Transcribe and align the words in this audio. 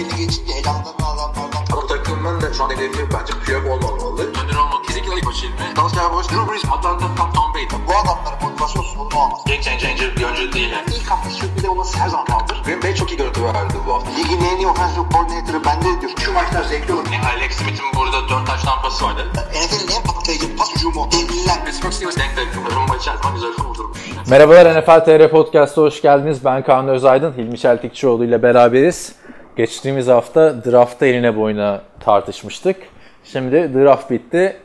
belli 0.00 0.16
geçince 0.16 0.52
elanlarını 0.52 1.06
alanlardan. 1.06 1.62
Ama 1.72 1.86
takımın 1.86 2.40
da 2.40 2.52
şu 2.54 2.64
an 2.64 2.70
hedefi 2.70 3.02
bence 3.14 3.32
Piyok 3.44 3.64
olmamalı. 3.66 4.22
Önder 4.22 4.56
olmak 4.56 4.84
kesinlikle 4.84 5.14
ilk 5.16 5.26
başı 5.26 5.46
ilmi. 5.46 5.76
Dalsya 5.76 6.12
Boş, 6.12 6.26
Drew 6.30 6.52
Brees, 6.52 6.64
Atlanta, 6.64 7.06
Tom, 7.16 7.32
Tom 7.32 7.54
Brady. 7.54 7.66
Bu 7.88 7.92
adamların 8.00 8.38
motivasyon 8.42 8.82
sorunu 8.82 9.16
olmaz. 9.22 9.40
Game 9.46 9.62
changer 9.62 10.16
bir 10.16 10.24
oyuncu 10.24 10.52
değil 10.52 10.70
yani. 10.70 10.86
İlk 10.96 11.10
hafta 11.10 11.30
sürpriz 11.30 11.64
olması 11.64 11.98
her 11.98 12.08
zaman 12.08 12.26
kaldır. 12.26 12.62
Green 12.64 12.82
Bay 12.82 12.94
çok 12.94 13.10
iyi 13.12 13.16
görüntü 13.16 13.44
verdi 13.44 13.74
bu 13.86 13.94
hafta. 13.94 14.10
Ligin 14.10 14.40
en 14.52 14.56
iyi 14.56 14.66
offensive 14.66 15.04
coordinator'ı 15.12 15.64
bende 15.64 16.00
diyor. 16.00 16.12
Şu 16.24 16.32
maçlar 16.32 16.62
zevkli 16.62 16.92
olur. 16.94 17.06
Yani 17.12 17.26
Alex 17.36 17.52
Smith'in 17.52 17.88
burada 17.96 18.28
4 18.28 18.46
taş 18.46 18.62
tampası 18.62 19.04
vardı. 19.04 19.22
NFL'in 19.34 19.90
en 19.96 20.02
patlayıcı 20.02 20.56
pas 20.56 20.74
hücumu. 20.74 21.08
Devliler. 21.12 21.64
Pittsburgh 21.64 21.92
Steelers 21.92 22.16
denk 22.16 22.36
denk. 22.36 22.48
Rumba 22.76 22.96
içerisinde 22.96 23.32
güzel 23.34 23.50
vurdurmuş. 23.64 23.98
Merhabalar 24.30 24.80
NFL 24.80 25.00
TR 25.04 25.30
Podcast'a 25.30 25.82
hoş 25.82 26.02
geldiniz. 26.02 26.44
Ben 26.44 26.64
Kaan 26.64 26.88
Özaydın, 26.88 27.32
Hilmi 27.32 27.58
Çeltikçioğlu 27.58 28.24
ile 28.24 28.42
beraberiz. 28.42 29.20
Geçtiğimiz 29.56 30.06
hafta 30.06 30.64
draftta 30.64 31.06
eline 31.06 31.36
boyuna 31.36 31.82
tartışmıştık. 32.00 32.76
Şimdi 33.24 33.74
draft 33.74 34.10
bitti, 34.10 34.56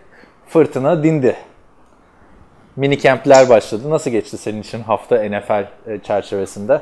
fırtına 0.49 1.03
dindi. 1.03 1.35
Mini 2.75 2.99
camp'ler 2.99 3.49
başladı. 3.49 3.89
Nasıl 3.89 4.11
geçti 4.11 4.38
senin 4.38 4.61
için 4.61 4.81
hafta 4.81 5.23
NFL 5.23 5.67
e, 5.88 5.99
çerçevesinde? 6.03 6.81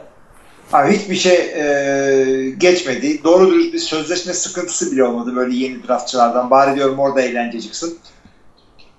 Abi 0.73 0.97
hiçbir 0.97 1.15
şey 1.15 1.35
e, 1.35 2.49
geçmedi. 2.49 3.23
Doğru 3.23 3.51
dürüst 3.51 3.73
bir 3.73 3.79
sözleşme 3.79 4.33
sıkıntısı 4.33 4.91
bile 4.91 5.03
olmadı 5.03 5.35
böyle 5.35 5.55
yeni 5.55 5.87
draftçılardan. 5.87 6.49
Bari 6.49 6.75
diyorum 6.75 6.99
orada 6.99 7.21
eğlence. 7.21 7.59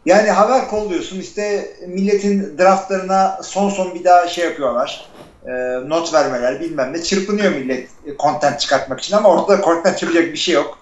Yani 0.07 0.31
haber 0.31 0.69
kolluyorsun 0.69 1.21
işte 1.21 1.75
milletin 1.87 2.59
draftlarına 2.59 3.41
son 3.43 3.69
son 3.69 3.95
bir 3.95 4.05
daha 4.05 4.29
şey 4.29 4.45
yapıyorlar. 4.45 5.07
E, 5.47 5.51
not 5.89 6.15
vermeler 6.15 6.61
bilmem 6.61 6.93
ne. 6.93 7.03
Çırpınıyor 7.03 7.53
millet 7.53 7.89
e, 8.07 8.17
content 8.17 8.61
çıkartmak 8.61 9.01
için 9.01 9.17
ama 9.17 9.29
ortada 9.29 9.63
content 9.63 10.03
yapacak 10.03 10.25
bir 10.25 10.37
şey 10.37 10.55
yok. 10.55 10.79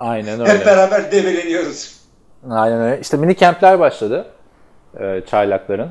Aynen 0.00 0.40
öyle. 0.40 0.52
Hep 0.52 0.66
beraber 0.66 1.12
develeniyoruz. 1.12 2.00
Aynen 2.50 2.80
öyle. 2.80 3.00
İşte 3.00 3.16
mini 3.16 3.36
camp'ler 3.36 3.80
başladı. 3.80 4.26
E, 5.00 5.22
çaylakların. 5.30 5.88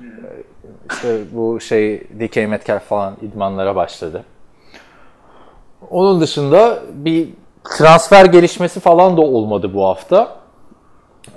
E, 0.00 0.06
işte 0.90 1.18
bu 1.32 1.60
şey 1.60 2.00
DK 2.20 2.36
Metcalf 2.36 2.82
falan 2.82 3.16
idmanlara 3.22 3.76
başladı. 3.76 4.24
Onun 5.90 6.20
dışında 6.20 6.78
bir 6.92 7.28
transfer 7.64 8.24
gelişmesi 8.24 8.80
falan 8.80 9.16
da 9.16 9.20
olmadı 9.20 9.74
bu 9.74 9.84
hafta. 9.86 10.36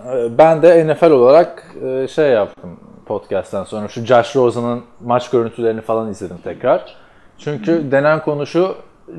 E, 0.08 0.38
Ben 0.38 0.62
de 0.62 0.88
NFL 0.88 1.12
olarak 1.12 1.76
şey 2.16 2.30
yaptım 2.30 2.80
podcast'ten 3.06 3.64
sonra 3.64 3.88
şu 3.88 4.06
Josh 4.06 4.36
Rosen'ın 4.36 4.84
maç 5.02 5.30
görüntülerini 5.30 5.82
falan 5.82 6.10
izledim 6.10 6.38
tekrar. 6.44 6.96
Çünkü 7.38 7.92
denen 7.92 8.22
konu 8.22 8.48
şu 8.48 8.76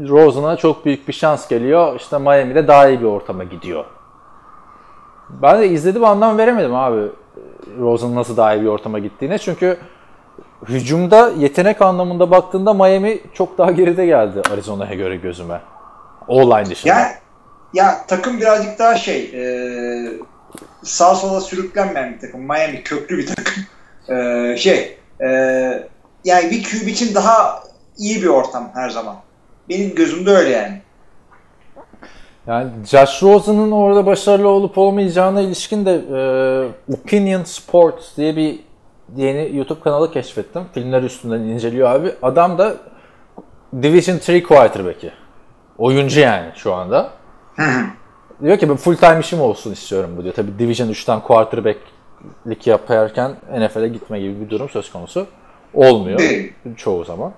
Rosen'a 0.09 0.57
çok 0.57 0.85
büyük 0.85 1.09
bir 1.09 1.13
şans 1.13 1.49
geliyor. 1.49 1.97
İşte 1.97 2.19
Miami'de 2.19 2.69
daha 2.69 2.89
iyi 2.89 3.01
bir 3.01 3.07
ortama 3.07 3.45
gidiyor. 3.45 3.85
Ben 5.31 5.61
de 5.61 5.69
izledim 5.69 6.05
anlam 6.05 6.39
veremedim 6.39 6.75
abi 6.75 7.03
Rosen'ın 7.79 8.17
nasıl 8.17 8.37
daha 8.37 8.55
iyi 8.55 8.63
bir 8.63 8.69
ortama 8.69 8.99
gittiğine. 8.99 9.39
Çünkü 9.39 9.79
hücumda 10.69 11.31
yetenek 11.39 11.83
anlamında 11.83 12.31
baktığında 12.31 12.75
Miami 12.75 13.21
çok 13.35 13.59
daha 13.59 13.71
geride 13.71 14.07
geldi 14.07 14.43
Arizona'ya 14.53 14.95
göre 14.95 15.17
gözüme. 15.17 15.61
O-line 16.29 16.67
dışında. 16.67 16.95
Ya, 16.95 17.13
ya 17.75 18.07
takım 18.09 18.41
birazcık 18.41 18.79
daha 18.79 18.95
şey 18.95 19.31
e, 19.35 19.45
sağ 20.83 21.15
sola 21.15 21.41
sürüklenmeyen 21.41 22.15
bir 22.15 22.21
takım. 22.21 22.41
Miami 22.41 22.83
köklü 22.83 23.19
bir 23.19 23.27
takım. 23.27 23.63
E, 24.13 24.57
şey 24.57 24.99
e, 25.21 25.29
yani 26.25 26.51
bir 26.51 26.63
QB 26.65 26.89
için 26.89 27.15
daha 27.15 27.63
iyi 27.99 28.23
bir 28.23 28.27
ortam 28.27 28.71
her 28.75 28.91
zaman. 28.91 29.17
Benim 29.69 29.95
gözümde 29.95 30.31
öyle 30.31 30.51
yani. 30.51 30.81
Yani 32.47 32.71
Josh 32.87 33.23
Rosen'ın 33.23 33.71
orada 33.71 34.07
başarılı 34.07 34.49
olup 34.49 34.79
olmayacağına 34.79 35.41
ilişkin 35.41 35.87
de 35.87 35.93
e, 35.93 36.93
Opinion 36.95 37.45
Sports 37.45 38.17
diye 38.17 38.37
bir 38.37 38.61
yeni 39.17 39.57
YouTube 39.57 39.81
kanalı 39.81 40.13
keşfettim. 40.13 40.63
Filmler 40.75 41.03
üstünden 41.03 41.41
inceliyor 41.41 41.91
abi. 41.91 42.13
Adam 42.23 42.59
da 42.59 42.77
Division 43.83 44.17
3 44.29 44.43
quarterback'i. 44.43 45.13
Oyuncu 45.79 46.21
yani 46.21 46.51
şu 46.55 46.75
anda. 46.75 47.11
diyor 48.43 48.59
ki 48.59 48.69
ben 48.69 48.77
full 48.77 48.97
time 48.97 49.21
işim 49.21 49.41
olsun 49.41 49.73
istiyorum 49.73 50.11
bu 50.17 50.23
diyor. 50.23 50.35
Tabii 50.35 50.59
Division 50.59 50.89
3'ten 50.89 51.21
quarterback'lik 52.23 52.67
yaparken 52.67 53.37
NFL'e 53.59 53.89
gitme 53.89 54.21
gibi 54.21 54.41
bir 54.41 54.51
durum 54.51 54.69
söz 54.69 54.93
konusu 54.93 55.27
olmuyor 55.75 56.21
çoğu 56.77 57.05
zaman. 57.05 57.33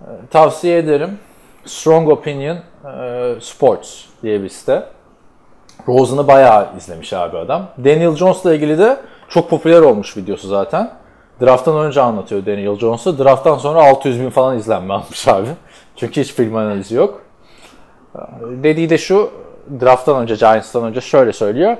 E, 0.00 0.06
Tavsiye 0.30 0.78
ederim. 0.78 1.18
Strong 1.64 2.08
Opinion 2.08 2.56
e, 2.56 3.34
Sports 3.40 4.04
diye 4.22 4.42
bir 4.42 4.48
site. 4.48 4.84
Rosen'ı 5.88 6.28
bayağı 6.28 6.68
izlemiş 6.76 7.12
abi 7.12 7.38
adam. 7.38 7.68
Daniel 7.78 8.16
Jones'la 8.16 8.54
ilgili 8.54 8.78
de 8.78 8.96
çok 9.28 9.50
popüler 9.50 9.80
olmuş 9.80 10.16
videosu 10.16 10.48
zaten. 10.48 10.90
Draft'tan 11.40 11.76
önce 11.76 12.00
anlatıyor 12.00 12.46
Daniel 12.46 12.78
Jones'u. 12.78 13.18
Draft'tan 13.18 13.58
sonra 13.58 13.82
600 13.82 14.20
bin 14.20 14.30
falan 14.30 14.58
izlenme 14.58 14.94
almış 14.94 15.28
abi. 15.28 15.48
Çünkü 15.96 16.20
hiç 16.20 16.32
film 16.32 16.56
analizi 16.56 16.94
yok. 16.94 17.22
Dediği 18.40 18.90
de 18.90 18.98
şu, 18.98 19.30
draft'tan 19.80 20.22
önce, 20.22 20.34
Giants'tan 20.34 20.84
önce 20.84 21.00
şöyle 21.00 21.32
söylüyor. 21.32 21.76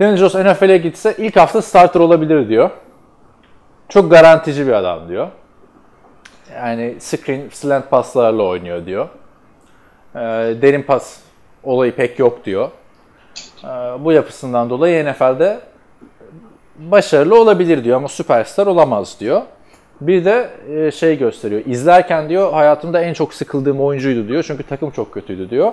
Daniel 0.00 0.16
Jones 0.16 0.34
NFL'e 0.34 0.78
gitse 0.78 1.14
ilk 1.18 1.36
hafta 1.36 1.62
starter 1.62 2.00
olabilir 2.00 2.48
diyor. 2.48 2.70
Çok 3.88 4.10
garantici 4.10 4.66
bir 4.66 4.72
adam 4.72 5.08
diyor. 5.08 5.28
Yani 6.54 6.96
screen, 6.98 7.48
slant 7.50 7.90
paslarla 7.90 8.42
oynuyor 8.42 8.86
diyor. 8.86 9.08
Ee, 10.14 10.18
derin 10.62 10.82
pas 10.82 11.20
olayı 11.62 11.94
pek 11.94 12.18
yok 12.18 12.44
diyor. 12.44 12.68
Ee, 13.64 13.68
bu 14.00 14.12
yapısından 14.12 14.70
dolayı 14.70 15.12
NFL'de 15.12 15.60
başarılı 16.78 17.40
olabilir 17.40 17.84
diyor 17.84 17.96
ama 17.96 18.08
süperstar 18.08 18.66
olamaz 18.66 19.16
diyor. 19.20 19.42
Bir 20.00 20.24
de 20.24 20.50
e, 20.68 20.90
şey 20.90 21.18
gösteriyor. 21.18 21.62
İzlerken 21.66 22.28
diyor 22.28 22.52
hayatımda 22.52 23.00
en 23.00 23.12
çok 23.12 23.34
sıkıldığım 23.34 23.80
oyuncuydu 23.80 24.28
diyor. 24.28 24.44
Çünkü 24.46 24.62
takım 24.62 24.90
çok 24.90 25.14
kötüydü 25.14 25.50
diyor. 25.50 25.72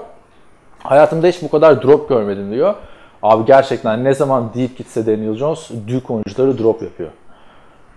Hayatımda 0.79 1.27
hiç 1.27 1.41
bu 1.41 1.49
kadar 1.49 1.83
drop 1.83 2.09
görmedim 2.09 2.51
diyor. 2.51 2.75
Abi 3.23 3.45
gerçekten 3.45 4.03
ne 4.03 4.13
zaman 4.13 4.53
deyip 4.53 4.77
gitse 4.77 5.05
Daniel 5.05 5.35
Jones 5.35 5.69
Duke 5.87 6.13
oyuncuları 6.13 6.57
drop 6.57 6.81
yapıyor. 6.81 7.09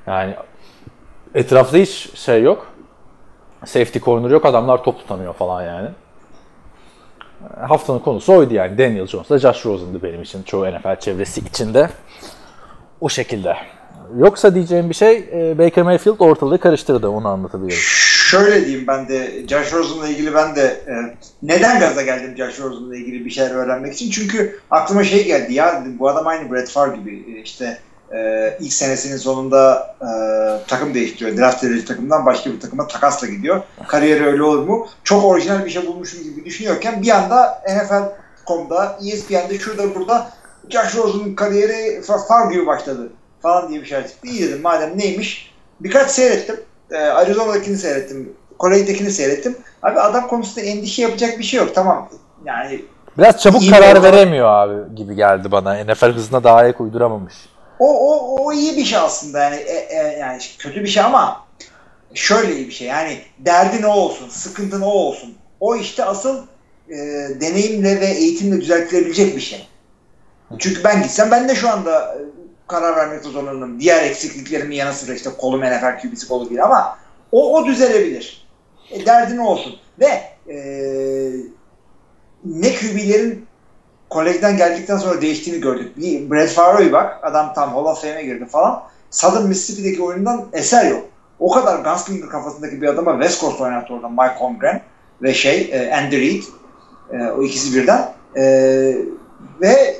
Yani 0.06 0.34
etrafta 1.34 1.78
hiç 1.78 2.18
şey 2.18 2.42
yok. 2.42 2.66
Safety 3.64 3.98
corner 3.98 4.30
yok. 4.30 4.46
Adamlar 4.46 4.84
top 4.84 4.98
tutamıyor 4.98 5.34
falan 5.34 5.62
yani. 5.62 5.88
Haftanın 7.60 7.98
konusu 7.98 8.32
oydu 8.32 8.54
yani. 8.54 8.78
Daniel 8.78 9.06
Jones'la 9.06 9.38
Josh 9.38 9.66
Rosen'dı 9.66 10.02
benim 10.02 10.22
için. 10.22 10.42
Çoğu 10.42 10.66
NFL 10.70 11.00
çevresi 11.00 11.41
içinde. 11.41 11.88
O 13.00 13.08
şekilde. 13.08 13.56
Yoksa 14.16 14.54
diyeceğim 14.54 14.91
bir 14.91 14.94
şey 14.94 15.16
e, 15.32 15.58
Baker 15.58 15.84
Mayfield 15.84 16.20
ortalığı 16.20 16.58
karıştırdı. 16.58 17.08
Onu 17.08 17.28
anlatabilirim. 17.28 17.78
Şöyle 18.34 18.67
diyeyim 18.67 18.87
ben 18.87 19.09
de 19.09 19.49
Josh 19.49 19.72
Rosen'la 19.72 20.09
ilgili 20.09 20.34
ben 20.34 20.56
de 20.56 20.62
e, 20.62 20.95
neden 21.43 21.81
gaza 21.81 22.03
geldim 22.03 22.34
Josh 22.37 22.61
Rosen'la 22.61 22.97
ilgili 22.97 23.25
bir 23.25 23.31
şeyler 23.31 23.50
öğrenmek 23.55 23.93
için. 23.93 24.11
Çünkü 24.11 24.61
aklıma 24.71 25.05
şey 25.05 25.25
geldi 25.25 25.55
ya 25.55 25.81
dedim, 25.81 25.99
bu 25.99 26.09
adam 26.09 26.27
aynı 26.27 26.53
Brett 26.53 26.71
Favre 26.71 26.97
gibi 26.97 27.25
E, 27.37 27.43
işte 27.43 27.78
e, 28.15 28.19
ilk 28.61 28.72
senesinin 28.72 29.17
sonunda 29.17 29.95
e, 30.00 30.09
takım 30.69 30.95
değiştiriyor. 30.95 31.37
Draft 31.37 31.65
edici 31.65 31.84
takımdan 31.84 32.27
başka 32.27 32.53
bir 32.53 32.61
takıma 32.61 32.89
takasla 32.89 33.27
gidiyor. 33.27 33.62
Kariyeri 33.89 34.27
öyle 34.27 34.43
olur 34.43 34.66
mu? 34.69 34.89
Çok 35.05 35.25
orijinal 35.25 35.65
bir 35.65 35.71
şey 35.71 35.87
bulmuşum 35.87 36.22
gibi 36.22 36.45
düşünüyorken 36.45 37.03
bir 37.03 37.11
anda 37.11 37.62
NFL.com'da, 37.69 38.99
ESPN'de 39.12 39.59
şurada 39.59 39.95
burada 39.95 40.31
Josh 40.71 40.97
Rosen'ın 40.97 41.34
kariyeri 41.34 42.01
Fa- 42.01 42.27
Favre 42.28 42.54
gibi 42.54 42.66
başladı 42.66 43.13
falan 43.42 43.69
diye 43.69 43.80
bir 43.80 43.87
şey 43.87 44.03
çıktı. 44.03 44.28
İyi 44.28 44.42
dedim 44.42 44.63
madem 44.63 44.98
neymiş. 44.98 45.54
Birkaç 45.80 46.10
seyrettim. 46.10 46.57
E, 46.91 46.97
Arizona'dakini 46.97 47.77
seyrettim. 47.77 48.33
Kore'dekini 48.59 49.10
seyrettim. 49.10 49.57
Abi 49.83 50.01
adam 50.01 50.28
konusunda 50.28 50.60
endişe 50.60 51.03
yapacak 51.03 51.39
bir 51.39 51.45
şey 51.45 51.60
yok. 51.60 51.75
Tamam 51.75 52.09
yani 52.45 52.84
Biraz 53.19 53.42
çabuk 53.42 53.71
karar 53.71 54.03
veremiyor 54.03 54.48
abi 54.48 54.95
gibi 54.95 55.15
geldi 55.15 55.53
bana. 55.53 55.84
NFL 55.84 56.13
hızına 56.13 56.45
daha 56.45 56.57
ayak 56.57 56.81
uyduramamış. 56.81 57.34
O, 57.78 58.13
o, 58.13 58.36
o 58.45 58.53
iyi 58.53 58.77
bir 58.77 58.84
şey 58.84 58.98
aslında 58.98 59.39
yani 59.39 59.57
e, 59.57 59.75
e, 59.75 60.19
yani 60.21 60.39
kötü 60.59 60.83
bir 60.83 60.89
şey 60.89 61.03
ama 61.03 61.45
şöyle 62.15 62.57
iyi 62.57 62.66
bir 62.66 62.72
şey 62.72 62.89
yani 62.89 63.19
derdin 63.39 63.83
o 63.83 63.92
olsun, 63.92 64.28
sıkıntın 64.28 64.80
o 64.80 64.91
olsun. 64.91 65.34
O 65.60 65.77
işte 65.77 66.04
asıl 66.04 66.42
e, 66.89 66.97
deneyimle 67.41 68.01
ve 68.01 68.07
eğitimle 68.07 68.60
düzeltilebilecek 68.60 69.37
bir 69.37 69.41
şey. 69.41 69.69
Çünkü 70.59 70.84
ben 70.84 71.03
gitsem 71.03 71.30
ben 71.30 71.48
de 71.48 71.54
şu 71.54 71.71
anda 71.71 72.15
e, 72.15 72.19
karar 72.66 72.97
vermekte 72.97 73.31
zorlanırım. 73.31 73.81
Diğer 73.81 74.03
eksikliklerimin 74.03 74.77
yanı 74.77 74.93
sıra 74.93 75.15
işte 75.15 75.31
kolum 75.39 75.61
NFL 75.61 76.01
QB'si 76.03 76.28
kolu 76.28 76.51
değil 76.51 76.65
ama 76.65 76.99
o, 77.33 77.57
o 77.57 77.66
düzelebilir. 77.66 78.47
E, 78.91 79.07
derdin 79.07 79.39
olsun. 79.39 79.77
Ve 80.01 80.22
e, 80.53 80.57
ne 82.45 82.75
QB'lerin 82.75 83.47
kolejden 84.11 84.57
geldikten 84.57 84.97
sonra 84.97 85.21
değiştiğini 85.21 85.61
gördük. 85.61 85.97
Bir 85.97 86.31
Brett 86.31 86.51
Favre'e 86.51 86.93
bak. 86.93 87.21
Adam 87.22 87.55
tam 87.55 87.75
Hall 87.75 87.84
of 87.84 88.01
Fame'e 88.01 88.25
girdi 88.25 88.47
falan. 88.47 88.83
Southern 89.11 89.47
Mississippi'deki 89.47 90.03
oyundan 90.03 90.47
eser 90.53 90.91
yok. 90.91 91.05
O 91.39 91.51
kadar 91.51 91.78
Gunslinger 91.78 92.28
kafasındaki 92.28 92.83
bir 92.83 92.89
adama 92.89 93.13
West 93.13 93.41
Coast 93.41 93.61
oynattı 93.61 93.95
orada 93.95 94.09
Mike 94.09 94.34
Holmgren. 94.39 94.83
ve 95.22 95.34
şey 95.34 95.71
e, 95.72 95.95
Andy 95.95 96.21
Reid. 96.21 96.43
E, 97.13 97.31
o 97.31 97.43
ikisi 97.43 97.78
birden. 97.78 98.13
E, 98.37 98.43
ve 99.61 99.97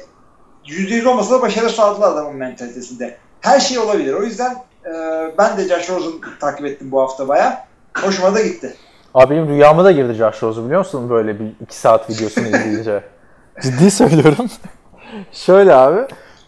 %100 0.67 1.09
olmasa 1.09 1.35
da 1.39 1.43
başarı 1.43 1.71
sağladılar 1.71 2.13
adamın 2.13 2.37
mentalitesinde. 2.37 3.17
Her 3.41 3.61
şey 3.61 3.79
olabilir. 3.79 4.15
O 4.15 4.23
yüzden 4.23 4.57
e, 4.87 4.91
ben 5.39 5.57
de 5.57 5.69
Josh 5.69 5.91
Rosen 5.91 6.13
takip 6.41 6.67
ettim 6.67 6.93
bu 6.93 7.01
hafta 7.01 7.29
baya. 7.29 7.67
Hoşuma 8.05 8.35
da 8.35 8.41
gitti. 8.43 8.75
Abi 9.15 9.35
benim 9.35 9.49
rüyama 9.49 9.85
da 9.85 9.93
girdi 9.93 10.15
Josh 10.15 10.43
Rosen 10.43 10.65
biliyor 10.65 10.79
musun 10.79 11.11
böyle 11.11 11.41
bir 11.41 11.47
iki 11.61 11.77
saat 11.77 12.11
videosunu 12.11 12.47
izleyince. 12.47 13.05
Ciddi 13.63 13.91
söylüyorum. 13.91 14.47
Şöyle 15.33 15.75
abi. 15.75 16.01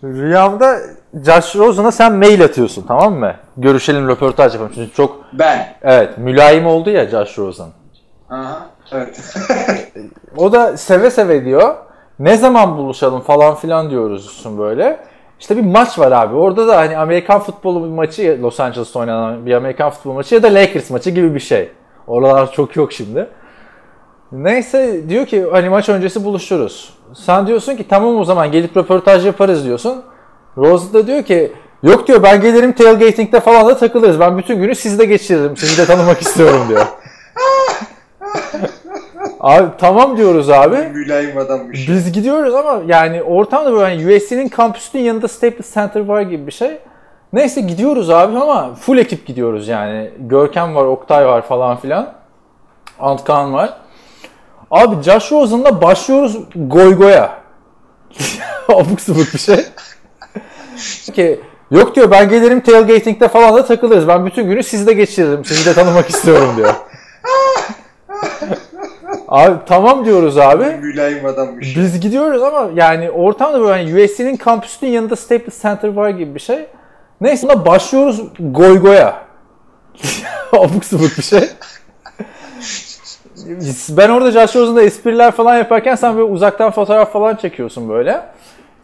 Rüyamda 0.04 0.78
Josh 1.24 1.56
Rosen'a 1.56 1.92
sen 1.92 2.12
mail 2.12 2.44
atıyorsun 2.44 2.84
tamam 2.88 3.14
mı? 3.14 3.34
Görüşelim 3.56 4.08
röportaj 4.08 4.54
yapalım. 4.54 4.72
Çünkü 4.74 4.92
çok 4.94 5.24
Ben. 5.32 5.74
evet 5.82 6.18
mülayim 6.18 6.66
oldu 6.66 6.90
ya 6.90 7.08
Josh 7.08 7.38
Rosen. 7.38 7.68
Aha, 8.30 8.66
evet. 8.92 9.34
O 10.36 10.52
da 10.52 10.76
seve 10.76 11.10
seve 11.10 11.44
diyor. 11.44 11.76
Ne 12.18 12.36
zaman 12.36 12.78
buluşalım 12.78 13.20
falan 13.20 13.54
filan 13.54 13.90
diyoruz 13.90 14.44
böyle. 14.58 15.00
İşte 15.40 15.56
bir 15.56 15.62
maç 15.62 15.98
var 15.98 16.12
abi. 16.12 16.34
Orada 16.36 16.68
da 16.68 16.76
hani 16.76 16.98
Amerikan 16.98 17.40
futbolu 17.40 17.84
bir 17.84 17.88
maçı 17.88 18.38
Los 18.42 18.60
Angeles'ta 18.60 18.98
oynanan 18.98 19.46
bir 19.46 19.54
Amerikan 19.54 19.90
futbol 19.90 20.12
maçı 20.12 20.34
ya 20.34 20.42
da 20.42 20.54
Lakers 20.54 20.90
maçı 20.90 21.10
gibi 21.10 21.34
bir 21.34 21.40
şey. 21.40 21.68
Oralar 22.06 22.52
çok 22.52 22.76
yok 22.76 22.92
şimdi. 22.92 23.26
Neyse 24.32 25.08
diyor 25.08 25.26
ki 25.26 25.46
hani 25.52 25.68
maç 25.68 25.88
öncesi 25.88 26.24
buluşuruz. 26.24 26.94
Sen 27.14 27.46
diyorsun 27.46 27.76
ki 27.76 27.88
tamam 27.88 28.16
o 28.16 28.24
zaman 28.24 28.52
gelip 28.52 28.76
röportaj 28.76 29.26
yaparız 29.26 29.64
diyorsun. 29.64 30.02
Rose 30.56 30.92
da 30.92 31.06
diyor 31.06 31.22
ki 31.22 31.52
yok 31.82 32.08
diyor 32.08 32.22
ben 32.22 32.40
gelirim 32.40 32.72
tailgating'de 32.72 33.40
falan 33.40 33.66
da 33.66 33.76
takılırız. 33.76 34.20
Ben 34.20 34.38
bütün 34.38 34.56
günü 34.60 34.74
sizde 34.74 35.04
geçiririm. 35.04 35.56
Sizi 35.56 35.82
de 35.82 35.86
tanımak 35.86 36.20
istiyorum 36.22 36.60
diyor. 36.68 36.86
Abi 39.46 39.66
tamam 39.78 40.16
diyoruz 40.16 40.50
abi. 40.50 40.76
Mülayim 40.76 41.38
adammış. 41.38 41.88
Biz 41.88 42.12
gidiyoruz 42.12 42.54
ama 42.54 42.82
yani 42.86 43.22
ortamda 43.22 43.72
böyle 43.72 43.84
hani 43.84 44.16
USC'nin 44.16 44.48
kampüsünün 44.48 45.02
yanında 45.02 45.28
Staples 45.28 45.74
Center 45.74 46.00
var 46.00 46.20
gibi 46.20 46.46
bir 46.46 46.52
şey. 46.52 46.78
Neyse 47.32 47.60
gidiyoruz 47.60 48.10
abi 48.10 48.38
ama 48.38 48.74
full 48.74 48.98
ekip 48.98 49.26
gidiyoruz 49.26 49.68
yani. 49.68 50.10
Görkem 50.18 50.74
var, 50.74 50.84
Oktay 50.84 51.26
var 51.26 51.42
falan 51.42 51.76
filan. 51.76 52.12
Antkan 53.00 53.52
var. 53.52 53.76
Abi 54.70 55.02
Josh 55.02 55.32
Rosen'la 55.32 55.82
başlıyoruz 55.82 56.38
goy 56.56 56.96
goya. 56.96 57.32
Abuk 58.68 59.00
subuk 59.00 59.34
bir 59.34 59.38
şey. 59.38 59.64
ki 61.14 61.40
yok 61.70 61.96
diyor 61.96 62.10
ben 62.10 62.28
gelirim 62.28 62.60
tailgating'de 62.60 63.28
falan 63.28 63.54
da 63.54 63.66
takılırız. 63.66 64.08
Ben 64.08 64.26
bütün 64.26 64.46
günü 64.46 64.62
sizde 64.62 64.92
geçiririm. 64.92 65.44
Sizi 65.44 65.70
de 65.70 65.74
tanımak 65.74 66.10
istiyorum 66.10 66.50
diyor. 66.56 66.74
Abi 69.28 69.54
tamam 69.66 70.04
diyoruz 70.04 70.38
abi. 70.38 70.64
Mülayim 70.64 71.26
adammış. 71.26 71.76
Biz 71.76 72.00
gidiyoruz 72.00 72.42
ama 72.42 72.70
yani 72.74 73.10
ortamda 73.10 73.60
böyle 73.60 73.72
hani 73.72 74.04
USC'nin 74.04 74.36
kampüsünün 74.36 74.90
yanında 74.90 75.16
Staples 75.16 75.62
Center 75.62 75.88
var 75.88 76.10
gibi 76.10 76.34
bir 76.34 76.40
şey. 76.40 76.66
Neyse 77.20 77.48
buna 77.48 77.66
başlıyoruz 77.66 78.22
goy 78.40 78.80
goya. 78.80 79.16
Abuk 80.52 80.84
subuk 80.84 81.10
bir 81.18 81.22
şey. 81.22 81.48
Ben 83.90 84.08
orada 84.08 84.30
Josh 84.30 84.56
Rosen'da 84.56 84.82
espriler 84.82 85.30
falan 85.30 85.56
yaparken 85.56 85.94
sen 85.94 86.14
böyle 86.16 86.24
uzaktan 86.24 86.70
fotoğraf 86.70 87.12
falan 87.12 87.36
çekiyorsun 87.36 87.88
böyle. 87.88 88.20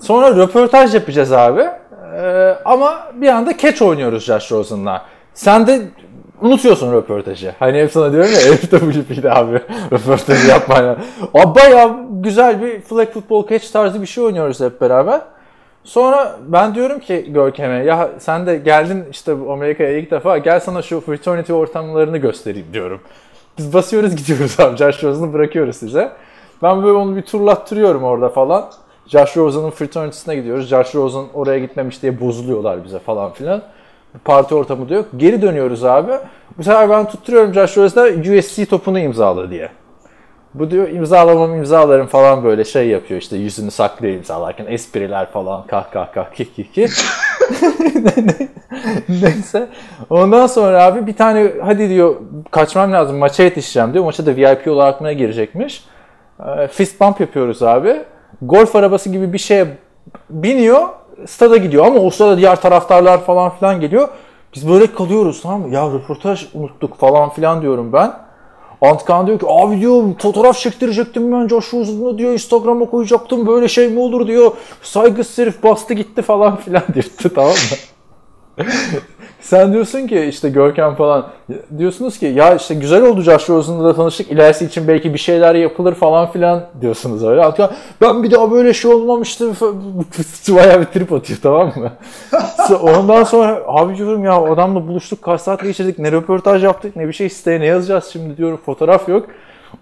Sonra 0.00 0.36
röportaj 0.36 0.94
yapacağız 0.94 1.32
abi. 1.32 1.66
Ee, 2.16 2.54
ama 2.64 3.08
bir 3.14 3.28
anda 3.28 3.58
catch 3.58 3.82
oynuyoruz 3.82 4.24
Josh 4.24 4.52
Rosen'la. 4.52 5.02
Sen 5.34 5.66
de 5.66 5.82
unutuyorsun 6.42 6.92
röportajı. 6.92 7.54
Hani 7.58 7.78
hep 7.78 7.90
sana 7.90 8.12
diyorum 8.12 8.30
ya 8.32 8.38
FWP'de 8.56 9.32
abi 9.32 9.60
röportajı 9.92 10.48
yapmayla. 10.48 10.98
Abi 11.34 11.54
bayağı 11.60 11.96
güzel 12.10 12.62
bir 12.62 12.80
flag 12.80 13.08
football 13.08 13.46
catch 13.48 13.72
tarzı 13.72 14.00
bir 14.02 14.06
şey 14.06 14.24
oynuyoruz 14.24 14.60
hep 14.60 14.80
beraber. 14.80 15.20
Sonra 15.84 16.36
ben 16.46 16.74
diyorum 16.74 17.00
ki 17.00 17.26
Görkem'e 17.32 17.84
ya 17.84 18.10
sen 18.18 18.46
de 18.46 18.56
geldin 18.56 19.04
işte 19.10 19.32
Amerika'ya 19.32 19.98
ilk 19.98 20.10
defa 20.10 20.38
gel 20.38 20.60
sana 20.60 20.82
şu 20.82 21.00
fraternity 21.00 21.52
ortamlarını 21.52 22.18
göstereyim 22.18 22.66
diyorum. 22.72 23.00
Biz 23.58 23.74
basıyoruz 23.74 24.16
gidiyoruz 24.16 24.60
abi. 24.60 24.76
Josh 24.76 25.04
Rosen'ı 25.04 25.32
bırakıyoruz 25.32 25.76
size. 25.76 26.12
Ben 26.62 26.82
böyle 26.82 26.98
onu 26.98 27.16
bir 27.16 27.22
turlattırıyorum 27.22 28.02
orada 28.04 28.28
falan. 28.28 28.70
Josh 29.06 29.36
Rosen'ın 29.36 29.70
fraternity'sine 29.70 30.36
gidiyoruz. 30.36 30.66
Josh 30.66 30.94
Rosen 30.94 31.24
oraya 31.34 31.58
gitmemiş 31.58 32.02
diye 32.02 32.20
bozuluyorlar 32.20 32.84
bize 32.84 32.98
falan 32.98 33.32
filan. 33.32 33.62
Parti 34.24 34.54
ortamı 34.54 34.88
da 34.88 34.94
yok. 34.94 35.06
Geri 35.16 35.42
dönüyoruz 35.42 35.84
abi. 35.84 36.12
Bu 36.58 36.62
sefer 36.62 36.90
ben 36.90 37.08
tutturuyorum 37.08 37.54
Josh 37.54 37.76
Rosen'a 37.76 38.36
USC 38.36 38.66
topunu 38.66 38.98
imzala 38.98 39.50
diye. 39.50 39.68
Bu 40.54 40.70
diyor 40.70 40.88
imzalamam 40.88 41.54
imzalarım 41.54 42.06
falan 42.06 42.44
böyle 42.44 42.64
şey 42.64 42.88
yapıyor 42.88 43.20
işte 43.20 43.36
yüzünü 43.36 43.70
saklıyor 43.70 44.14
imzalarken 44.14 44.66
espriler 44.68 45.26
falan 45.30 45.66
kah 45.66 45.90
kah 45.90 46.12
kah 46.12 46.34
kik 46.34 46.56
kik 46.56 46.74
kik. 46.74 46.90
Neyse. 49.08 49.68
Ondan 50.10 50.46
sonra 50.46 50.84
abi 50.84 51.06
bir 51.06 51.16
tane 51.16 51.52
hadi 51.62 51.88
diyor 51.88 52.16
kaçmam 52.50 52.92
lazım 52.92 53.16
maça 53.16 53.42
yetişeceğim 53.42 53.94
diyor. 53.94 54.04
Maça 54.04 54.26
da 54.26 54.36
VIP 54.36 54.68
olarak 54.68 55.00
mı 55.00 55.12
girecekmiş. 55.12 55.84
Ee, 56.46 56.68
Fist 56.68 57.00
bump 57.00 57.20
yapıyoruz 57.20 57.62
abi. 57.62 58.02
Golf 58.42 58.76
arabası 58.76 59.10
gibi 59.10 59.32
bir 59.32 59.38
şeye 59.38 59.66
biniyor 60.30 60.82
stada 61.26 61.56
gidiyor 61.56 61.86
ama 61.86 62.00
o 62.00 62.10
sırada 62.10 62.36
diğer 62.38 62.60
taraftarlar 62.60 63.24
falan 63.24 63.50
filan 63.50 63.80
geliyor. 63.80 64.08
Biz 64.54 64.68
böyle 64.68 64.92
kalıyoruz 64.92 65.42
tamam 65.42 65.60
mı? 65.60 65.74
Ya 65.74 65.86
röportaj 65.92 66.46
unuttuk 66.54 66.98
falan 66.98 67.30
filan 67.30 67.62
diyorum 67.62 67.92
ben. 67.92 68.12
Antkan 68.82 69.26
diyor 69.26 69.38
ki 69.38 69.46
abi 69.48 69.80
diyor 69.80 70.02
fotoğraf 70.18 70.58
çektirecektim 70.58 71.32
ben 71.32 71.48
Josh 71.48 71.74
Rosen'la 71.74 72.18
diyor 72.18 72.32
Instagram'a 72.32 72.90
koyacaktım 72.90 73.46
böyle 73.46 73.68
şey 73.68 73.88
mi 73.88 74.00
olur 74.00 74.26
diyor. 74.26 74.52
Saygısız 74.82 75.38
herif 75.38 75.62
bastı 75.62 75.94
gitti 75.94 76.22
falan 76.22 76.56
filan 76.56 76.82
diyor 76.94 77.04
tamam 77.34 77.50
mı? 77.50 77.76
Sen 79.42 79.72
diyorsun 79.72 80.06
ki 80.06 80.20
işte 80.20 80.48
Görkem 80.48 80.94
falan 80.94 81.26
diyorsunuz 81.78 82.18
ki 82.18 82.26
ya 82.26 82.54
işte 82.54 82.74
güzel 82.74 83.02
oldu 83.02 83.20
Josh 83.20 83.50
Rosen'la 83.50 83.84
da 83.84 83.96
tanıştık 83.96 84.30
ilerisi 84.30 84.64
için 84.64 84.88
belki 84.88 85.14
bir 85.14 85.18
şeyler 85.18 85.54
yapılır 85.54 85.94
falan 85.94 86.30
filan 86.30 86.64
diyorsunuz 86.80 87.24
öyle. 87.24 87.44
Antkan 87.44 87.70
ben 88.00 88.22
bir 88.22 88.30
daha 88.30 88.50
böyle 88.50 88.74
şey 88.74 88.94
olmamıştı 88.94 89.50
bayağı 90.48 90.80
bir 90.80 90.84
trip 90.84 91.12
atıyor 91.12 91.38
tamam 91.42 91.72
mı? 91.76 91.92
Ondan 92.82 93.24
sonra 93.24 93.62
abi 93.66 93.96
diyorum 93.96 94.24
ya 94.24 94.32
adamla 94.32 94.88
buluştuk 94.88 95.22
kaç 95.22 95.40
saat 95.40 95.62
geçirdik 95.62 95.98
ne 95.98 96.12
röportaj 96.12 96.64
yaptık 96.64 96.96
ne 96.96 97.08
bir 97.08 97.12
şey 97.12 97.26
isteye 97.26 97.60
ne 97.60 97.66
yazacağız 97.66 98.04
şimdi 98.12 98.36
diyorum 98.36 98.60
fotoğraf 98.66 99.08
yok. 99.08 99.26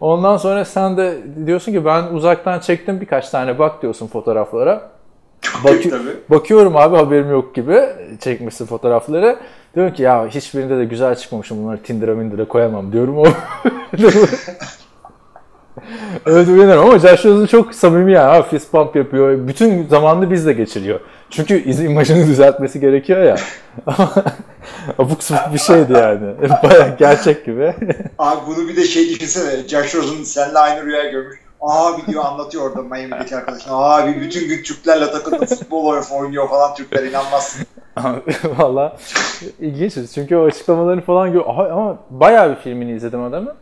Ondan 0.01 0.37
sonra 0.37 0.65
sen 0.65 0.97
de 0.97 1.19
diyorsun 1.47 1.73
ki 1.73 1.85
ben 1.85 2.05
uzaktan 2.05 2.61
çektim 2.61 3.01
birkaç 3.01 3.31
tane 3.31 3.59
bak 3.59 3.83
diyorsun 3.83 4.07
fotoğraflara. 4.07 5.00
Bakı- 5.65 6.21
bakıyorum 6.31 6.77
abi 6.77 6.97
haberim 6.97 7.31
yok 7.31 7.55
gibi 7.55 7.81
çekmişsin 8.21 8.67
fotoğrafları. 8.67 9.37
Diyorum 9.75 9.95
ki 9.95 10.03
ya 10.03 10.27
hiçbirinde 10.27 10.79
de 10.79 10.85
güzel 10.85 11.15
çıkmamışım 11.17 11.63
bunları 11.65 11.83
Tinder'a 11.83 12.15
Minder'a 12.15 12.49
koyamam 12.49 12.93
diyorum. 12.93 13.19
O 13.19 13.25
Evet 16.27 16.49
uyanırım 16.49 16.83
ama 16.83 16.99
Josh 16.99 17.25
Rosen 17.25 17.47
çok 17.47 17.75
samimi 17.75 18.13
yani. 18.13 18.31
Abi, 18.31 18.49
fist 18.49 18.73
bump 18.73 18.97
yapıyor. 18.97 19.49
Bütün 19.49 19.87
zamanını 19.89 20.31
bizle 20.31 20.53
geçiriyor. 20.53 21.01
Çünkü 21.31 21.65
iz 21.65 21.81
imajını 21.81 22.27
düzeltmesi 22.27 22.81
gerekiyor 22.81 23.23
ya. 23.23 23.37
Abuk 24.99 25.23
subuk 25.23 25.55
bir 25.55 25.59
şeydi 25.59 25.93
yani. 25.93 26.35
Baya 26.63 26.97
gerçek 26.99 27.45
gibi. 27.47 27.75
Abi 28.19 28.41
bunu 28.47 28.69
bir 28.69 28.77
de 28.77 28.85
şey 28.85 29.09
düşünsene. 29.09 29.69
Josh 29.69 29.95
Rosen 29.95 30.25
seninle 30.25 30.59
aynı 30.59 30.85
rüya 30.87 31.11
görmüş. 31.11 31.39
Abi 31.61 32.07
diyor 32.07 32.25
anlatıyor 32.25 32.71
orada 32.71 32.83
Miami'deki 32.83 33.37
arkadaşına. 33.37 33.75
Abi 33.75 34.21
bütün 34.21 34.49
gün 34.49 34.63
Türklerle 34.63 35.11
takıldım 35.11 35.47
futbol 35.47 35.95
oynuyor 36.21 36.49
falan 36.49 36.75
Türkler 36.75 37.03
inanmazsın. 37.03 37.67
Valla 38.59 38.97
ilginç. 39.61 39.95
Çünkü 40.15 40.37
o 40.37 40.45
açıklamalarını 40.45 41.01
falan 41.01 41.33
gör 41.33 41.43
ama 41.47 41.99
bayağı 42.11 42.51
bir 42.51 42.57
filmini 42.57 42.93
izledim 42.93 43.23
adamı. 43.23 43.55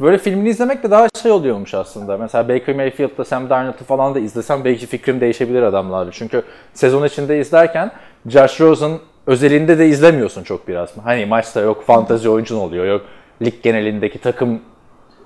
Böyle 0.00 0.18
filmini 0.18 0.48
izlemek 0.48 0.82
de 0.82 0.90
daha 0.90 1.08
şey 1.22 1.32
oluyormuş 1.32 1.74
aslında. 1.74 2.18
Mesela 2.18 2.48
Baker 2.48 2.76
Mayfield'da 2.76 3.24
Sam 3.24 3.50
Darnold'u 3.50 3.84
falan 3.84 4.14
da 4.14 4.18
izlesem 4.18 4.64
belki 4.64 4.86
fikrim 4.86 5.20
değişebilir 5.20 5.62
adamlarla. 5.62 6.12
Çünkü 6.12 6.42
sezon 6.74 7.06
içinde 7.06 7.40
izlerken 7.40 7.90
Josh 8.26 8.60
Rosen 8.60 8.98
özelinde 9.26 9.78
de 9.78 9.88
izlemiyorsun 9.88 10.42
çok 10.42 10.68
biraz. 10.68 10.90
Hani 11.04 11.26
maçta 11.26 11.60
yok 11.60 11.84
fantazi 11.86 12.28
oyuncun 12.28 12.56
oluyor, 12.56 12.84
yok 12.86 13.02
lig 13.42 13.54
genelindeki 13.62 14.18
takım 14.18 14.60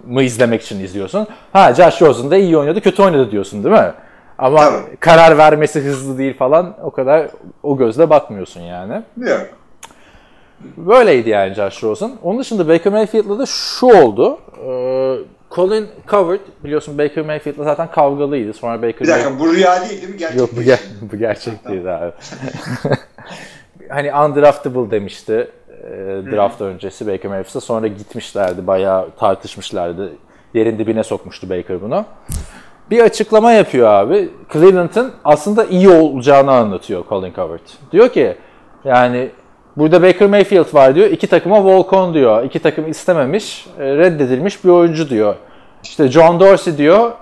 mı 0.06 0.22
izlemek 0.22 0.62
için 0.62 0.80
izliyorsun. 0.80 1.26
Ha 1.52 1.74
Josh 1.74 2.02
Rosen 2.02 2.30
da 2.30 2.36
iyi 2.36 2.56
oynadı, 2.56 2.80
kötü 2.80 3.02
oynadı 3.02 3.30
diyorsun 3.30 3.64
değil 3.64 3.74
mi? 3.74 3.92
Ama 4.38 4.60
Tabii. 4.60 4.96
karar 5.00 5.38
vermesi 5.38 5.80
hızlı 5.80 6.18
değil 6.18 6.36
falan 6.36 6.74
o 6.82 6.90
kadar 6.90 7.26
o 7.62 7.76
gözle 7.76 8.10
bakmıyorsun 8.10 8.60
yani. 8.60 9.02
Yok. 9.16 9.46
Böyleydi 10.76 11.30
yani 11.30 11.54
Josh 11.54 11.82
Rosen. 11.82 12.12
Onun 12.22 12.38
dışında 12.38 12.68
Baker 12.68 12.92
Mayfield'la 12.92 13.38
da 13.38 13.46
şu 13.46 13.86
oldu. 13.86 14.38
Ee, 14.66 15.16
Colin 15.50 15.88
Coward 16.10 16.40
biliyorsun 16.64 16.98
Baker 16.98 17.24
Mayfield'la 17.24 17.64
zaten 17.64 17.90
kavgalıydı. 17.90 18.52
Sonra 18.54 18.82
Baker 18.82 19.00
Bir 19.00 19.08
dakika 19.08 19.38
bu 19.38 19.52
rüya 19.52 19.80
değil 19.80 20.02
değil 20.02 20.12
mi? 20.12 20.18
Gerçek 20.18 20.38
Yok 20.38 20.50
bu, 20.56 20.62
ger 20.62 20.80
bu 21.12 21.16
gerçek 21.16 21.68
değil 21.68 21.96
abi. 21.96 22.12
hani 23.88 24.14
undraftable 24.14 24.90
demişti 24.90 25.50
e, 25.86 26.30
draft 26.32 26.60
öncesi 26.60 27.06
Baker 27.06 27.30
Mayfield'a. 27.30 27.60
Sonra 27.60 27.86
gitmişlerdi 27.86 28.66
bayağı 28.66 29.10
tartışmışlardı. 29.10 30.12
Yerin 30.54 30.78
dibine 30.78 31.04
sokmuştu 31.04 31.50
Baker 31.50 31.82
bunu. 31.82 32.04
Bir 32.90 33.00
açıklama 33.00 33.52
yapıyor 33.52 33.88
abi. 33.88 34.28
Cleveland'ın 34.52 35.12
aslında 35.24 35.64
iyi 35.64 35.88
olacağını 35.88 36.52
anlatıyor 36.52 37.04
Colin 37.08 37.32
Coward. 37.32 37.60
Diyor 37.92 38.08
ki 38.08 38.36
yani 38.84 39.30
burada 39.76 40.02
Baker 40.02 40.28
Mayfield 40.28 40.74
var 40.74 40.94
diyor. 40.94 41.10
İki 41.10 41.26
takıma 41.26 41.64
Volcon 41.64 42.14
diyor. 42.14 42.44
İki 42.44 42.58
takım 42.58 42.88
istememiş, 42.90 43.66
e, 43.78 43.96
reddedilmiş 43.96 44.64
bir 44.64 44.70
oyuncu 44.70 45.10
diyor. 45.10 45.34
İşte 45.82 46.08
John 46.08 46.40
Dorsey 46.40 46.78
diyor. 46.78 47.12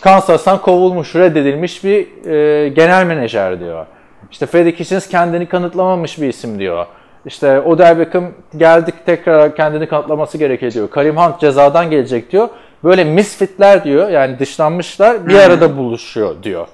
Kansas'tan 0.00 0.62
kovulmuş, 0.62 1.14
reddedilmiş 1.14 1.84
bir 1.84 2.26
e, 2.26 2.68
genel 2.68 3.06
menajer 3.06 3.60
diyor. 3.60 3.86
İşte 4.30 4.46
Freddie 4.46 4.74
Kitchens 4.74 5.08
kendini 5.08 5.46
kanıtlamamış 5.46 6.20
bir 6.20 6.28
isim 6.28 6.58
diyor. 6.58 6.86
İşte 7.26 7.60
Odell 7.60 7.98
Beckham 7.98 8.24
geldik 8.56 8.94
tekrar 9.06 9.56
kendini 9.56 9.88
kanıtlaması 9.88 10.38
gerekiyor 10.38 10.72
diyor. 10.72 10.90
Karim 10.90 11.16
Hunt 11.16 11.40
cezadan 11.40 11.90
gelecek 11.90 12.32
diyor. 12.32 12.48
Böyle 12.84 13.04
misfitler 13.04 13.84
diyor 13.84 14.08
yani 14.08 14.38
dışlanmışlar 14.38 15.28
bir 15.28 15.38
arada 15.38 15.76
buluşuyor 15.76 16.42
diyor. 16.42 16.68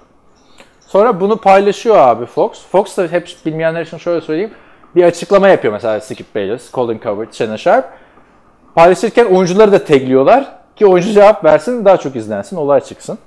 Sonra 0.80 1.21
bunu 1.21 1.37
paylaşıyor 1.37 1.97
abi 1.97 2.26
Fox. 2.26 2.66
Fox 2.66 2.97
da 2.97 3.06
hep 3.06 3.28
bilmeyenler 3.47 3.82
için 3.82 3.99
şöyle 3.99 4.21
söyleyeyim. 4.21 4.50
Bir 4.97 5.04
açıklama 5.04 5.49
yapıyor 5.49 5.73
mesela 5.73 6.00
Skip 6.00 6.35
Bayless, 6.35 6.73
Colin 6.73 7.00
Coward, 7.04 7.32
Shannon 7.32 7.56
Sharp. 7.56 7.85
Paylaşırken 8.75 9.25
oyuncuları 9.25 9.73
da 9.73 9.85
tagliyorlar 9.85 10.52
ki 10.76 10.87
oyuncu 10.87 11.12
cevap 11.12 11.44
versin 11.44 11.85
daha 11.85 11.97
çok 11.97 12.16
izlensin, 12.16 12.56
olay 12.56 12.80
çıksın. 12.80 13.18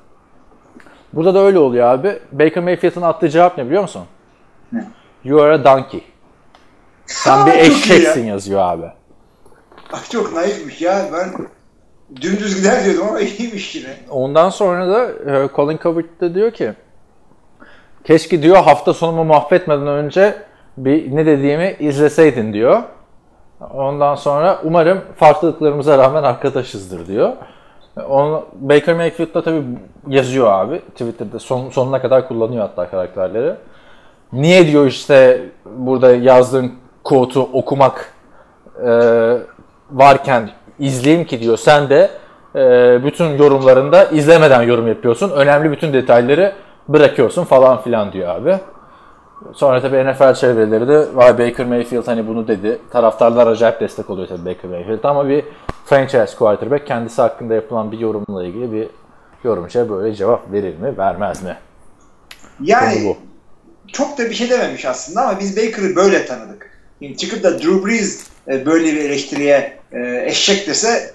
Burada 1.14 1.34
da 1.34 1.40
öyle 1.40 1.60
oluyor 1.60 1.88
abi. 1.88 2.20
Baker 2.32 2.64
Mayfield'ın 2.64 3.02
attığı 3.02 3.30
cevap 3.30 3.58
ne 3.58 3.66
biliyor 3.66 3.82
musun? 3.82 4.02
Ne? 4.72 4.86
You 5.24 5.42
are 5.42 5.54
a 5.54 5.64
donkey. 5.64 6.04
Sen 7.06 7.46
bir 7.46 7.52
iyi 7.52 7.58
ya. 7.58 7.64
eşeksin 7.64 8.26
yazıyor 8.26 8.62
abi. 8.62 8.86
Bak 9.94 10.12
çok 10.12 10.34
naifmiş 10.34 10.82
ya. 10.82 11.06
Ben 11.14 11.48
dümdüz 12.22 12.58
gider 12.58 12.86
diyordum 12.86 13.08
ama 13.10 13.20
iyiymiş 13.22 13.76
yine. 13.76 13.98
Ondan 14.10 14.50
sonra 14.50 14.90
da 14.90 15.32
e, 15.32 15.50
Colin 15.56 15.80
Coward 15.84 16.22
da 16.22 16.36
diyor 16.36 16.52
ki 16.52 16.74
keşke 18.04 18.44
diyor 18.44 18.58
hafta 18.58 18.94
sonumu 18.94 19.24
mahvetmeden 19.24 19.88
önce 19.88 20.36
bir 20.78 21.16
ne 21.16 21.26
dediğimi 21.26 21.76
izleseydin 21.80 22.54
diyor. 22.54 22.84
Ondan 23.74 24.16
sonra 24.16 24.60
umarım 24.64 25.02
farklılıklarımıza 25.16 25.98
rağmen 25.98 26.24
arkadaşızdır 26.24 27.08
diyor. 27.08 27.34
Onu, 28.10 28.46
Baker 28.54 28.96
Mayfield 28.96 29.34
da 29.34 29.44
tabii 29.44 29.64
yazıyor 30.08 30.52
abi. 30.52 30.80
Twitter'da 30.80 31.40
son, 31.40 31.70
sonuna 31.70 32.02
kadar 32.02 32.28
kullanıyor 32.28 32.62
hatta 32.62 32.90
karakterleri. 32.90 33.56
Niye 34.34 34.68
diyor 34.68 34.86
işte 34.86 35.42
burada 35.66 36.16
yazdığın 36.16 36.74
quote'u 37.06 37.50
okumak 37.54 38.14
e, 38.86 38.92
varken 39.92 40.50
izleyeyim 40.80 41.26
ki 41.26 41.40
diyor. 41.40 41.58
Sen 41.58 41.90
de 41.90 42.10
e, 42.56 42.60
bütün 43.04 43.38
yorumlarında 43.38 44.06
izlemeden 44.06 44.62
yorum 44.62 44.88
yapıyorsun. 44.88 45.30
Önemli 45.32 45.72
bütün 45.72 45.94
detayları 45.94 46.54
bırakıyorsun 46.88 47.44
falan 47.44 47.82
filan 47.82 48.12
diyor 48.14 48.36
abi. 48.36 48.58
Sonra 49.54 49.82
tabii 49.82 50.12
NFL 50.12 50.34
çevreleri 50.34 50.88
de 50.88 51.06
vay 51.14 51.40
Baker 51.40 51.66
Mayfield 51.66 52.08
hani 52.08 52.28
bunu 52.28 52.48
dedi. 52.48 52.80
Taraftarlar 52.92 53.48
acayip 53.48 53.80
destek 53.80 54.10
oluyor 54.10 54.28
tabii 54.28 54.46
Baker 54.46 54.72
Mayfield 54.72 55.04
ama 55.04 55.30
bir 55.30 55.46
franchise 55.86 56.38
quarterback 56.38 56.88
kendisi 56.88 57.22
hakkında 57.22 57.54
yapılan 57.54 57.92
bir 57.92 58.00
yorumla 58.00 58.44
ilgili 58.44 58.72
bir 58.72 58.88
yorumcuya 59.44 59.90
böyle 59.90 60.16
cevap 60.16 60.52
verir 60.52 60.78
mi 60.78 60.98
vermez 60.98 61.44
mi? 61.44 61.58
Konu 62.58 62.70
Yani 62.70 63.06
bu. 63.06 63.18
çok 63.88 64.18
da 64.18 64.24
bir 64.24 64.34
şey 64.34 64.50
dememiş 64.50 64.86
aslında 64.86 65.22
ama 65.22 65.40
biz 65.40 65.58
Baker'ı 65.58 65.96
böyle 65.96 66.26
tanıdık. 66.26 66.75
Şimdi 67.00 67.18
çıkıp 67.18 67.44
da 67.44 67.60
Drew 67.60 67.86
Brees 67.86 68.24
e, 68.48 68.66
böyle 68.66 68.86
bir 68.86 68.98
eleştiriye 68.98 69.78
e, 69.92 70.24
eşek 70.26 70.68
dese 70.68 71.14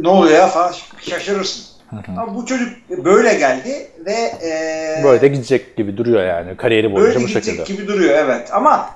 ne 0.00 0.08
oluyor 0.08 0.34
ya 0.34 0.46
falan 0.46 0.74
şaşırırsın. 1.00 1.64
Ama 2.08 2.34
bu 2.34 2.46
çocuk 2.46 2.68
böyle 3.04 3.34
geldi 3.34 3.90
ve 4.06 4.12
e, 4.42 5.00
Böyle 5.04 5.20
de 5.20 5.28
gidecek 5.28 5.76
gibi 5.76 5.96
duruyor 5.96 6.24
yani 6.24 6.56
kariyeri 6.56 6.92
boyunca 6.92 7.14
böyle 7.14 7.24
bu 7.24 7.28
gidecek 7.28 7.44
şekilde. 7.44 7.72
gibi 7.72 7.88
duruyor 7.88 8.18
evet. 8.18 8.48
Ama 8.52 8.90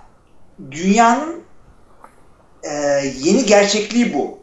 dünyanın 0.71 1.43
e, 2.63 2.71
yeni 3.19 3.47
gerçekliği 3.47 4.15
bu. 4.15 4.39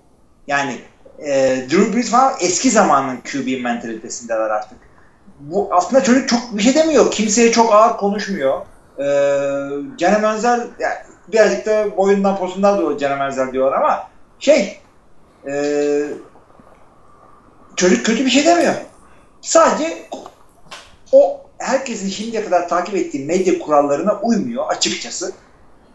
Yani 0.47 0.75
e, 1.19 1.57
Drew 1.71 1.93
Brees 1.95 2.11
falan 2.11 2.33
eski 2.41 2.69
zamanın 2.69 3.17
QB 3.17 3.63
mentalitesindeler 3.63 4.49
artık. 4.49 4.77
Bu 5.39 5.69
aslında 5.71 6.03
çocuk 6.03 6.29
çok 6.29 6.57
bir 6.57 6.63
şey 6.63 6.75
demiyor. 6.75 7.11
Kimseye 7.11 7.51
çok 7.51 7.73
ağır 7.73 7.97
konuşmuyor. 7.97 8.61
E, 8.99 9.05
Caner 9.97 10.21
Menzel 10.21 10.59
yani 10.79 10.95
birazcık 11.27 11.65
da 11.65 11.97
boyundan 11.97 12.37
posundan 12.37 12.77
dolayı 12.81 12.97
Caner 12.97 13.17
Menzel 13.17 13.51
diyorlar 13.51 13.77
ama 13.77 14.07
şey 14.39 14.77
e, 15.49 15.53
çocuk 17.75 18.05
kötü 18.05 18.25
bir 18.25 18.29
şey 18.29 18.45
demiyor. 18.45 18.73
Sadece 19.41 19.85
o 21.11 21.41
herkesin 21.57 22.09
şimdiye 22.09 22.45
kadar 22.45 22.69
takip 22.69 22.95
ettiği 22.95 23.25
medya 23.25 23.59
kurallarına 23.59 24.19
uymuyor 24.21 24.63
açıkçası. 24.67 25.31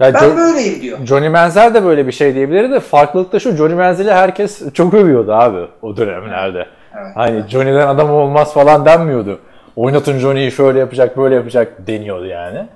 Ya 0.01 0.15
Ben 0.15 0.21
Jo- 0.21 0.37
böyleyim 0.37 0.83
diyor. 0.83 0.99
Johnny 1.07 1.29
Manziel 1.29 1.75
de 1.75 1.85
böyle 1.85 2.07
bir 2.07 2.13
şey 2.13 2.35
diyebilirdi 2.35 2.81
farklılık 2.81 3.33
da 3.33 3.39
şu 3.41 3.57
Johnny 3.57 3.75
Manziel'i 3.75 4.13
herkes 4.13 4.73
çok 4.75 4.95
övüyordu 4.95 5.33
abi 5.33 5.67
o 5.83 5.97
dönemlerde. 5.97 6.67
Evet. 6.99 7.13
Hani 7.17 7.49
Johnny'den 7.49 7.89
adam 7.89 8.11
olmaz 8.11 8.55
falan 8.55 8.85
denmiyordu. 8.87 9.41
Oynatın 9.77 10.19
Johnny'yi 10.19 10.53
şöyle 10.53 10.79
yapacak 10.79 11.17
böyle 11.17 11.35
yapacak 11.35 11.87
deniyordu 11.87 12.27
yani. 12.27 12.67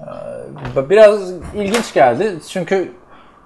Ee, 0.00 0.90
Biraz 0.90 1.32
ilginç 1.54 1.94
geldi 1.94 2.38
çünkü 2.48 2.92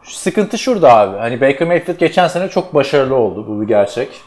sıkıntı 0.03 0.59
şurada 0.59 0.97
abi. 0.97 1.17
Hani 1.19 1.41
Baker 1.41 1.69
Mayfield 1.69 1.99
geçen 1.99 2.29
sene 2.29 2.49
çok 2.49 2.75
başarılı 2.75 3.15
oldu 3.15 3.47
bu 3.49 3.61
bir 3.61 3.67
gerçek. 3.67 4.21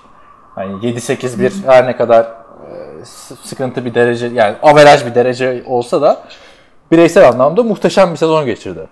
Hani 0.55 0.73
7-8-1 0.73 1.51
her 1.65 1.87
ne 1.87 1.97
kadar 1.97 2.23
e, 2.23 3.05
sıkıntı 3.43 3.85
bir 3.85 3.93
derece 3.93 4.27
yani 4.27 4.55
averaj 4.63 5.05
bir 5.05 5.15
derece 5.15 5.63
olsa 5.65 6.01
da 6.01 6.23
bireysel 6.91 7.27
anlamda 7.27 7.63
muhteşem 7.63 8.11
bir 8.11 8.17
sezon 8.17 8.45
geçirdi. 8.45 8.87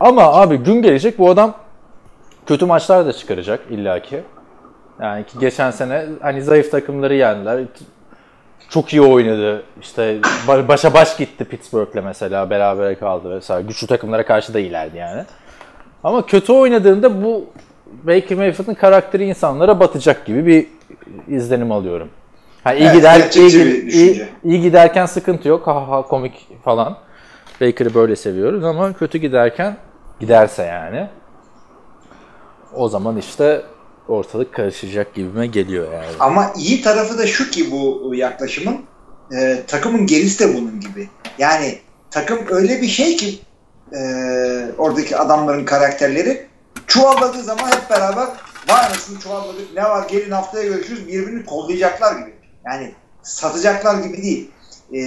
Ama 0.00 0.22
abi 0.22 0.56
gün 0.56 0.82
gelecek 0.82 1.18
bu 1.18 1.30
adam 1.30 1.54
kötü 2.46 2.66
maçlar 2.66 3.06
da 3.06 3.12
çıkaracak 3.12 3.60
illaki. 3.70 4.22
Yani 5.00 5.26
ki 5.26 5.38
geçen 5.38 5.70
sene 5.70 6.06
hani 6.22 6.42
zayıf 6.42 6.70
takımları 6.70 7.14
yendiler. 7.14 7.64
Çok 8.72 8.92
iyi 8.92 9.02
oynadı. 9.02 9.62
İşte 9.80 10.18
ba- 10.46 10.68
başa 10.68 10.94
baş 10.94 11.16
gitti 11.16 11.44
Pittsburgh'le 11.44 12.04
mesela 12.04 12.50
berabere 12.50 12.94
kaldı 12.94 13.30
vesaire. 13.30 13.66
Güçlü 13.66 13.86
takımlara 13.86 14.24
karşı 14.26 14.54
da 14.54 14.58
iyilerdi 14.58 14.98
yani. 14.98 15.24
Ama 16.04 16.26
kötü 16.26 16.52
oynadığında 16.52 17.24
bu 17.24 17.46
Baker 18.02 18.38
Mayfield'ın 18.38 18.74
karakteri 18.74 19.24
insanlara 19.24 19.80
batacak 19.80 20.26
gibi 20.26 20.46
bir 20.46 20.66
izlenim 21.28 21.72
alıyorum. 21.72 22.08
Ha, 22.64 22.74
iyi 22.74 22.84
Evet, 22.84 22.94
gider 22.96 23.30
iyi, 23.34 23.54
bir 23.54 23.92
iyi, 23.92 24.28
iyi 24.44 24.60
giderken 24.62 25.06
sıkıntı 25.06 25.48
yok. 25.48 25.66
Ha 25.66 25.88
ha 25.88 26.02
komik 26.02 26.48
falan. 26.64 26.96
Baker'ı 27.60 27.94
böyle 27.94 28.16
seviyoruz 28.16 28.64
ama 28.64 28.92
kötü 28.92 29.18
giderken 29.18 29.76
giderse 30.20 30.62
yani 30.62 31.08
o 32.74 32.88
zaman 32.88 33.16
işte 33.16 33.62
ortalık 34.08 34.54
karışacak 34.54 35.14
gibime 35.14 35.46
geliyor 35.46 35.92
yani. 35.92 36.16
Ama 36.20 36.52
iyi 36.56 36.82
tarafı 36.82 37.18
da 37.18 37.26
şu 37.26 37.50
ki 37.50 37.70
bu 37.70 38.14
yaklaşımın 38.14 38.80
e, 39.36 39.62
takımın 39.66 40.06
gerisi 40.06 40.38
de 40.38 40.54
bunun 40.54 40.80
gibi. 40.80 41.08
Yani 41.38 41.78
takım 42.10 42.38
öyle 42.50 42.82
bir 42.82 42.88
şey 42.88 43.16
ki 43.16 43.40
e, 43.92 44.00
oradaki 44.78 45.16
adamların 45.16 45.64
karakterleri 45.64 46.46
çuvalladığı 46.86 47.42
zaman 47.42 47.68
hep 47.70 47.90
beraber 47.90 48.26
vay 48.68 48.86
anasını 48.86 49.20
çuvalladık 49.20 49.74
ne 49.76 49.82
var 49.82 50.08
gelin 50.08 50.30
haftaya 50.30 50.64
görüşürüz 50.64 51.06
birbirini 51.06 51.44
kollayacaklar 51.44 52.16
gibi. 52.16 52.34
Yani 52.66 52.94
satacaklar 53.22 54.02
gibi 54.04 54.22
değil. 54.22 54.50
E, 54.94 55.00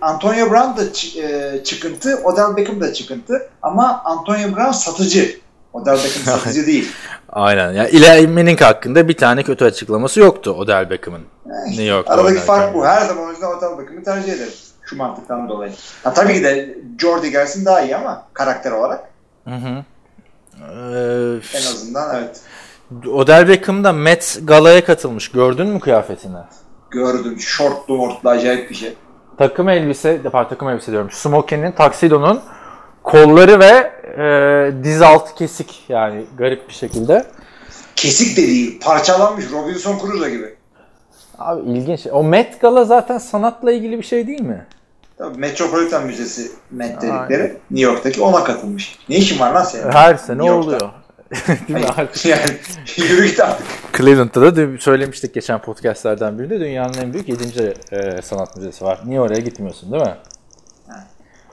Antonio 0.00 0.50
Brown 0.50 0.80
da 0.80 0.84
e, 1.22 1.64
çıkıntı, 1.64 2.16
Odell 2.24 2.56
Beckham 2.56 2.80
da 2.80 2.92
çıkıntı 2.92 3.50
ama 3.62 4.02
Antonio 4.04 4.56
Brown 4.56 4.72
satıcı. 4.72 5.40
Odell 5.72 5.94
Beckham 5.94 6.24
satıcı 6.38 6.66
değil. 6.66 6.92
Aynen. 7.28 7.72
Yani 7.72 7.88
Eli 7.88 8.26
Manning 8.28 8.60
hakkında 8.60 9.08
bir 9.08 9.16
tane 9.16 9.42
kötü 9.42 9.64
açıklaması 9.64 10.20
yoktu 10.20 10.50
Odell 10.50 10.90
Beckham'ın. 10.90 11.22
New 11.66 11.82
York'ta 11.84 12.12
Aradaki 12.12 12.28
oynarken. 12.28 12.46
fark 12.46 12.74
bu. 12.74 12.86
Her 12.86 13.00
zaman 13.06 13.24
o 13.26 13.30
yüzden 13.30 13.46
Odell 13.46 13.78
Beckham'ı 13.78 14.04
tercih 14.04 14.32
ederim. 14.32 14.52
Şu 14.84 14.96
mantıktan 14.96 15.48
dolayı. 15.48 15.72
Ha, 16.04 16.14
tabii 16.14 16.34
ki 16.34 16.44
de 16.44 16.78
Jordy 16.98 17.26
gelsin 17.28 17.64
daha 17.64 17.80
iyi 17.80 17.96
ama 17.96 18.26
karakter 18.32 18.72
olarak 18.72 19.04
Ee, 19.46 21.40
en 21.54 21.58
azından 21.58 22.16
evet. 22.16 22.40
Odell 23.12 23.48
Beckham 23.48 23.84
da 23.84 23.92
Met 23.92 24.38
Gala'ya 24.44 24.84
katılmış. 24.84 25.30
Gördün 25.30 25.66
mü 25.66 25.80
kıyafetini? 25.80 26.36
Gördüm. 26.90 27.40
Şortlu 27.40 27.96
mortlu 27.96 28.30
acayip 28.30 28.70
bir 28.70 28.74
şey. 28.74 28.94
Takım 29.38 29.68
elbise, 29.68 30.22
pardon 30.32 30.48
takım 30.48 30.68
elbise 30.68 30.92
diyorum. 30.92 31.10
Smokin'in, 31.10 31.72
Tuxedo'nun 31.72 32.40
kolları 33.08 33.60
ve 33.60 33.92
e, 34.22 34.84
diz 34.84 35.02
altı 35.02 35.34
kesik 35.34 35.84
yani 35.88 36.24
garip 36.38 36.68
bir 36.68 36.74
şekilde. 36.74 37.24
Kesik 37.96 38.36
de 38.36 38.42
değil. 38.42 38.80
Parçalanmış. 38.80 39.44
Robinson 39.52 39.98
Crusoe 39.98 40.30
gibi. 40.30 40.54
Abi 41.38 41.70
ilginç. 41.70 42.06
O 42.12 42.24
Met 42.24 42.60
Gala 42.60 42.84
zaten 42.84 43.18
sanatla 43.18 43.72
ilgili 43.72 43.98
bir 43.98 44.02
şey 44.02 44.26
değil 44.26 44.40
mi? 44.40 44.66
Tabii 45.18 45.38
Metropolitan 45.38 46.06
Müzesi 46.06 46.50
Met 46.70 47.02
dedikleri 47.02 47.56
New 47.70 47.90
York'taki 47.90 48.20
ona 48.20 48.44
katılmış. 48.44 48.98
Ne 49.08 49.16
işin 49.16 49.40
var 49.40 49.52
lan 49.52 49.64
senin? 49.64 49.90
Her 49.90 50.14
sene 50.14 50.38
New 50.38 50.52
oluyor. 50.52 50.80
Değil 51.68 51.80
mi 51.80 51.84
yani 52.24 52.40
yürü 52.96 53.26
git 53.26 53.40
artık. 53.40 53.66
Cleveland'da 53.96 54.56
da 54.56 54.78
söylemiştik 54.78 55.34
geçen 55.34 55.62
podcastlerden 55.62 56.38
birinde 56.38 56.60
dünyanın 56.60 56.94
en 57.02 57.12
büyük 57.12 57.28
7. 57.28 57.74
e, 57.92 58.22
sanat 58.22 58.56
müzesi 58.56 58.84
var. 58.84 59.00
Niye 59.04 59.20
oraya 59.20 59.40
gitmiyorsun 59.40 59.92
değil 59.92 60.02
mi? 60.02 60.14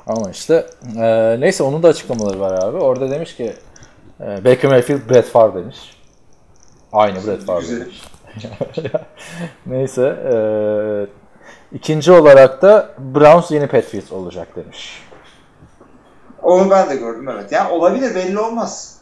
Ama 0.07 0.31
işte 0.31 0.65
e, 0.97 1.37
neyse 1.39 1.63
onun 1.63 1.83
da 1.83 1.87
açıklamaları 1.87 2.39
var 2.39 2.63
abi. 2.63 2.77
Orada 2.77 3.09
demiş 3.11 3.35
ki 3.35 3.53
e, 4.21 4.45
Baker 4.45 4.71
Mayfield 4.71 5.09
Brett 5.09 5.25
Favre 5.25 5.61
demiş. 5.61 5.77
Aynı 6.91 7.27
Brett 7.27 7.45
Favre 7.45 7.67
demiş. 7.67 8.01
neyse 9.65 10.15
e, 10.33 10.35
ikinci 11.75 12.11
olarak 12.11 12.61
da 12.61 12.89
Browns 12.97 13.51
yeni 13.51 13.67
Patriots 13.67 14.11
olacak 14.11 14.55
demiş. 14.55 15.03
Onu 16.41 16.69
ben 16.69 16.89
de 16.89 16.95
gördüm 16.95 17.29
evet. 17.29 17.51
Yani 17.51 17.71
olabilir 17.71 18.15
belli 18.15 18.39
olmaz. 18.39 18.95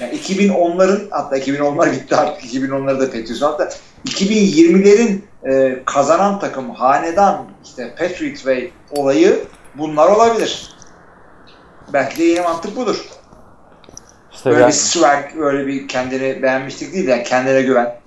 Yani 0.00 0.14
2010'ların 0.14 1.08
hatta 1.10 1.38
2010'lar 1.38 1.92
bitti 1.92 2.16
artık 2.16 2.54
2010'ları 2.54 3.00
da 3.00 3.06
Patriots 3.06 3.42
hatta 3.42 3.70
2020'lerin 4.06 5.20
e, 5.50 5.82
kazanan 5.84 6.40
takım 6.40 6.70
hanedan 6.70 7.46
işte 7.64 7.94
Patriot 7.98 8.36
Way 8.36 8.70
olayı 8.90 9.44
bunlar 9.74 10.08
olabilir. 10.08 10.70
Belki 11.92 12.18
de 12.18 12.24
yeni 12.24 12.40
mantık 12.40 12.76
budur. 12.76 13.08
İşte 14.32 14.50
Böyle 14.50 14.60
ben- 14.60 14.68
bir 14.68 14.72
swag, 14.72 15.36
böyle 15.38 15.66
bir 15.66 15.88
kendini 15.88 16.42
beğenmişlik 16.42 16.92
değil 16.92 17.08
yani 17.08 17.22
kendine 17.22 17.62
güven. 17.62 18.00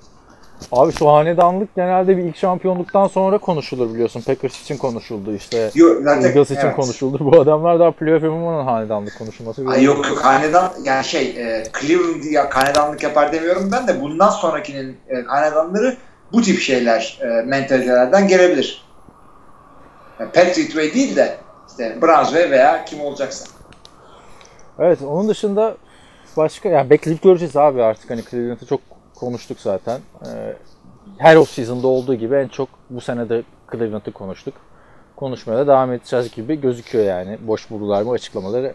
Abi 0.71 0.93
şu 0.93 1.09
hanedanlık 1.09 1.75
genelde 1.75 2.17
bir 2.17 2.23
ilk 2.23 2.37
şampiyonluktan 2.37 3.07
sonra 3.07 3.37
konuşulur 3.37 3.93
biliyorsun. 3.93 4.21
Packers 4.21 4.61
için 4.61 4.77
konuşuldu 4.77 5.35
işte. 5.35 5.71
Yok, 5.75 6.01
zaten, 6.03 6.21
Eagles 6.21 6.51
için 6.51 6.61
evet. 6.61 6.75
konuşulur. 6.75 7.19
Bu 7.19 7.41
adamlar 7.41 7.79
daha 7.79 7.91
playoff 7.91 8.23
yapamadan 8.23 8.65
hanedanlık 8.65 9.17
konuşulması. 9.17 9.65
Ay 9.67 9.83
yok 9.83 10.09
yok 10.09 10.25
hanedan 10.25 10.71
yani 10.83 11.03
şey 11.05 11.27
e, 11.27 11.63
Cleveland 11.81 12.23
ya 12.23 12.49
hanedanlık 12.51 13.03
yapar 13.03 13.33
demiyorum 13.33 13.69
ben 13.71 13.87
de 13.87 14.01
bundan 14.01 14.29
sonrakinin 14.29 14.97
e, 15.09 15.21
hanedanları 15.21 15.97
bu 16.33 16.41
tip 16.41 16.59
şeyler 16.59 17.19
e, 17.21 17.25
mentalitelerden 17.45 18.27
gelebilir. 18.27 18.85
Yani 20.19 20.31
Patriot 20.31 20.67
Way 20.67 20.93
değil 20.93 21.15
de 21.15 21.37
işte 21.73 21.97
Way 21.99 22.51
veya 22.51 22.85
kim 22.85 23.01
olacaksa. 23.01 23.45
Evet 24.79 25.01
onun 25.01 25.29
dışında 25.29 25.77
başka 26.37 26.69
yani 26.69 26.89
bekleyip 26.89 27.21
göreceğiz 27.21 27.57
abi 27.57 27.83
artık 27.83 28.09
hani 28.09 28.23
Cleveland'ı 28.31 28.65
çok 28.65 28.81
konuştuk 29.15 29.59
zaten. 29.59 29.99
Ee, 30.25 30.53
her 31.17 31.35
off 31.35 31.49
season'da 31.49 31.87
olduğu 31.87 32.15
gibi 32.15 32.35
en 32.35 32.47
çok 32.47 32.69
bu 32.89 33.01
sene 33.01 33.29
de 33.29 33.43
Cleveland'ı 33.71 34.11
konuştuk. 34.11 34.53
Konuşmaya 35.15 35.59
da 35.59 35.67
devam 35.67 35.93
edeceğiz 35.93 36.31
gibi 36.35 36.61
gözüküyor 36.61 37.05
yani. 37.05 37.37
Boş 37.41 37.69
bulgular 37.69 38.01
mı 38.01 38.11
açıklamaları 38.11 38.73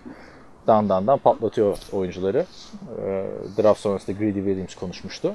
dan 0.67 0.89
dan 0.89 1.07
dan 1.07 1.19
patlatıyor 1.19 1.79
oyuncuları. 1.93 2.47
Ee, 3.03 3.25
draft 3.59 3.81
sonrasında 3.81 4.19
Greedy 4.19 4.39
Williams 4.39 4.75
konuşmuştu. 4.75 5.35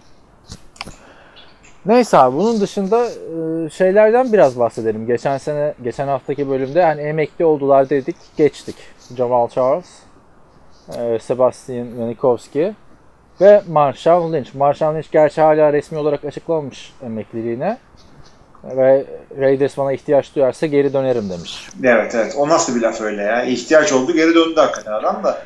Neyse 1.86 2.18
abi 2.18 2.38
bunun 2.38 2.62
dışında 2.62 3.06
e, 3.06 3.70
şeylerden 3.70 4.34
biraz 4.34 4.60
bahsedelim. 4.60 5.06
Geçen 5.06 5.38
sene, 5.38 5.74
geçen 5.84 6.08
haftaki 6.08 6.50
bölümde 6.50 6.84
hani 6.84 7.02
emekli 7.02 7.46
oldular 7.46 7.90
dedik, 7.90 8.16
geçtik. 8.38 8.76
Jamal 9.18 9.48
Charles, 9.48 9.86
e, 10.98 11.20
Sebastian 11.20 11.88
Janikowski 11.98 12.74
ve 13.42 13.62
Marshall 13.68 14.34
Lynch. 14.34 14.56
Marshall 14.56 14.96
Lynch 14.96 15.12
gerçi 15.12 15.42
hala 15.42 15.74
resmi 15.74 15.98
olarak 15.98 16.26
açıklamamış 16.26 16.94
emekliliğine. 17.06 17.78
Ve 18.64 19.06
Raiders 19.40 19.78
bana 19.78 19.94
ihtiyaç 19.94 20.36
duyarsa 20.36 20.66
geri 20.66 20.94
dönerim 20.94 21.30
demiş. 21.30 21.70
Evet 21.84 22.16
evet 22.16 22.36
o 22.38 22.50
nasıl 22.50 22.76
bir 22.76 22.82
laf 22.82 23.02
öyle 23.02 23.22
ya. 23.22 23.44
İhtiyaç 23.44 23.94
oldu 23.94 24.14
geri 24.14 24.36
döndü 24.36 24.56
hakikaten 24.56 24.92
adam 24.92 25.24
da. 25.24 25.44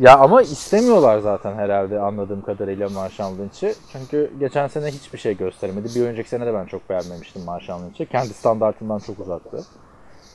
Ya 0.00 0.18
ama 0.18 0.42
istemiyorlar 0.42 1.18
zaten 1.18 1.54
herhalde 1.54 2.00
anladığım 2.00 2.42
kadarıyla 2.42 2.88
Marshall 2.88 3.38
Lynch'i. 3.38 3.74
Çünkü 3.92 4.30
geçen 4.40 4.68
sene 4.68 4.86
hiçbir 4.86 5.18
şey 5.18 5.36
gösteremedi. 5.36 5.94
Bir 5.94 6.06
önceki 6.06 6.28
sene 6.28 6.46
de 6.46 6.54
ben 6.54 6.64
çok 6.64 6.90
beğenmemiştim 6.90 7.42
Marshall 7.42 7.82
Lynch'i. 7.82 8.06
Kendi 8.06 8.34
standartından 8.34 8.98
çok 8.98 9.20
uzaktı. 9.20 9.64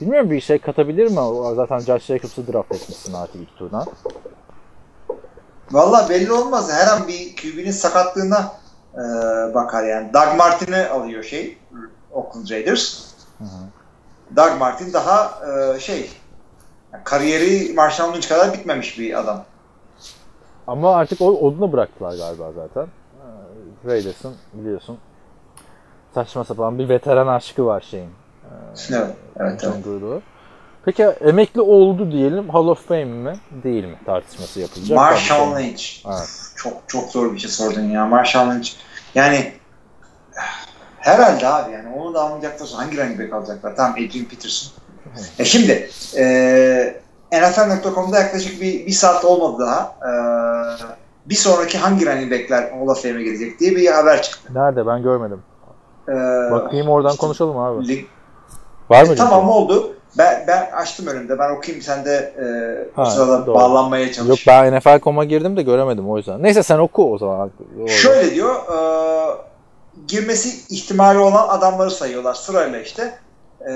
Bilmiyorum 0.02 0.32
bir 0.32 0.41
şey 0.41 0.60
katabilir 0.60 1.08
mi? 1.08 1.56
Zaten 1.56 1.80
Josh 1.80 2.06
Jacobs'ı 2.06 2.54
draft 2.54 2.76
etmişsin 2.76 3.13
artık 3.13 3.36
ilk 3.36 3.58
turdan. 3.58 3.86
Valla 5.71 6.10
belli 6.10 6.32
olmaz. 6.32 6.71
Her 6.71 6.88
an 6.88 7.08
bir 7.08 7.36
QB'nin 7.36 7.71
sakatlığına 7.71 8.52
e, 8.93 9.04
bakar 9.54 9.84
yani. 9.84 10.13
Doug 10.13 10.38
Martin'i 10.38 10.88
alıyor 10.88 11.23
şey 11.23 11.58
Oakland 12.12 12.49
Raiders. 12.49 13.04
Doug 14.36 14.60
Martin 14.60 14.93
daha 14.93 15.39
e, 15.47 15.80
şey 15.80 16.10
yani 16.93 17.04
kariyeri 17.04 17.73
Marshall 17.73 18.13
Lynch 18.13 18.30
kadar 18.30 18.54
bitmemiş 18.54 18.99
bir 18.99 19.19
adam. 19.19 19.45
Ama 20.67 20.95
artık 20.95 21.21
o, 21.21 21.62
da 21.62 21.71
bıraktılar 21.71 22.17
galiba 22.17 22.52
zaten. 22.52 22.88
Raiders'ın 23.86 24.36
biliyorsun 24.54 24.97
saçma 26.13 26.43
sapan 26.43 26.80
bir 26.80 26.89
veteran 26.89 27.28
aşkı 27.28 27.65
var 27.65 27.86
şeyin. 27.89 28.10
Evet, 28.91 29.15
evet, 29.39 29.62
John 29.62 29.71
evet. 29.71 29.84
Grude'u. 29.84 30.21
Peki 30.86 31.04
emekli 31.04 31.62
oldu 31.62 32.12
diyelim 32.12 32.49
Hall 32.49 32.67
of 32.67 32.88
Fame 32.88 33.06
mi 33.06 33.34
değil 33.63 33.86
mi 33.86 33.95
tartışması 34.06 34.60
yapılacak. 34.60 34.97
Marshall. 34.97 35.60
Lynch. 35.60 36.06
Evet. 36.08 36.54
Çok 36.56 36.73
çok 36.88 37.10
zor 37.10 37.34
bir 37.34 37.39
şey 37.39 37.49
sordun 37.49 37.82
ya. 37.82 38.06
Marshall 38.06 38.52
Lynch. 38.52 38.69
Yani 39.15 39.54
herhalde 40.97 41.47
abi 41.47 41.71
yani 41.71 41.95
onu 41.95 42.13
da 42.13 42.21
almayacaklar 42.21 42.69
hangi 42.76 42.97
running 42.97 43.19
back 43.19 43.34
alacaklar? 43.34 43.76
Tamam 43.76 43.91
Adrian 43.91 44.26
Peterson. 44.26 44.71
E 45.39 45.45
şimdi 45.45 45.89
e, 46.17 47.02
NFL.com'da 47.41 48.19
yaklaşık 48.19 48.62
bir, 48.62 48.86
bir 48.86 48.91
saat 48.91 49.26
olmadı 49.26 49.63
daha. 49.65 49.96
E, 50.02 50.12
bir 51.26 51.36
sonraki 51.36 51.78
hangi 51.78 52.06
running 52.06 52.32
backler 52.32 52.72
Hall 52.72 52.88
of 52.88 53.02
Fame'e 53.02 53.24
gelecek 53.24 53.60
diye 53.60 53.76
bir 53.76 53.88
haber 53.91 54.22
çıktı. 54.24 54.54
Nerede 54.54 54.88
ben 54.88 55.04
görmedim. 55.04 55.41
E, 56.10 56.13
Bakayım 56.52 56.89
oradan 56.89 57.10
işte 57.12 57.19
konuşalım 57.22 57.58
abi. 57.58 57.84
lig- 57.86 58.06
Var 58.89 59.04
mı? 59.04 59.13
E, 59.13 59.15
tamam 59.15 59.50
oldu. 59.50 59.96
Ben, 60.17 60.43
ben 60.48 60.72
açtım 60.72 61.08
önümde. 61.08 61.39
Ben 61.39 61.50
okuyayım 61.56 61.84
sen 61.84 62.06
de 62.06 62.12
e, 62.15 62.46
Ha, 62.96 63.06
sırada 63.06 63.46
doğru. 63.46 63.56
bağlanmaya 63.56 64.12
çalış. 64.12 64.30
Yok 64.30 64.39
ben 64.48 64.78
NFL.com'a 64.78 65.24
girdim 65.24 65.58
de 65.58 65.62
göremedim 65.62 66.10
o 66.10 66.17
yüzden. 66.17 66.43
Neyse 66.43 66.63
sen 66.63 66.78
oku 66.80 67.13
o 67.13 67.17
zaman. 67.17 67.52
Orada. 67.80 67.91
Şöyle 67.91 68.36
diyor, 68.36 68.56
e, 68.56 68.78
girmesi 70.08 70.74
ihtimali 70.76 71.17
olan 71.19 71.48
adamları 71.48 71.91
sayıyorlar 71.91 72.34
sırayla 72.34 72.80
işte. 72.80 73.13
E, 73.62 73.72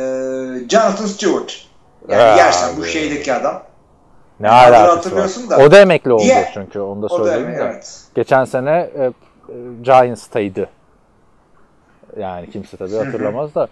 Jonathan 0.70 1.06
Stewart. 1.06 1.67
Yani 2.10 2.22
Ya 2.22 2.36
yersen 2.36 2.78
bu 2.78 2.86
şeydeki 2.86 3.34
adam. 3.34 3.64
Ne 4.40 4.50
alakası 4.50 4.96
hatırlıyorsun 4.96 5.50
var? 5.50 5.60
da. 5.60 5.64
O 5.64 5.72
da 5.72 5.80
emekli 5.80 6.14
oldu 6.14 6.24
Diye- 6.24 6.50
çünkü 6.54 6.80
onu 6.80 7.02
da 7.02 7.06
O 7.06 7.10
da 7.20 7.24
söyleyeyim 7.24 7.48
de. 7.60 7.62
evet. 7.64 8.02
Geçen 8.16 8.46
sene 8.46 8.90
e, 8.98 9.04
e, 9.04 9.12
Giants'taydı. 9.82 10.70
Yani 12.20 12.50
kimse 12.52 12.78
tabii 12.78 12.96
hatırlamaz 12.96 13.56
da 13.56 13.68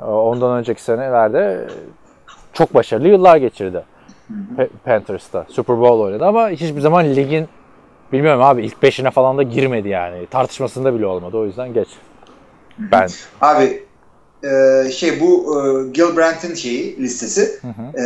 e, 0.00 0.04
ondan 0.04 0.58
önceki 0.58 0.82
senelerde 0.82 1.68
çok 2.52 2.74
başarılı 2.74 3.08
yıllar 3.08 3.36
geçirdi. 3.36 3.84
Panthers'ta. 4.84 5.46
Super 5.48 5.80
Bowl 5.80 6.00
oynadı 6.00 6.26
ama 6.26 6.48
hiçbir 6.48 6.80
zaman 6.80 7.04
ligin 7.04 7.48
bilmiyorum 8.12 8.42
abi 8.42 8.66
ilk 8.66 8.82
beşine 8.82 9.10
falan 9.10 9.38
da 9.38 9.42
girmedi 9.42 9.88
yani. 9.88 10.26
Tartışmasında 10.26 10.94
bile 10.94 11.06
olmadı. 11.06 11.36
O 11.36 11.44
yüzden 11.44 11.74
geç. 11.74 11.88
Ben 12.78 13.08
Abi 13.40 13.85
e, 14.46 14.90
şey 14.90 15.20
bu 15.20 15.60
e, 15.60 15.90
Gil 15.90 16.16
Brandt'in 16.16 16.54
şeyi 16.54 17.02
listesi 17.02 17.60
e, 17.94 18.00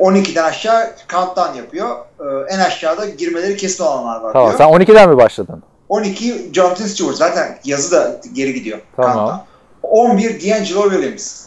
12'den 0.00 0.44
aşağı 0.44 0.90
countdown 1.08 1.56
yapıyor. 1.56 1.96
E, 2.20 2.54
en 2.54 2.58
aşağıda 2.58 3.06
girmeleri 3.06 3.56
kesin 3.56 3.84
olanlar 3.84 4.20
var 4.20 4.32
tamam 4.32 4.48
diyor. 4.48 4.58
sen 4.58 4.68
12'den 4.68 5.10
mi 5.10 5.16
başladın? 5.16 5.62
12 5.88 6.50
Jonathan 6.52 6.86
Stewart 6.86 7.16
zaten 7.16 7.58
yazı 7.64 7.92
da 7.92 8.20
geri 8.32 8.54
gidiyor. 8.54 8.78
Tamam. 8.96 9.14
countdown. 9.16 9.54
11 9.82 10.30
D'Angelo 10.30 10.90
Williams. 10.90 11.44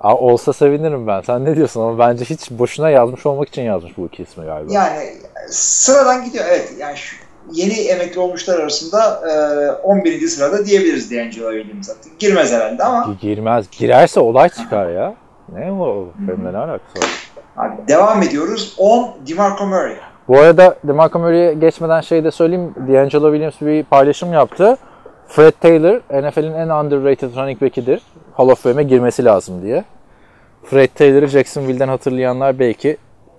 Aa, 0.00 0.14
olsa 0.16 0.52
sevinirim 0.52 1.06
ben. 1.06 1.20
Sen 1.20 1.44
ne 1.44 1.56
diyorsun 1.56 1.80
ama 1.80 1.98
bence 1.98 2.24
hiç 2.24 2.50
boşuna 2.50 2.90
yazmış 2.90 3.26
olmak 3.26 3.48
için 3.48 3.62
yazmış 3.62 3.92
bu 3.98 4.06
iki 4.06 4.22
ismi 4.22 4.44
galiba. 4.44 4.72
Yani 4.72 5.16
sıradan 5.48 6.24
gidiyor. 6.24 6.44
Evet 6.48 6.72
yani 6.78 6.96
şu 6.96 7.16
yeni 7.52 7.74
emekli 7.74 8.20
olmuşlar 8.20 8.58
arasında 8.60 9.20
e, 9.30 9.72
11. 9.72 10.28
sırada 10.28 10.66
diyebiliriz 10.66 11.10
D'Angelo 11.10 11.52
Williams 11.52 11.86
zaten. 11.86 12.12
Girmez 12.18 12.52
herhalde 12.52 12.84
ama 12.84 13.16
Girmez. 13.20 13.66
Girerse 13.78 14.20
olay 14.20 14.48
çıkar 14.48 14.88
ya. 14.88 15.14
Ne 15.52 15.72
o? 15.72 16.08
Benimle 16.18 16.52
ne 16.52 16.56
alakası 16.58 16.98
var? 16.98 17.30
abi 17.56 17.88
devam 17.88 18.22
ediyoruz. 18.22 18.74
10 18.78 19.16
DeMarco 19.28 19.66
Murray. 19.66 19.96
Bu 20.28 20.38
arada 20.38 20.76
DeMarco 20.84 21.18
Murray'e 21.18 21.54
geçmeden 21.54 22.00
şey 22.00 22.24
de 22.24 22.30
söyleyeyim. 22.30 22.74
D'Angelo 22.76 23.32
Williams 23.32 23.60
bir 23.60 23.84
paylaşım 23.84 24.32
yaptı. 24.32 24.76
Fred 25.28 25.52
Taylor 25.60 25.96
NFL'in 26.22 26.54
en 26.54 26.68
underrated 26.68 27.36
running 27.36 27.62
back'idir. 27.62 28.02
Hall 28.34 28.48
of 28.48 28.62
Fame'e 28.62 28.82
girmesi 28.82 29.24
lazım 29.24 29.62
diye. 29.62 29.84
Fred 30.64 30.88
Taylor'ı 30.94 31.26
Jacksonville'den 31.26 31.88
hatırlayanlar 31.88 32.58
belki 32.58 32.96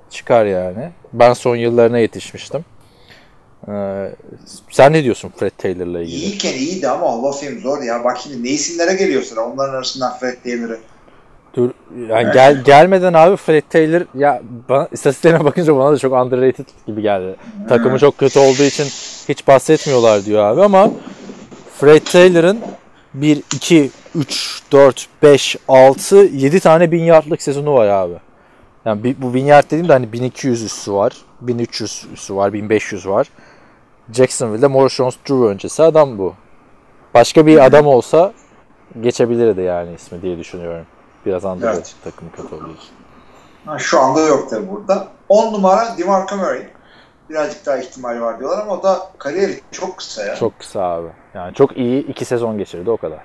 çıkar 0.09 0.45
yani. 0.45 0.89
Ben 1.13 1.33
son 1.33 1.55
yıllarına 1.55 1.97
yetişmiştim. 1.97 2.65
Ee, 3.67 4.15
sen 4.69 4.93
ne 4.93 5.03
diyorsun 5.03 5.31
Fred 5.37 5.51
Taylor'la 5.57 6.01
ilgili? 6.01 6.15
İyiyken 6.15 6.53
iyiydi 6.53 6.89
ama 6.89 7.11
Hall 7.11 7.23
of 7.23 7.43
Fame 7.43 7.59
zor 7.59 7.81
ya. 7.81 8.03
Bak 8.03 8.17
şimdi 8.23 8.43
ne 8.43 8.49
isimlere 8.49 8.93
geliyor 8.93 9.21
sıra. 9.21 9.41
Onların 9.41 9.73
arasından 9.73 10.17
Fred 10.17 10.37
Taylor'ı. 10.43 10.79
Dur 11.55 11.69
yani 12.09 12.33
gel 12.33 12.63
gelmeden 12.63 13.13
abi 13.13 13.35
Fred 13.35 13.63
Taylor 13.69 14.01
ya 14.15 14.41
bana, 14.69 14.87
istatistiklerine 14.91 15.45
bakınca 15.45 15.77
bana 15.77 15.91
da 15.91 15.97
çok 15.97 16.13
underrated 16.13 16.65
gibi 16.87 17.01
geldi. 17.01 17.35
Takımı 17.69 17.99
çok 17.99 18.17
kötü 18.17 18.39
olduğu 18.39 18.63
için 18.63 18.85
hiç 19.29 19.47
bahsetmiyorlar 19.47 20.25
diyor 20.25 20.43
abi 20.43 20.61
ama 20.61 20.91
Fred 21.79 22.01
Taylor'ın 22.01 22.59
1 23.13 23.43
2 23.55 23.89
3 24.15 24.61
4 24.71 25.07
5 25.23 25.57
6 25.67 26.15
7 26.15 26.59
tane 26.59 26.91
1000 26.91 27.03
yardlık 27.03 27.41
sezonu 27.41 27.73
var 27.73 27.87
abi. 27.87 28.13
Yani 28.85 29.15
bu 29.21 29.33
1000 29.33 29.45
yard 29.45 29.65
dediğim 29.65 29.87
de 29.87 29.93
hani 29.93 30.13
1200 30.13 30.63
üssü 30.63 30.93
var, 30.93 31.13
1300 31.41 32.05
üssü 32.13 32.35
var, 32.35 32.53
1500 32.53 33.07
var. 33.07 33.27
Jacksonville'de 34.13 34.67
Morris 34.67 34.93
Jones-Drew 34.93 35.45
öncesi 35.47 35.83
adam 35.83 36.17
bu. 36.17 36.33
Başka 37.13 37.45
bir 37.45 37.65
adam 37.65 37.87
olsa 37.87 38.33
geçebilirdi 39.01 39.61
yani 39.61 39.93
ismi 39.93 40.21
diye 40.21 40.37
düşünüyorum. 40.37 40.85
Biraz 41.25 41.45
underrated 41.45 41.75
Evet. 41.77 41.95
takım 42.03 42.29
kötü 42.35 42.55
olduğu 42.55 42.71
için. 42.73 42.89
Ha, 43.65 43.79
şu 43.79 43.99
anda 43.99 44.21
yok 44.21 44.49
tabii 44.49 44.69
burada. 44.71 45.07
10 45.29 45.53
numara 45.53 45.97
DeMarco 45.97 46.35
Murray. 46.37 46.67
Birazcık 47.29 47.65
daha 47.65 47.77
ihtimali 47.77 48.21
var 48.21 48.39
diyorlar 48.39 48.61
ama 48.61 48.71
o 48.73 48.83
da 48.83 49.09
kariyeri 49.17 49.61
çok 49.71 49.97
kısa 49.97 50.25
ya. 50.25 50.35
Çok 50.35 50.59
kısa 50.59 50.81
abi. 50.81 51.07
Yani 51.33 51.53
çok 51.53 51.77
iyi 51.77 52.07
iki 52.07 52.25
sezon 52.25 52.57
geçirdi 52.57 52.89
o 52.89 52.97
kadar. 52.97 53.19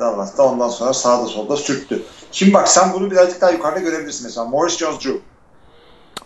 Dallas 0.00 0.38
da 0.38 0.42
ondan 0.42 0.68
sonra 0.68 0.92
sağda 0.92 1.26
solda 1.26 1.56
sürttü. 1.56 2.02
Şimdi 2.32 2.54
bak 2.54 2.68
sen 2.68 2.92
bunu 2.92 3.10
birazcık 3.10 3.40
daha 3.40 3.50
yukarıda 3.50 3.80
görebilirsin 3.80 4.26
mesela. 4.26 4.46
Morris 4.46 4.78
Jones-Drew. 4.80 5.18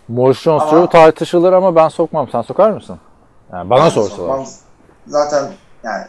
Morris 0.07 0.41
Jones 0.41 0.63
Ama- 0.63 0.71
Drew 0.71 0.91
tartışılır 0.91 1.53
ama 1.53 1.75
ben 1.75 1.87
sokmam. 1.87 2.29
Sen 2.31 2.41
sokar 2.41 2.69
mısın? 2.71 2.97
Yani 3.53 3.69
bana 3.69 3.91
sorsalar. 3.91 4.17
sokmam. 4.17 4.45
Zaten 5.07 5.43
yani 5.83 6.03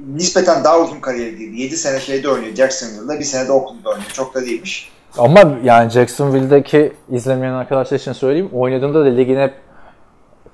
nispeten 0.00 0.64
daha 0.64 0.78
uzun 0.78 1.00
kariyeri 1.00 1.38
değil. 1.38 1.52
7 1.52 1.76
sene 1.76 2.00
şeyde 2.00 2.28
oynuyor 2.28 2.54
Jacksonville'da. 2.54 3.18
Bir 3.18 3.24
sene 3.24 3.48
de 3.48 3.52
Oakland'da 3.52 3.88
oynuyor. 3.88 4.10
Çok 4.12 4.34
da 4.34 4.40
değilmiş. 4.40 4.92
Ama 5.18 5.40
yani 5.64 5.90
Jacksonville'deki 5.90 6.92
izlemeyen 7.10 7.52
arkadaşlar 7.52 7.98
için 7.98 8.12
söyleyeyim. 8.12 8.50
Oynadığında 8.52 9.00
da 9.04 9.08
ligin 9.08 9.40
hep 9.40 9.54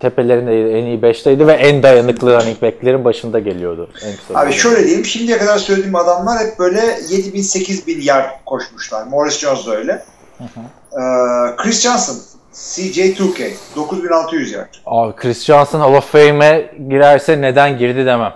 tepelerindeydi. 0.01 0.69
En 0.71 0.85
iyi 0.85 1.01
5'teydi 1.01 1.47
ve 1.47 1.53
en 1.53 1.83
dayanıklı 1.83 2.41
running 2.41 2.63
back'lerin 2.63 3.05
başında 3.05 3.39
geliyordu. 3.39 3.91
En 4.31 4.35
Abi 4.35 4.53
şöyle 4.53 4.85
diyeyim. 4.85 5.05
Şimdiye 5.05 5.39
kadar 5.39 5.59
söylediğim 5.59 5.97
adamlar 5.97 6.39
hep 6.39 6.59
böyle 6.59 6.81
7000 7.09 7.43
8000 7.43 8.01
yard 8.01 8.31
koşmuşlar. 8.47 9.07
Morris 9.07 9.39
Jones 9.39 9.67
da 9.67 9.77
öyle. 9.77 10.05
Ee, 10.41 11.57
Chris 11.57 11.83
Johnson 11.83 12.17
CJ2K 12.57 13.53
9600 13.77 14.53
yard. 14.53 14.75
Abi 14.87 15.17
Chris 15.17 15.45
Johnson 15.45 15.81
Hall 15.81 15.95
of 15.95 16.13
Fame'e 16.13 16.75
girerse 16.89 17.41
neden 17.41 17.79
girdi 17.79 18.07
demem. 18.07 18.35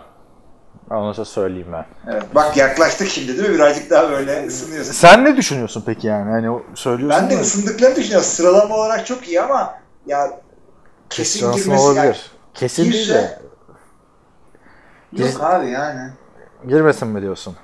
Onu 0.91 1.17
da 1.17 1.25
söyleyeyim 1.25 1.69
ben. 1.73 1.87
Evet, 2.13 2.23
bak 2.35 2.57
yaklaştık 2.57 3.09
şimdi 3.09 3.39
değil 3.39 3.49
mi? 3.49 3.55
Birazcık 3.55 3.91
daha 3.91 4.11
böyle 4.11 4.47
ısınıyorsun. 4.47 4.93
Sen 4.93 5.25
ne 5.25 5.37
düşünüyorsun 5.37 5.83
peki 5.87 6.07
yani? 6.07 6.31
Hani 6.31 6.51
o 6.51 6.63
söylüyorsun 6.75 7.21
Ben 7.23 7.31
de 7.31 7.37
da- 7.37 7.41
ısındıklarını 7.41 7.97
düşünüyorum. 7.97 8.27
Sıralama 8.29 8.77
olarak 8.77 9.07
çok 9.07 9.29
iyi 9.29 9.41
ama 9.41 9.75
ya 10.07 10.41
kesin 11.11 11.41
Johnson 11.41 11.63
girmesi 11.63 11.83
olabilir. 11.83 12.03
yani- 12.03 12.17
Kesin 12.55 12.83
değil 12.93 12.95
Girse- 13.07 13.41
de 15.13 15.23
Yok 15.25 15.41
abi 15.43 15.71
yani. 15.71 16.11
girmesin 16.69 17.09
mi 17.09 17.23
diyorsun? 17.23 17.57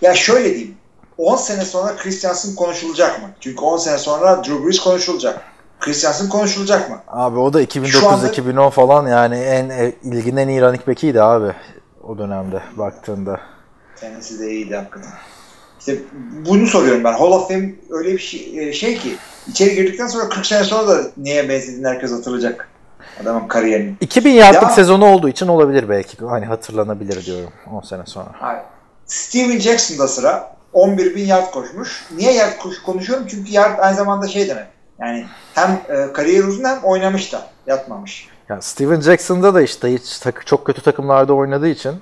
Ya 0.00 0.14
şöyle 0.14 0.54
diyeyim. 0.54 0.76
10 1.18 1.36
sene 1.36 1.64
sonra 1.64 1.96
Chris 1.96 2.22
Johnson 2.22 2.54
konuşulacak 2.54 3.22
mı? 3.22 3.28
Çünkü 3.40 3.60
10 3.60 3.76
sene 3.76 3.98
sonra 3.98 4.44
Drew 4.44 4.64
Brees 4.66 4.80
konuşulacak. 4.80 5.40
Chris 5.80 6.02
Johnson 6.02 6.28
konuşulacak 6.28 6.90
mı? 6.90 6.96
Abi 7.08 7.38
o 7.38 7.52
da 7.52 7.60
Şu 7.60 7.66
2009-2010 7.66 8.70
falan 8.70 9.06
yani 9.06 9.36
en 9.36 9.68
e, 9.68 9.92
ilginin 10.02 10.36
en 10.36 10.48
iyi 10.48 10.62
running 10.62 10.86
back'iydi 10.88 11.22
abi 11.22 11.52
o 12.02 12.18
dönemde 12.18 12.62
baktığında. 12.76 13.40
Kendisi 14.00 14.40
de 14.40 14.50
iyiydi 14.50 14.76
hakikaten. 14.76 15.10
İşte 15.78 15.98
bunu 16.46 16.66
soruyorum 16.66 17.04
ben. 17.04 17.12
Hall 17.12 17.32
of 17.32 17.48
Fame 17.48 17.74
öyle 17.90 18.12
bir 18.12 18.18
şey, 18.18 18.68
e, 18.68 18.72
şey 18.72 18.98
ki 18.98 19.16
içeri 19.48 19.74
girdikten 19.74 20.06
sonra 20.06 20.28
40 20.28 20.46
sene 20.46 20.64
sonra 20.64 20.88
da 20.88 21.02
neye 21.16 21.48
benzediğini 21.48 21.88
herkes 21.88 22.12
hatırlayacak. 22.12 22.68
Adamın 23.22 23.48
kariyerini. 23.48 23.94
2000 24.00 24.30
yardlık 24.30 24.62
Ya- 24.62 24.68
sezonu 24.68 25.04
olduğu 25.06 25.28
için 25.28 25.48
olabilir 25.48 25.88
belki. 25.88 26.16
Hani 26.26 26.46
hatırlanabilir 26.46 27.24
diyorum 27.24 27.52
10 27.72 27.80
sene 27.80 28.02
sonra. 28.06 28.28
Hayır. 28.32 28.62
Steven 29.06 29.58
Jackson'da 29.58 30.08
sıra 30.08 30.56
11 30.72 31.14
bin 31.16 31.24
yard 31.24 31.50
koşmuş. 31.50 32.04
Niye 32.16 32.32
yard 32.32 32.58
koş 32.58 32.82
konuşuyorum? 32.82 33.26
Çünkü 33.30 33.52
yard 33.52 33.78
aynı 33.78 33.96
zamanda 33.96 34.28
şey 34.28 34.48
demek. 34.48 34.66
Yani 35.00 35.26
hem 35.54 35.80
e, 35.88 36.12
kariyer 36.12 36.44
uzun 36.44 36.64
hem 36.64 36.78
oynamış 36.84 37.32
da 37.32 37.46
yatmamış. 37.66 38.28
Ya 38.48 38.60
Steven 38.60 39.00
Jackson'da 39.00 39.54
da 39.54 39.62
işte 39.62 39.92
hiç 39.92 40.18
tak- 40.18 40.46
çok 40.46 40.66
kötü 40.66 40.82
takımlarda 40.82 41.34
oynadığı 41.34 41.68
için 41.68 41.92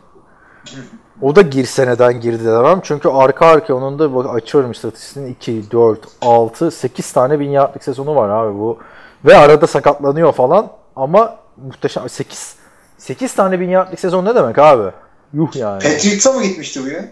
o 1.22 1.36
da 1.36 1.42
girse 1.42 1.86
neden 1.86 2.20
girdi 2.20 2.44
demem. 2.44 2.80
Çünkü 2.82 3.08
arka 3.08 3.46
arka 3.46 3.74
onun 3.74 3.98
da 3.98 4.14
bak 4.14 4.34
açıyorum 4.34 4.70
istatistiğini 4.70 5.30
2, 5.30 5.70
4, 5.70 5.98
6, 6.20 6.70
8 6.70 7.12
tane 7.12 7.40
bin 7.40 7.50
yardlık 7.50 7.84
sezonu 7.84 8.16
var 8.16 8.28
abi 8.28 8.58
bu. 8.58 8.78
Ve 9.24 9.36
arada 9.36 9.66
sakatlanıyor 9.66 10.32
falan 10.32 10.68
ama 10.96 11.36
muhteşem 11.56 12.08
8 12.08 12.56
8 12.98 13.34
tane 13.34 13.60
bin 13.60 13.68
yardlık 13.68 14.00
sezon 14.00 14.24
ne 14.24 14.34
demek 14.34 14.58
abi? 14.58 14.90
Yuh 15.32 15.56
yani. 15.56 15.82
Patriots'a 15.82 16.32
mı 16.32 16.42
gitmişti 16.42 16.80
bu 16.84 16.88
ya? 16.88 17.04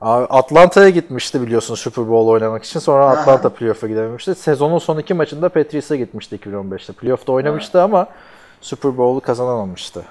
Abi 0.00 0.26
Atlanta'ya 0.30 0.88
gitmişti 0.90 1.42
biliyorsun 1.42 1.74
Super 1.74 2.08
Bowl 2.08 2.28
oynamak 2.30 2.64
için. 2.64 2.80
Sonra. 2.80 3.06
Atlanta 3.06 3.48
playoff'a 3.48 3.86
gidememişti. 3.86 4.34
Sezonun 4.34 4.78
son 4.78 4.98
iki 4.98 5.14
maçında 5.14 5.48
Patriots'a 5.48 5.96
gitmişti 5.96 6.36
2015'te. 6.36 6.92
Playoff'ta 6.92 7.32
oynamıştı 7.32 7.82
ama 7.82 8.06
Super 8.60 8.98
Bowl'u 8.98 9.20
kazanamamıştı. 9.20 10.04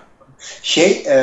Şey, 0.62 1.04
e, 1.08 1.17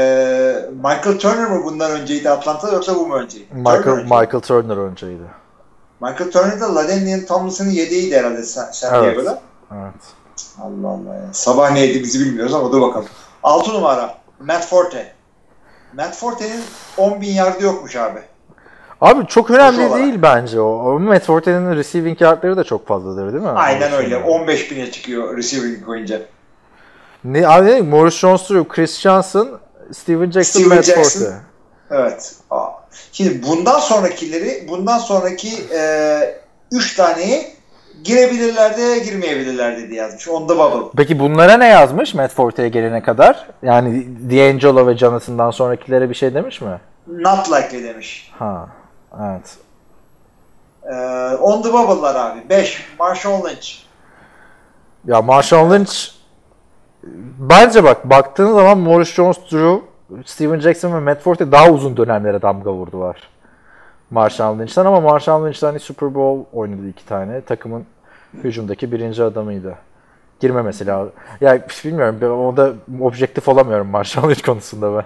Michael 0.77 1.19
Turner 1.19 1.51
mı 1.51 1.65
bundan 1.65 1.91
önceydi 1.91 2.31
Atlanta'da 2.31 2.73
yoksa 2.73 2.95
bu 2.97 3.07
mu 3.07 3.15
önceydi? 3.15 3.47
Michael 3.55 3.83
Turner 3.83 3.97
önceydi. 3.97 4.15
Michael 4.15 4.41
Turner 4.41 4.77
önceydi. 4.77 5.23
Michael 6.01 6.31
Turner 6.31 6.61
da 6.61 6.75
Ladanian 6.75 7.27
Tomlinson'ın 7.27 7.71
yedeğiydi 7.71 8.17
herhalde 8.17 8.43
San, 8.43 8.71
San 8.73 8.95
Evet. 8.95 9.17
Diego'da. 9.17 9.41
Evet. 9.73 9.95
Allah 10.63 10.89
Allah 10.89 11.15
ya. 11.15 11.29
Sabah 11.33 11.71
ne 11.71 11.81
yediğimizi 11.81 12.21
bilmiyoruz 12.21 12.55
ama 12.55 12.73
dur 12.73 12.81
bakalım. 12.81 13.07
6 13.43 13.73
numara 13.75 14.15
Matt 14.41 14.67
Forte. 14.67 15.13
Matt 15.93 16.17
Forte'nin 16.17 16.61
10 16.97 17.21
bin 17.21 17.31
yardı 17.33 17.65
yokmuş 17.65 17.97
abi. 17.97 18.21
Abi 19.05 19.27
çok 19.27 19.51
önemli 19.51 19.77
Koşu 19.77 19.89
olarak. 19.89 20.05
değil 20.05 20.23
bence 20.23 20.61
o. 20.61 20.99
Matt 20.99 21.23
Forte'nin 21.23 21.77
receiving 21.77 22.21
yardları 22.21 22.57
da 22.57 22.65
çok 22.65 22.87
fazladır 22.87 23.33
değil 23.33 23.45
mi? 23.45 23.49
Aynen 23.51 23.93
öyle. 23.93 24.17
15 24.17 24.71
bine 24.71 24.91
çıkıyor 24.91 25.37
receiving 25.37 25.85
koyunca. 25.85 26.21
Ne, 27.25 27.49
abi 27.49 27.67
ne? 27.67 27.81
Morris 27.81 28.15
Jones-Drew, 28.19 28.69
Chris 28.69 29.01
Johnson, 29.01 29.49
Steven 29.93 30.31
Jackson, 30.31 30.61
Steven 30.61 30.77
Matt 30.77 30.85
Jackson. 30.87 31.21
Forte. 31.25 31.37
Evet. 31.91 32.35
Aa. 32.51 32.69
Şimdi 33.13 33.43
bundan 33.47 33.79
sonrakileri, 33.79 34.67
bundan 34.69 34.99
sonraki 34.99 35.49
3 36.73 36.97
taneyi 36.97 37.47
girebilirler 38.05 38.77
de 38.77 38.99
girmeyebilirler 38.99 39.77
diye 39.77 39.95
yazmış. 39.95 40.29
Onda 40.29 40.59
bubble. 40.59 40.91
Peki 40.97 41.19
bunlara 41.19 41.57
ne 41.57 41.69
yazmış 41.69 42.15
Matt 42.15 42.33
Forte'ye 42.33 42.69
gelene 42.69 43.03
kadar? 43.03 43.49
Yani 43.63 44.07
D'Angelo 44.31 44.87
ve 44.87 44.97
Jonathan'dan 44.97 45.51
sonrakilere 45.51 46.11
bir 46.11 46.15
şey 46.15 46.35
demiş 46.35 46.61
mi? 46.61 46.81
Not 47.07 47.53
likely 47.53 47.85
demiş. 47.85 48.33
Ha. 48.39 48.69
Evet. 49.23 49.57
Ee, 50.85 51.37
on 51.37 51.63
the 51.63 51.73
bubble'lar 51.73 52.15
abi. 52.15 52.49
5. 52.49 52.87
Marshall 52.99 53.45
Lynch. 53.45 53.69
Ya 55.05 55.23
Marshall 55.23 55.71
Lynch 55.71 56.11
bence 57.39 57.85
bak 57.85 58.11
baktığın 58.11 58.55
zaman 58.55 58.79
Morris 58.79 59.15
Jones-Drew, 59.15 59.83
Steven 60.27 60.61
Jackson 60.61 60.95
ve 60.95 61.01
Matt 61.01 61.21
Forte 61.21 61.53
daha 61.53 61.71
uzun 61.71 61.97
dönemlere 61.97 62.43
damga 62.43 62.73
vurdular. 62.73 63.29
Marshall 64.11 64.59
Lynch'ten 64.59 64.85
ama 64.85 65.01
Marshall 65.01 65.47
Lynch'ten 65.47 65.67
hani 65.67 65.81
Super 65.81 66.15
Bowl 66.15 66.57
oynadı 66.57 66.89
iki 66.89 67.07
tane. 67.07 67.41
Takımın 67.41 67.87
hücumdaki 68.45 68.93
birinci 68.93 69.23
adamıydı. 69.23 69.75
Girmemesi 70.41 70.87
lazım. 70.87 71.13
Ya 71.41 71.67
bilmiyorum 71.85 72.19
ben 72.21 72.27
o 72.27 72.57
da 72.57 72.73
objektif 73.01 73.49
olamıyorum 73.49 73.87
Marshall 73.87 74.29
Lynch 74.29 74.43
konusunda 74.43 74.97
ben. 74.97 75.05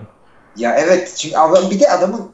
Ya 0.57 0.77
evet. 0.79 1.15
Çünkü 1.17 1.37
adam, 1.37 1.71
bir 1.71 1.81
de 1.81 1.91
adamın 1.91 2.31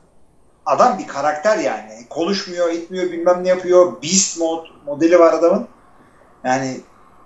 adam 0.66 0.98
bir 0.98 1.06
karakter 1.06 1.58
yani. 1.58 2.06
Konuşmuyor, 2.10 2.68
etmiyor, 2.68 3.04
bilmem 3.12 3.44
ne 3.44 3.48
yapıyor. 3.48 4.02
Beast 4.02 4.38
mod, 4.38 4.66
modeli 4.86 5.18
var 5.18 5.32
adamın. 5.32 5.68
Yani 6.44 6.80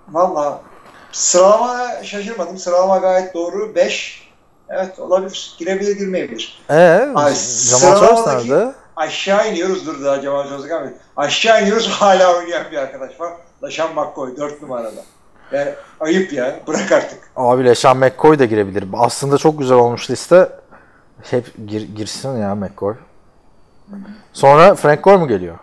valla 0.09 0.61
sıralama 1.13 2.03
şaşırmadım. 2.03 2.59
Sıralama 2.59 2.99
gayet 2.99 3.35
doğru. 3.35 3.75
5. 3.75 4.29
Evet 4.69 4.99
olabilir. 4.99 5.55
Girebilir, 5.59 5.97
girmeyebilir. 5.99 6.63
Eee 6.71 7.09
Ay, 7.15 7.35
Jamal 7.71 8.01
Charles 8.01 8.27
nerede? 8.27 8.73
Aşağı 8.97 9.51
iniyoruz. 9.51 9.87
Dur 9.87 10.05
daha 10.05 10.21
Cemal 10.21 10.49
Çözük 10.49 10.73
abi. 10.73 10.89
Aşağı 11.17 11.63
iniyoruz 11.63 11.89
hala 12.01 12.37
oynayan 12.37 12.65
bir 12.73 12.77
arkadaş 12.77 13.21
var. 13.21 13.33
Laşan 13.63 13.95
McCoy 13.95 14.37
4 14.37 14.63
numarada. 14.63 15.01
Yani 15.53 15.71
ayıp 16.01 16.33
ya. 16.33 16.61
Bırak 16.67 16.93
artık. 16.93 17.31
Abi 17.37 17.65
LeSean 17.65 17.97
McCoy 17.97 18.39
da 18.39 18.45
girebilir. 18.45 18.85
Aslında 18.93 19.39
çok 19.39 19.59
güzel 19.59 19.77
olmuş 19.79 20.11
liste. 20.11 20.49
Hep 21.23 21.47
gir- 21.67 21.95
girsin 21.97 22.37
ya 22.37 22.55
McCoy. 22.55 22.95
Sonra 24.33 24.75
Frank 24.75 25.05
Gore 25.05 25.17
mu 25.17 25.29
geliyor? 25.29 25.59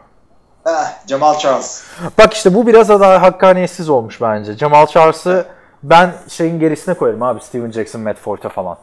Heh, 0.63 1.07
Cemal 1.07 1.37
Charles. 1.37 1.83
Bak 2.17 2.33
işte 2.33 2.53
bu 2.53 2.67
biraz 2.67 2.89
daha 2.89 3.21
hakkaniyetsiz 3.21 3.89
olmuş 3.89 4.21
bence. 4.21 4.53
Jamal 4.53 4.85
Charles'ı 4.85 5.45
ben 5.83 6.11
şeyin 6.29 6.59
gerisine 6.59 6.93
koyarım 6.93 7.23
abi. 7.23 7.41
Steven 7.41 7.71
Jackson, 7.71 8.01
Matt 8.01 8.17
Forte 8.17 8.49
falan. 8.49 8.77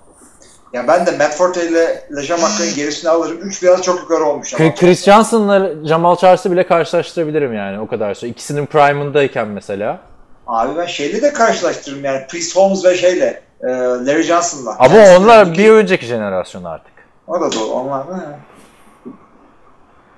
Ya 0.72 0.88
ben 0.88 1.06
de 1.06 1.10
Matt 1.10 1.34
Forte 1.34 1.68
ile 1.68 2.04
LeJean 2.16 2.40
McCoy'un 2.40 2.74
gerisini 2.74 3.10
alırım. 3.10 3.38
3 3.42 3.62
biraz 3.62 3.82
çok 3.82 4.00
yukarı 4.00 4.24
olmuş 4.24 4.54
ama. 4.60 4.74
Chris 4.74 5.04
Johnson'la 5.04 5.86
Jamal 5.88 6.16
Charles'ı 6.16 6.52
bile 6.52 6.66
karşılaştırabilirim 6.66 7.54
yani 7.54 7.80
o 7.80 7.86
kadar 7.86 8.14
sonra. 8.14 8.30
İkisinin 8.30 8.66
prime'ındayken 8.66 9.48
mesela. 9.48 9.98
Abi 10.46 10.76
ben 10.78 10.86
şeyle 10.86 11.22
de 11.22 11.32
karşılaştırırım 11.32 12.04
yani 12.04 12.26
Chris 12.30 12.56
Holmes 12.56 12.84
ve 12.84 12.96
şeyle 12.96 13.42
e, 13.60 13.66
Larry 14.06 14.22
Johnson'la. 14.22 14.76
Ama 14.78 14.94
Yani 14.94 15.18
onlar 15.24 15.46
iki- 15.46 15.58
bir 15.58 15.70
önceki 15.70 16.06
jenerasyon 16.06 16.64
artık. 16.64 16.92
O 17.26 17.40
da 17.40 17.52
doğru. 17.52 17.64
Onlar 17.72 18.08
da 18.08 18.38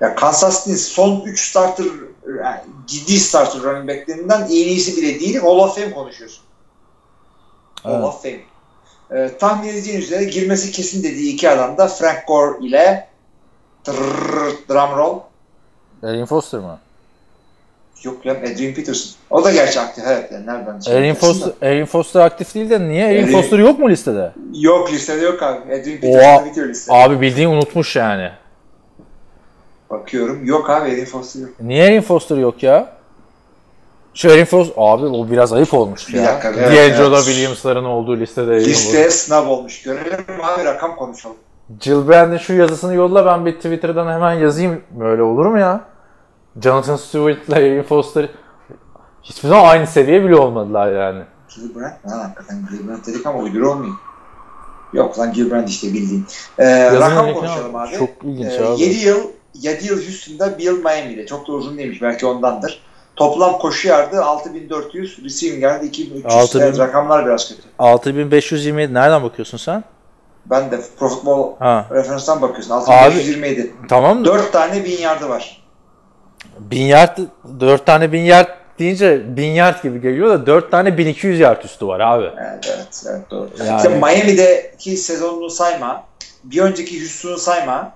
ya 0.05 0.15
Kansas 0.15 0.59
City'nin 0.59 0.77
son 0.77 1.21
3 1.21 1.49
starter 1.49 1.87
yani 2.45 2.61
ciddi 2.87 3.21
starter 3.21 3.61
running 3.63 3.89
back'lerinden 3.89 4.43
en 4.43 4.49
iyisi 4.49 4.97
bile 4.97 5.21
değil. 5.21 5.39
Hall 5.41 5.59
of 5.59 5.75
Fame 5.75 5.91
konuşuyorsun. 5.91 6.45
Hall 7.83 7.93
Evet. 7.95 8.05
of 8.05 8.23
Fame. 8.23 8.41
Ee, 9.11 9.31
tahmin 9.39 9.69
edeceğiniz 9.69 10.05
üzere 10.05 10.25
girmesi 10.25 10.73
kesin 10.73 11.03
dediği 11.03 11.35
iki 11.35 11.51
adam 11.51 11.79
da 11.79 11.89
Frank 11.89 12.27
Gore 12.27 12.67
ile 12.67 13.09
tırrrr, 13.85 14.53
drum 14.69 14.97
roll. 14.99 15.19
Erin 16.03 16.25
Foster 16.25 16.61
mı? 16.61 16.79
Yok 18.03 18.27
ya 18.27 18.33
Adrian 18.33 18.75
Peterson. 18.75 19.13
O 19.31 19.45
da 19.45 19.51
gerçi 19.53 19.81
aktif 19.81 20.05
evet. 20.07 20.33
Yani 20.33 20.47
nereden 20.47 20.81
şey 20.81 20.97
Erin 20.99 21.15
Foster. 21.15 21.53
Erin 21.63 21.85
Foster 21.85 22.21
aktif 22.21 22.55
değil 22.55 22.71
de 22.71 22.81
niye? 22.89 23.07
Erin 23.07 23.27
Foster 23.33 23.59
yok 23.59 23.79
mu 23.79 23.91
listede? 23.91 24.33
Yok 24.55 24.93
listede 24.93 25.25
yok 25.25 25.43
abi. 25.43 25.75
Adrian 25.75 25.99
Oha. 26.03 26.19
Peterson 26.21 26.47
bitiyor 26.47 26.69
liste. 26.69 26.93
Abi 26.95 27.21
bildiğin 27.21 27.49
unutmuş 27.49 27.97
yani. 27.97 28.31
Bakıyorum. 29.91 30.45
Yok 30.45 30.71
abi 30.71 30.91
Adrian 30.91 31.05
Foster 31.07 31.41
yok. 31.41 31.51
Niye 31.61 31.85
Erin 31.87 32.01
Foster 32.01 32.37
yok 32.37 32.63
ya? 32.63 32.89
Şu 34.15 34.29
Erin 34.29 34.45
Foster... 34.45 34.75
Abi 34.77 35.07
o 35.07 35.31
biraz 35.31 35.53
ayıp 35.53 35.75
olmuş 35.75 36.09
Bir 36.09 36.15
ya. 36.19 36.25
dakika, 36.25 36.49
evet, 36.51 36.93
D'Angelo 36.99 37.15
evet. 37.17 37.25
Williams'ların 37.25 37.85
olduğu 37.85 38.17
listede 38.17 38.57
Erin. 38.57 38.65
Listeye 38.65 39.11
snub 39.11 39.47
olmuş. 39.49 39.83
Görelim 39.83 40.25
abi 40.43 40.65
rakam 40.65 40.97
konuşalım. 40.97 41.37
Jill 41.81 42.09
Brand'in 42.09 42.39
şu 42.39 42.55
yazısını 42.55 42.95
yolla 42.95 43.27
ben 43.27 43.47
bir 43.47 43.53
Twitter'dan 43.53 44.13
hemen 44.13 44.33
yazayım. 44.33 44.81
Böyle 44.91 45.23
olur 45.23 45.47
mu 45.47 45.59
ya? 45.59 45.81
Jonathan 46.63 46.97
Stewart'la 46.97 47.59
Erin 47.61 47.83
Foster 47.83 48.29
hiçbir 49.23 49.49
zaman 49.49 49.65
aynı 49.65 49.87
seviye 49.87 50.25
bile 50.25 50.37
olmadılar 50.37 50.93
yani. 50.93 51.23
Gilbrand? 51.55 51.93
Lan 52.11 52.19
hakikaten 52.19 52.69
Gilbrand 52.71 53.07
dedik 53.07 53.27
ama 53.27 53.39
uyduru 53.39 53.71
olmayayım. 53.71 53.99
Yok 54.93 55.19
lan 55.19 55.33
Gilbrand 55.33 55.69
işte 55.69 55.87
bildiğin. 55.93 56.27
Ee, 56.59 56.93
rakam 56.93 57.33
konuşalım 57.35 57.77
al. 57.77 57.89
abi. 57.89 57.97
Çok 57.99 58.09
ilginç 58.23 58.53
Ee, 58.53 58.65
abi. 58.65 58.81
7 58.83 58.95
yıl 59.07 59.19
7 59.55 59.87
yıl 59.87 59.97
Houston'da, 60.05 60.59
1 60.59 60.65
yıl 60.65 60.79
Miami'de. 60.85 61.27
Çok 61.27 61.49
da 61.49 61.53
uzun 61.53 61.79
değilmiş. 61.79 62.03
Belki 62.03 62.27
ondandır. 62.27 62.81
Toplam 63.17 63.59
koşu 63.59 63.89
yardı 63.89 64.23
6400, 64.25 65.25
receiving 65.25 65.63
yardı 65.63 65.85
2300. 65.87 66.35
6000. 66.35 66.61
Evet, 66.61 66.79
rakamlar 66.79 67.27
biraz 67.27 67.49
kötü. 67.49 67.63
6527 67.79 68.95
nereden 68.95 69.23
bakıyorsun 69.23 69.59
sen? 69.59 69.85
Ben 70.47 70.71
de 70.71 70.81
Pro 70.99 71.09
Football 71.09 71.53
Ha. 71.59 71.87
referanstan 71.91 72.43
bakıyorsun. 72.43 72.71
6527. 72.75 73.75
Tamam 73.89 74.25
da 74.25 74.29
4 74.29 74.53
tane 74.53 74.85
1000 74.85 74.99
yardı 74.99 75.29
var. 75.29 75.65
bin 76.59 76.83
yard 76.83 77.19
4 77.61 77.87
tane 77.87 78.13
bin 78.13 78.21
yard 78.23 78.49
deyince 78.79 79.37
bin 79.37 79.51
yard 79.51 79.83
gibi 79.83 80.01
geliyor 80.01 80.29
da 80.31 80.47
4 80.47 80.71
tane 80.71 80.99
1200 80.99 81.41
yard 81.41 81.65
üstü 81.65 81.87
var 81.87 82.01
abi. 82.01 82.25
Evet, 82.25 82.75
evet, 82.77 83.05
evet 83.11 83.31
doğru. 83.31 83.49
Yani- 83.67 83.77
İşte 83.77 83.89
Miami'deki 83.89 84.97
sezonunu 84.97 85.51
sayma, 85.51 86.05
bir 86.45 86.61
önceki 86.63 87.01
Houston'u 87.01 87.39
sayma, 87.39 87.93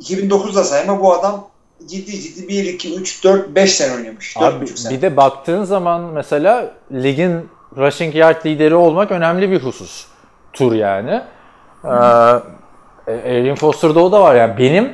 2009'da 0.00 0.64
sayma 0.64 1.00
bu 1.00 1.14
adam 1.14 1.48
ciddi 1.86 2.20
ciddi 2.20 2.48
1, 2.48 2.64
2, 2.64 2.94
3, 2.94 3.24
4, 3.24 3.54
5 3.54 3.74
sene 3.74 3.94
oynamış. 3.94 4.36
Abi 4.36 4.64
4,5 4.64 4.76
sene. 4.76 4.96
bir 4.96 5.02
de 5.02 5.16
baktığın 5.16 5.64
zaman 5.64 6.00
mesela 6.00 6.70
ligin 6.92 7.48
rushing 7.76 8.14
yard 8.14 8.46
lideri 8.46 8.74
olmak 8.74 9.10
önemli 9.10 9.50
bir 9.50 9.62
husus. 9.62 10.06
Tur 10.52 10.72
yani. 10.72 11.22
Ee, 11.84 11.88
Erin 13.06 13.54
Foster'da 13.54 14.00
o 14.00 14.12
da 14.12 14.22
var 14.22 14.34
yani. 14.34 14.58
Benim 14.58 14.92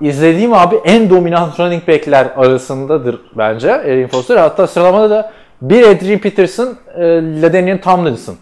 izlediğim 0.00 0.54
abi 0.54 0.76
en 0.76 1.10
dominant 1.10 1.60
running 1.60 1.88
back'ler 1.88 2.26
arasındadır 2.36 3.20
bence 3.38 3.68
Erin 3.68 4.08
Foster. 4.08 4.36
Hatta 4.36 4.66
sıralamada 4.66 5.10
da 5.10 5.32
bir 5.62 5.86
Adrian 5.86 6.18
Peterson, 6.18 6.76
e, 6.94 7.02
LaDainian 7.42 7.80
Tomlinson 7.80 8.36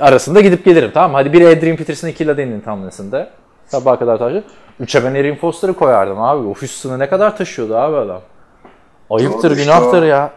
arasında 0.00 0.40
gidip 0.40 0.64
gelirim 0.64 0.90
tamam? 0.94 1.14
Hadi 1.14 1.32
bir 1.32 1.46
Adrian 1.46 1.76
Peterson, 1.76 2.08
iki 2.08 2.26
LaDainian 2.26 2.60
Tomlinson'da. 2.60 3.30
Sabaha 3.72 3.98
kadar 3.98 4.18
taşı. 4.18 4.44
Üçe 4.80 5.04
ben 5.04 5.14
Erin 5.14 5.36
Foster'ı 5.36 5.72
koyardım 5.72 6.20
abi. 6.20 6.46
O 6.48 6.54
Houston'ı 6.54 6.98
ne 6.98 7.08
kadar 7.08 7.36
taşıyordu 7.36 7.76
abi 7.76 7.96
adam. 7.96 8.20
Ayıptır, 9.10 9.50
Doğru 9.50 9.58
günahtır 9.58 10.02
ya. 10.02 10.30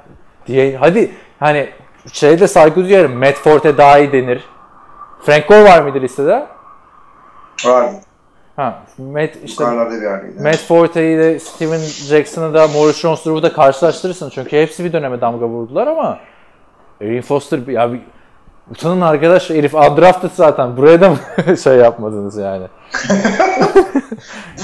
Diye, 0.47 0.77
hadi 0.77 1.11
hani 1.39 1.69
şeyde 2.13 2.47
saygı 2.47 2.83
duyarım. 2.83 3.17
Matt 3.17 3.33
Forte 3.35 3.77
daha 3.77 3.99
iyi 3.99 4.11
denir. 4.11 4.43
Frank 5.21 5.47
Gore 5.47 5.63
var 5.63 5.81
mıydı 5.81 6.01
listede? 6.01 6.45
Vardı. 7.65 7.95
Ha, 8.55 8.83
Matt 8.97 9.29
işte. 9.43 9.63
Matt 10.43 10.57
Forte'yi 10.67 11.17
de 11.17 11.39
Steven 11.39 11.79
Jackson'ı 11.79 12.53
da 12.53 12.67
Maurice 12.67 12.99
Jones-Drew'u 13.07 13.43
da 13.43 13.53
karşılaştırırsın. 13.53 14.29
Çünkü 14.29 14.61
hepsi 14.61 14.83
bir 14.83 14.93
döneme 14.93 15.21
damga 15.21 15.45
vurdular 15.45 15.87
ama 15.87 16.19
Erin 17.01 17.21
Foster 17.21 17.67
ya 17.67 17.89
utanın 18.71 19.01
arkadaş 19.01 19.49
herif 19.49 19.73
undrafted 19.73 20.29
zaten. 20.35 20.77
Buraya 20.77 21.01
da 21.01 21.09
mı 21.09 21.17
şey 21.63 21.75
yapmadınız 21.75 22.37
yani? 22.37 22.67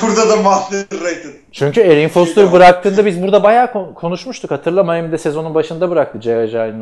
Burada 0.01 0.29
da 0.29 0.35
underrated. 0.35 1.33
Çünkü 1.51 1.81
Erin 1.81 2.09
Foster 2.09 2.51
bıraktığında 2.51 3.05
biz 3.05 3.23
burada 3.23 3.43
bayağı 3.43 3.71
kon- 3.71 3.93
konuşmuştuk. 3.93 4.51
Hatırla 4.51 4.83
Miami'de 4.83 5.17
sezonun 5.17 5.55
başında 5.55 5.89
bıraktı 5.89 6.19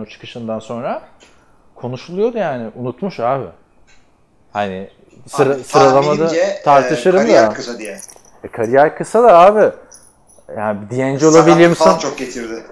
o 0.01 0.05
çıkışından 0.05 0.59
sonra. 0.59 1.01
Konuşuluyordu 1.75 2.37
yani. 2.37 2.69
Unutmuş 2.75 3.19
abi. 3.19 3.45
Hani 4.53 4.89
sıra, 5.27 5.53
Abi, 5.53 5.63
sıralamada 5.63 6.01
tahminimce, 6.01 6.61
tartışırım 6.65 7.19
e, 7.19 7.21
kariyer 7.21 7.53
kısa 7.53 7.79
diye. 7.79 7.97
E, 8.43 8.47
kariyer 8.47 8.97
kısa 8.97 9.23
da 9.23 9.39
abi. 9.39 9.71
Yani 10.57 10.79
D'Angelo 10.91 11.45
Williamson 11.45 11.97
çok 11.97 12.17
getirdi. 12.17 12.63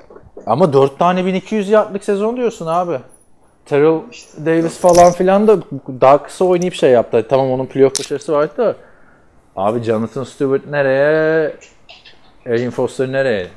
ama 0.46 0.74
4 0.74 1.00
tane 1.00 1.26
1200 1.26 1.70
yardlık 1.70 2.04
sezon 2.04 2.38
diyorsun 2.38 2.68
abi. 2.68 3.00
Terrell 3.70 4.02
Davis 4.46 4.78
falan 4.78 5.12
filan 5.12 5.48
da 5.48 5.60
daha 6.02 6.24
kısa 6.24 6.46
oynayıp 6.46 6.74
şey 6.74 6.92
yaptı. 6.92 7.26
Tamam 7.30 7.52
onun 7.52 7.66
playoff 7.66 8.00
başarısı 8.00 8.34
vardı 8.34 8.54
da. 8.58 8.76
Abi 9.56 9.84
Jonathan 9.84 10.24
Stewart 10.24 10.68
nereye? 10.68 11.56
Erin 12.46 12.72
Foster 12.72 13.12
nereye? 13.12 13.48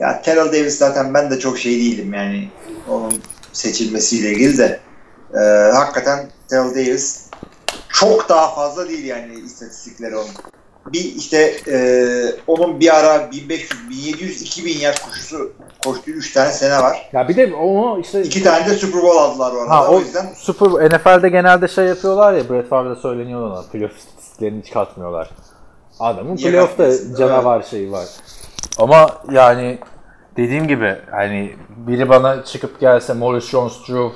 Ya 0.00 0.22
Terrell 0.22 0.46
Davis 0.46 0.78
zaten 0.78 1.14
ben 1.14 1.30
de 1.30 1.38
çok 1.38 1.58
şey 1.58 1.72
değilim 1.72 2.14
yani 2.14 2.48
onun 2.88 3.22
seçilmesiyle 3.52 4.30
ilgili 4.30 4.58
de. 4.58 4.80
Ee, 5.34 5.38
hakikaten 5.74 6.28
Terrell 6.48 6.70
Davis 6.70 7.30
çok 7.88 8.28
daha 8.28 8.54
fazla 8.54 8.88
değil 8.88 9.04
yani 9.04 9.34
istatistikleri 9.34 10.16
onun. 10.16 10.30
Bir 10.86 11.16
işte 11.16 11.52
e, 11.68 11.76
onun 12.46 12.80
bir 12.80 12.98
ara 12.98 13.30
1500, 13.30 13.90
1700, 13.90 14.42
2000 14.42 14.78
yard 14.78 14.96
koşusu 15.04 15.52
koştuğu 15.84 16.10
3 16.10 16.32
tane 16.32 16.50
sene 16.50 16.78
var. 16.82 17.10
Ya 17.12 17.28
bir 17.28 17.36
de 17.36 17.54
onu 17.54 18.00
işte 18.00 18.22
2 18.22 18.42
tane 18.42 18.66
de 18.66 18.74
Super 18.74 19.02
Bowl 19.02 19.18
aldılar 19.18 19.52
orada. 19.52 19.70
ha, 19.70 19.88
o, 19.88 19.96
o 19.96 20.00
yüzden 20.00 20.26
Super 20.36 20.68
NFL'de 20.68 21.28
genelde 21.28 21.68
şey 21.68 21.84
yapıyorlar 21.84 22.32
ya 22.32 22.50
Brett 22.50 22.68
Favre'da 22.68 22.96
söyleniyor 22.96 23.50
ona. 23.50 23.62
Playoff 23.62 23.96
istatistiklerini 23.98 24.62
hiç 24.62 24.70
katmıyorlar. 24.70 25.30
Adamın 26.00 26.36
playoff'ta 26.36 27.16
canavar 27.18 27.62
şeyi 27.62 27.92
var. 27.92 28.06
Ama 28.78 29.10
yani 29.30 29.78
dediğim 30.36 30.68
gibi 30.68 30.96
hani 31.10 31.52
biri 31.76 32.08
bana 32.08 32.44
çıkıp 32.44 32.80
gelse 32.80 33.12
Maurice 33.12 33.46
Jones-Drew 33.46 34.10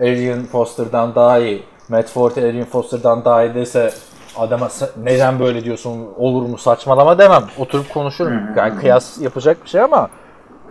Arian 0.00 0.46
Foster'dan 0.46 1.14
daha 1.14 1.38
iyi, 1.38 1.62
Matt 1.88 2.08
Forte 2.08 2.44
Arian 2.44 2.66
Foster'dan 2.66 3.24
daha 3.24 3.44
iyi 3.44 3.54
dese 3.54 3.90
adama 4.38 4.66
"Sa- 4.66 4.90
neden 5.04 5.40
böyle 5.40 5.64
diyorsun 5.64 6.06
olur 6.16 6.42
mu 6.48 6.58
saçmalama 6.58 7.18
demem. 7.18 7.44
Oturup 7.58 7.94
konuşurum. 7.94 8.40
Yani 8.56 8.80
kıyas 8.80 9.18
yapacak 9.20 9.64
bir 9.64 9.68
şey 9.68 9.80
ama 9.80 10.08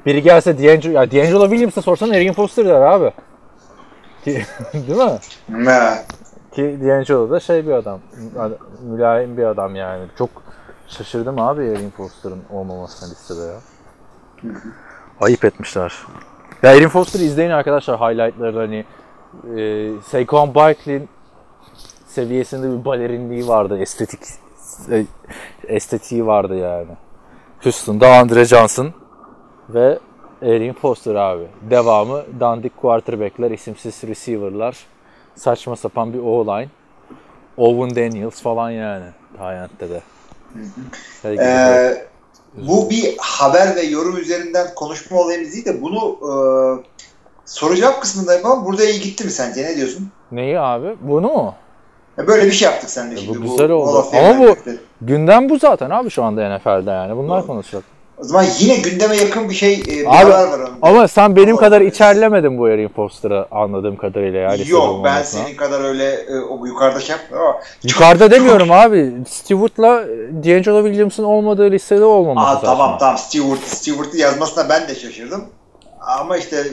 biri 0.05 0.21
gelse 0.23 0.57
D'Angelo, 0.57 0.91
ya 0.93 1.11
D'Angelo 1.11 1.41
Williams'a 1.49 1.81
sorsan 1.81 2.09
Arian 2.09 2.33
Foster 2.33 2.65
der 2.65 2.81
abi. 2.81 3.11
Değil 4.25 4.45
mi? 4.97 5.19
ne? 5.49 5.79
Ki 6.51 6.77
D'Angelo 6.83 7.29
da 7.29 7.39
şey 7.39 7.67
bir 7.67 7.71
adam. 7.71 7.99
mü- 8.33 8.57
Mülayim 8.83 9.37
bir 9.37 9.43
adam 9.43 9.75
yani. 9.75 10.05
Çok 10.17 10.29
şaşırdım 10.87 11.39
abi 11.39 11.65
Erin 11.65 11.89
Foster'ın 11.89 12.41
olmamasına 12.53 13.09
listede 13.09 13.41
ya. 13.41 13.55
Ayıp 15.21 15.45
etmişler. 15.45 15.93
Ya 16.63 16.75
Erin 16.75 16.87
Foster'ı 16.89 17.23
izleyin 17.23 17.51
arkadaşlar 17.51 17.99
highlightları 17.99 18.57
hani 18.57 18.85
e, 19.59 19.91
Saquon 20.01 20.55
Barkley'in 20.55 21.09
seviyesinde 22.17 22.79
bir 22.79 22.85
balerinliği 22.85 23.47
vardı. 23.47 23.79
Estetik 23.79 24.19
estetiği 25.67 26.25
vardı 26.25 26.55
yani. 26.55 26.91
Houston'da 27.63 28.07
Andre 28.07 28.45
Johnson 28.45 28.93
ve 29.69 29.99
Erin 30.41 30.73
Foster 30.73 31.15
abi. 31.15 31.47
Devamı 31.69 32.23
dandik 32.39 32.77
quarterback'ler, 32.77 33.51
isimsiz 33.51 34.03
receiver'lar, 34.03 34.77
saçma 35.35 35.75
sapan 35.75 36.13
bir 36.13 36.19
O-line. 36.19 36.69
Owen 37.57 37.95
Daniels 37.95 38.41
falan 38.41 38.69
yani. 38.69 39.05
Tyent'te 39.37 39.89
de. 39.89 40.01
Ee, 41.25 42.07
bu 42.53 42.89
bir 42.89 43.15
haber 43.17 43.75
ve 43.75 43.81
yorum 43.81 44.17
üzerinden 44.17 44.67
konuşma 44.75 45.17
olayımız 45.17 45.53
değil 45.53 45.65
de 45.65 45.81
bunu 45.81 46.17
e, 46.21 46.33
soru 47.45 47.75
cevap 47.75 48.01
kısmında 48.01 48.33
yapalım. 48.33 48.65
Burada 48.65 48.85
iyi 48.85 49.01
gitti 49.01 49.23
mi 49.23 49.31
sence? 49.31 49.63
Ne 49.63 49.75
diyorsun? 49.75 50.11
Neyi 50.31 50.59
abi? 50.59 50.95
Bunu 51.01 51.27
mu? 51.27 51.55
Ya 52.17 52.27
böyle 52.27 52.45
bir 52.45 52.51
şey 52.51 52.65
yaptık 52.69 52.89
seninle 52.89 53.15
bu 53.15 53.19
şimdi. 53.19 53.39
güzel 53.39 53.69
oldu. 53.71 53.87
Hall 53.91 53.95
of 53.95 54.11
Fame 54.11 54.27
Ama 54.27 54.39
bu- 54.39 54.43
hareketleri. 54.45 54.77
Gündem 55.01 55.49
bu 55.49 55.57
zaten 55.59 55.89
abi 55.89 56.09
şu 56.09 56.23
anda 56.23 56.57
NFL'de 56.57 56.91
yani. 56.91 57.17
Bunlar 57.17 57.47
konuşacak. 57.47 57.83
O 58.17 58.23
zaman 58.23 58.45
yine 58.59 58.75
gündeme 58.77 59.17
yakın 59.17 59.49
bir 59.49 59.55
şey, 59.55 59.73
e, 59.73 59.85
bir 59.87 60.21
Abi, 60.21 60.29
var 60.31 60.47
onun. 60.59 60.69
Ama 60.81 61.07
sen 61.07 61.35
benim 61.35 61.49
Ama- 61.49 61.59
kadar 61.59 61.81
içerlemedin 61.81 62.57
bu 62.57 62.69
Erin 62.69 62.87
Foster'ı 62.87 63.45
anladığım 63.51 63.95
kadarıyla 63.95 64.39
ya. 64.39 64.49
listede 64.51 64.71
Yok 64.71 65.03
ben 65.05 65.23
senin 65.23 65.55
kadar 65.55 65.83
öyle 65.83 66.05
e, 66.13 66.39
o 66.39 66.65
yukarıda 66.65 66.99
şey 66.99 67.15
yapmıyorum 67.15 67.49
ama 67.49 67.59
Yukarıda 67.83 68.31
demiyorum 68.31 68.71
abi. 68.71 69.13
Stewart'la 69.29 70.03
D'Angelo 70.45 70.83
Williams'ın 70.85 71.23
olmadığı 71.23 71.71
listede 71.71 72.03
olmaması 72.05 72.47
Aa, 72.49 72.53
saçma. 72.55 72.69
tamam 72.69 72.97
tamam 72.99 73.17
Stewart, 73.17 73.59
Stewart'ı 73.63 74.17
yazmasına 74.17 74.69
ben 74.69 74.87
de 74.87 74.95
şaşırdım. 74.95 75.43
Ama 76.19 76.37
işte 76.37 76.63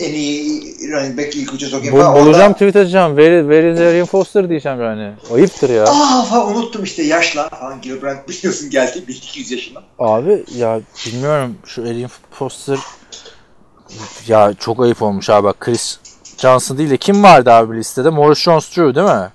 en 0.00 0.12
iyi 0.14 0.62
running 0.92 1.18
back 1.18 1.36
ilk 1.36 1.54
üçe 1.54 1.66
sokayım 1.66 1.94
Bu, 1.94 1.98
falan. 2.00 2.12
Orada- 2.14 2.24
bulacağım 2.26 2.52
tweet 2.52 2.76
atacağım. 2.76 3.16
Where, 3.16 3.40
where 3.40 4.00
is 4.02 4.08
Foster 4.08 4.48
diyeceğim 4.48 4.80
yani. 4.82 5.12
Ayıptır 5.34 5.70
ya. 5.70 5.84
Aa 5.84 6.22
falan 6.22 6.56
unuttum 6.56 6.84
işte 6.84 7.02
yaşla 7.02 7.48
falan 7.48 7.80
Gilbrand 7.80 8.18
biliyorsun 8.28 8.70
geldi 8.70 9.04
1200 9.08 9.50
yaşına. 9.50 9.82
Abi 9.98 10.44
ya 10.56 10.80
bilmiyorum 11.06 11.54
şu 11.66 11.82
Erin 11.82 12.08
Foster 12.30 12.78
ya 14.28 14.52
çok 14.58 14.82
ayıp 14.82 15.02
olmuş 15.02 15.30
abi 15.30 15.44
bak 15.44 15.60
Chris 15.60 15.98
Johnson 16.38 16.78
değil 16.78 16.90
de 16.90 16.96
kim 16.96 17.22
vardı 17.22 17.50
abi 17.50 17.76
listede? 17.76 18.10
Morris 18.10 18.38
Jones-Drew 18.38 18.94
değil 18.94 19.06
mi? 19.06 19.28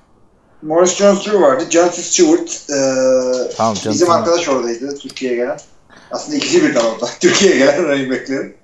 Morris 0.61 0.95
Jones-Drew 0.99 1.41
vardı. 1.41 1.63
Jonathan 1.69 2.01
Stewart 2.01 2.49
e, 2.69 2.77
Tamam, 3.57 3.75
bizim 3.75 4.07
Jonathan- 4.07 4.19
arkadaş 4.19 4.49
oradaydı 4.49 4.97
Türkiye'ye 4.97 5.37
gelen. 5.37 5.57
Aslında 6.11 6.37
ikisi 6.37 6.63
birden 6.63 6.79
orada. 6.81 7.05
Türkiye'ye 7.21 7.57
gelen 7.57 7.83
running 7.83 8.11
back'lerin. 8.11 8.55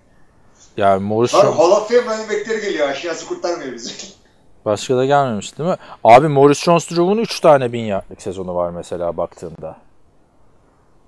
Yani 0.78 1.04
Morris 1.04 1.34
Var, 1.34 1.42
Jones 1.42 1.58
Hall 1.58 1.72
of 1.72 1.88
Fame 1.88 2.02
running 2.02 2.30
back'leri 2.30 2.62
geliyor. 2.62 2.90
Aşağısı 2.90 3.28
kurtarmıyor 3.28 3.74
bizi. 3.74 3.92
başka 4.66 4.98
da 4.98 5.06
gelmemiş 5.06 5.58
değil 5.58 5.70
mi? 5.70 5.76
Abi 6.04 6.28
Morris 6.28 6.64
Jones-Drew'un 6.64 7.18
3 7.18 7.40
tane 7.40 7.74
bin 7.74 7.84
yardlık 7.84 8.22
sezonu 8.22 8.56
var 8.56 8.70
mesela 8.70 9.18
baktığında. 9.18 9.78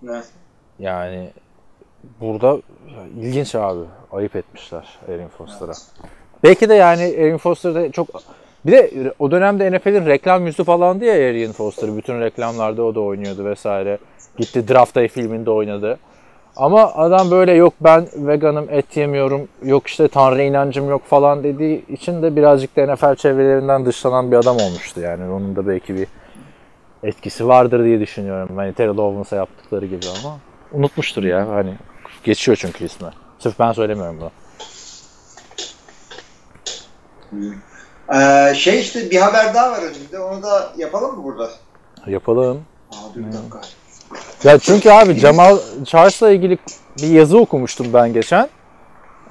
Evet. 0.05 0.25
Yani 0.79 1.29
burada 2.21 2.57
ilginç 3.19 3.55
abi. 3.55 3.83
Ayıp 4.11 4.35
etmişler 4.35 4.99
Erin 5.07 5.27
Foster'a. 5.27 5.73
Belki 6.43 6.69
de 6.69 6.73
yani 6.73 7.03
Erin 7.03 7.37
Foster'da 7.37 7.91
çok 7.91 8.07
bir 8.65 8.71
de 8.71 9.13
o 9.19 9.31
dönemde 9.31 9.71
NFL'in 9.71 10.05
reklam 10.05 10.45
yüzü 10.45 10.63
falandı 10.63 11.05
ya 11.05 11.15
Erin 11.15 11.51
Foster. 11.51 11.97
Bütün 11.97 12.21
reklamlarda 12.21 12.83
o 12.83 12.95
da 12.95 12.99
oynuyordu 12.99 13.45
vesaire. 13.45 13.97
Gitti 14.37 14.67
Draft 14.67 14.95
Day 14.95 15.07
filminde 15.07 15.51
oynadı. 15.51 15.99
Ama 16.55 16.93
adam 16.93 17.31
böyle 17.31 17.53
yok 17.53 17.73
ben 17.81 18.07
veganım 18.15 18.67
et 18.69 18.97
yemiyorum 18.97 19.47
yok 19.63 19.87
işte 19.87 20.07
tanrı 20.07 20.43
inancım 20.43 20.89
yok 20.89 21.05
falan 21.05 21.43
dediği 21.43 21.87
için 21.87 22.23
de 22.23 22.35
birazcık 22.35 22.75
da 22.75 22.93
NFL 22.93 23.15
çevrelerinden 23.15 23.85
dışlanan 23.85 24.31
bir 24.31 24.37
adam 24.37 24.57
olmuştu 24.57 24.99
yani. 24.99 25.33
Onun 25.33 25.55
da 25.55 25.67
belki 25.67 25.95
bir 25.95 26.07
etkisi 27.03 27.47
vardır 27.47 27.85
diye 27.85 27.99
düşünüyorum. 27.99 28.57
Hani 28.57 28.73
Terrell 28.73 28.97
Owens'a 28.97 29.35
yaptıkları 29.35 29.85
gibi 29.85 30.05
ama 30.23 30.37
unutmuştur 30.71 31.23
ya 31.23 31.49
hani 31.49 31.73
geçiyor 32.23 32.57
çünkü 32.61 32.85
ismi. 32.85 33.09
Sırf 33.39 33.59
ben 33.59 33.71
söylemiyorum 33.71 34.17
bunu. 34.19 34.31
Ee, 38.13 38.53
şey 38.55 38.79
işte 38.79 39.11
bir 39.11 39.17
haber 39.17 39.53
daha 39.53 39.71
var 39.71 39.79
önümde. 39.81 40.19
Onu 40.19 40.43
da 40.43 40.73
yapalım 40.77 41.17
mı 41.17 41.23
burada? 41.23 41.49
Yapalım. 42.07 42.61
Aa, 42.91 42.95
dur 43.15 43.19
bir 43.19 43.33
dakika. 43.33 43.61
Ya 44.43 44.59
çünkü 44.59 44.89
abi 44.89 45.13
Jamal 45.13 45.57
Charles'la 45.85 46.31
ilgili 46.31 46.57
bir 47.01 47.07
yazı 47.07 47.39
okumuştum 47.39 47.87
ben 47.93 48.13
geçen. 48.13 48.49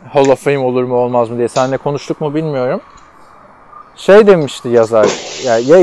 Hall 0.09 0.29
of 0.29 0.45
Fame 0.45 0.59
olur 0.59 0.85
mu 0.85 0.95
olmaz 0.95 1.31
mı 1.31 1.39
diye. 1.39 1.49
Seninle 1.49 1.77
konuştuk 1.77 2.21
mu 2.21 2.35
bilmiyorum. 2.35 2.81
Şey 3.97 4.27
demişti 4.27 4.69
yazar. 4.69 5.09
Ya, 5.45 5.59
ya 5.59 5.79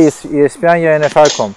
ESPN 0.46 0.76
ya 0.76 1.00
NFL.com. 1.00 1.52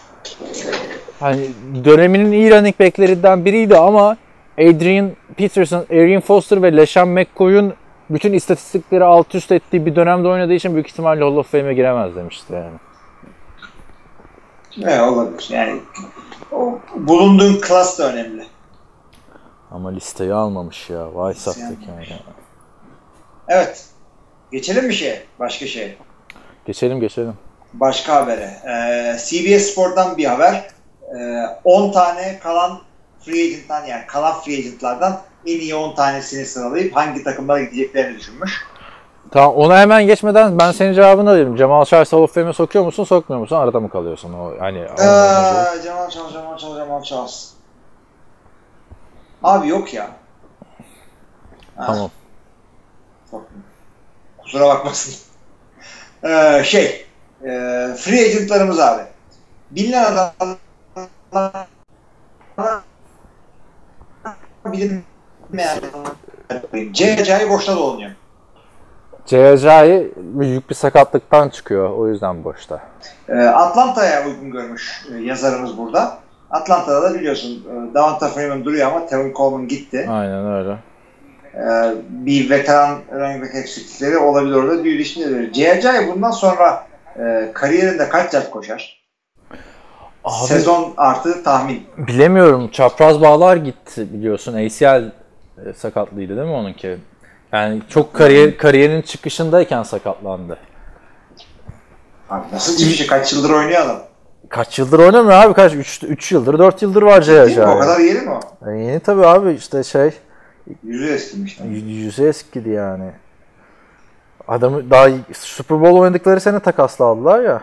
Hani 1.21 1.49
döneminin 1.85 2.33
iyi 2.33 2.51
running 2.51 2.81
backlerinden 2.81 3.45
biriydi 3.45 3.77
ama 3.77 4.17
Adrian 4.59 5.11
Peterson, 5.37 5.85
Arian 5.91 6.21
Foster 6.21 6.63
ve 6.63 6.77
LeSean 6.77 7.09
McCoy'un 7.09 7.75
bütün 8.11 8.33
istatistikleri 8.33 9.05
alt 9.05 9.35
üst 9.35 9.53
ettiği 9.53 9.87
bir 9.87 9.97
dönemde 9.97 10.29
oynadığı 10.29 10.53
için 10.53 10.75
büyük 10.75 10.89
ihtimalle 10.89 11.25
Hall 11.25 11.37
of 11.37 11.51
Fame'e 11.51 11.75
giremez 11.75 12.17
demişti 12.17 12.53
yani. 12.53 12.77
Ne 14.77 15.03
olabilir 15.03 15.49
yani. 15.51 15.81
O, 16.53 16.79
bulunduğun 16.97 17.61
klas 17.61 17.99
da 17.99 18.13
önemli. 18.13 18.47
Ama 19.71 19.91
listeyi 19.91 20.35
almamış 20.35 20.91
ya. 20.91 21.15
Vay 21.15 21.35
sahtekar 21.35 22.07
ya. 22.11 22.19
Evet. 23.49 23.87
Geçelim 24.53 24.89
bir 24.89 24.95
şeye. 24.95 25.23
Başka 25.39 25.67
şey. 25.67 25.97
Geçelim 26.67 27.01
geçelim. 27.01 27.35
Başka 27.73 28.15
habere. 28.15 28.51
Ee, 28.69 29.17
CBS 29.19 29.73
Sport'tan 29.73 30.17
bir 30.17 30.25
haber. 30.25 30.71
Ee, 31.19 31.43
10 31.65 31.93
tane 31.93 32.39
kalan 32.39 32.79
free 33.25 33.45
agent'tan 33.45 33.85
yani 33.87 34.07
kalan 34.07 34.41
free 34.41 34.59
agent'lardan 34.59 35.21
en 35.47 35.61
iyi 35.61 35.75
10 35.75 35.95
tanesini 35.95 36.47
sıralayıp 36.47 36.97
hangi 36.97 37.25
takımlara 37.25 37.61
gideceklerini 37.63 38.19
düşünmüş. 38.19 38.65
Tamam 39.33 39.55
ona 39.57 39.81
hemen 39.81 40.07
geçmeden 40.07 40.59
ben 40.59 40.73
senin 40.73 40.93
cevabını 40.93 41.31
alayım. 41.31 41.57
Cemal 41.57 41.85
Charles 41.85 42.13
Hall 42.13 42.19
of 42.19 42.35
Fame'e 42.35 42.53
sokuyor 42.53 42.85
musun 42.85 43.05
sokmuyor 43.05 43.41
musun? 43.41 43.57
Arada 43.57 43.81
mı 43.81 43.91
kalıyorsun? 43.91 44.33
O, 44.33 44.53
hani 44.61 44.79
Ee, 44.79 45.83
Cemal 45.83 46.11
Çalış, 46.11 46.33
Cemal 46.33 46.57
Çalış, 46.59 46.77
Cemal 46.79 47.03
Çalış. 47.03 47.45
Abi 49.43 49.69
yok 49.69 49.95
ya. 49.95 50.11
Tamam. 51.77 52.11
Sokmuyor. 53.25 53.65
Kusura 54.39 54.69
bakmasın. 54.69 55.15
Ee, 56.25 56.63
şey, 56.65 57.07
e, 57.43 57.49
free 57.97 58.25
agentlarımız 58.25 58.81
abi. 58.81 59.03
Bilinen 59.71 60.05
adamlar 60.05 61.67
bilinmeyen 64.65 65.81
C.C.'yi 66.93 67.51
boşta 67.51 67.77
dolanıyor. 67.77 68.11
CHI 69.27 70.13
büyük 70.17 70.71
bir 70.71 70.75
sakatlıktan 70.75 71.49
çıkıyor. 71.49 71.91
O 71.91 72.09
yüzden 72.09 72.45
boşta. 72.45 72.81
Ee, 73.29 73.39
Atlanta'ya 73.39 74.27
uygun 74.27 74.51
görmüş 74.51 75.07
e, 75.15 75.23
yazarımız 75.23 75.79
burada. 75.79 76.19
Atlanta'da 76.51 77.03
da 77.03 77.15
biliyorsun 77.15 77.51
e, 77.51 77.95
Davante 77.95 78.29
Freeman 78.29 78.65
duruyor 78.65 78.87
ama 78.89 79.07
Tevin 79.07 79.35
Coleman 79.35 79.69
gitti. 79.69 80.07
Aynen 80.11 80.53
öyle. 80.53 80.77
Ee, 81.55 81.95
bir 82.09 82.51
veteran 82.51 82.99
running 83.13 83.43
back 83.43 83.55
eksiklikleri 83.55 84.19
olabilir 84.19 84.55
orada 84.55 84.85
diye 84.85 84.99
düşünüyorum. 84.99 85.53
C.C. 85.53 86.09
bundan 86.15 86.31
sonra 86.31 86.87
e, 87.19 87.51
kariyerinde 87.55 88.09
kaç 88.09 88.35
yard 88.35 88.51
koşar? 88.51 89.03
Abi, 90.25 90.47
Sezon 90.47 90.95
artı 90.97 91.43
tahmin. 91.43 91.83
bilemiyorum. 91.99 92.69
Çapraz 92.69 93.21
bağlar 93.21 93.57
gitti 93.57 94.13
biliyorsun. 94.13 94.55
ACL 94.55 95.03
sakatlıydı 95.77 96.37
değil 96.37 96.49
mi 96.49 96.55
onunki? 96.55 96.99
Yani 97.53 97.83
çok 97.89 98.15
kariyer 98.15 98.57
kariyerin 98.57 99.03
çıkışındayken 99.03 99.83
sakatlandı. 99.83 100.59
Abi 102.31 102.45
nasıl 102.53 102.77
şey? 102.85 103.07
Kaç 103.07 103.33
yıldır 103.33 103.51
oynuyor 103.51 103.81
adam? 103.81 104.03
Kaç 104.49 104.79
yıldır 104.79 104.99
oynamıyor 104.99 105.43
abi? 105.43 105.55
Kaç? 105.55 105.75
3, 105.75 106.03
3 106.03 106.33
yıldır, 106.33 106.59
4 106.59 106.83
yıldır 106.83 107.03
var 107.03 107.19
mi? 107.19 107.25
CHI. 107.25 107.63
O 107.63 107.79
kadar 107.79 107.99
yeri 108.01 108.21
mi 108.21 108.31
o? 108.31 108.71
E, 108.71 108.79
yeni 108.79 109.01
tabii 109.01 109.27
abi 109.27 109.53
işte 109.53 109.83
şey 109.85 110.11
Yüzü 110.85 111.13
eskimiş. 111.13 111.59
yüzü 111.73 112.29
eskidi 112.29 112.71
yani. 112.71 113.11
Adamı 114.49 114.91
daha 114.91 115.09
Super 115.33 115.81
Bowl 115.81 115.97
oynadıkları 115.97 116.41
sene 116.41 116.61
takasla 116.61 117.05
ya. 117.43 117.63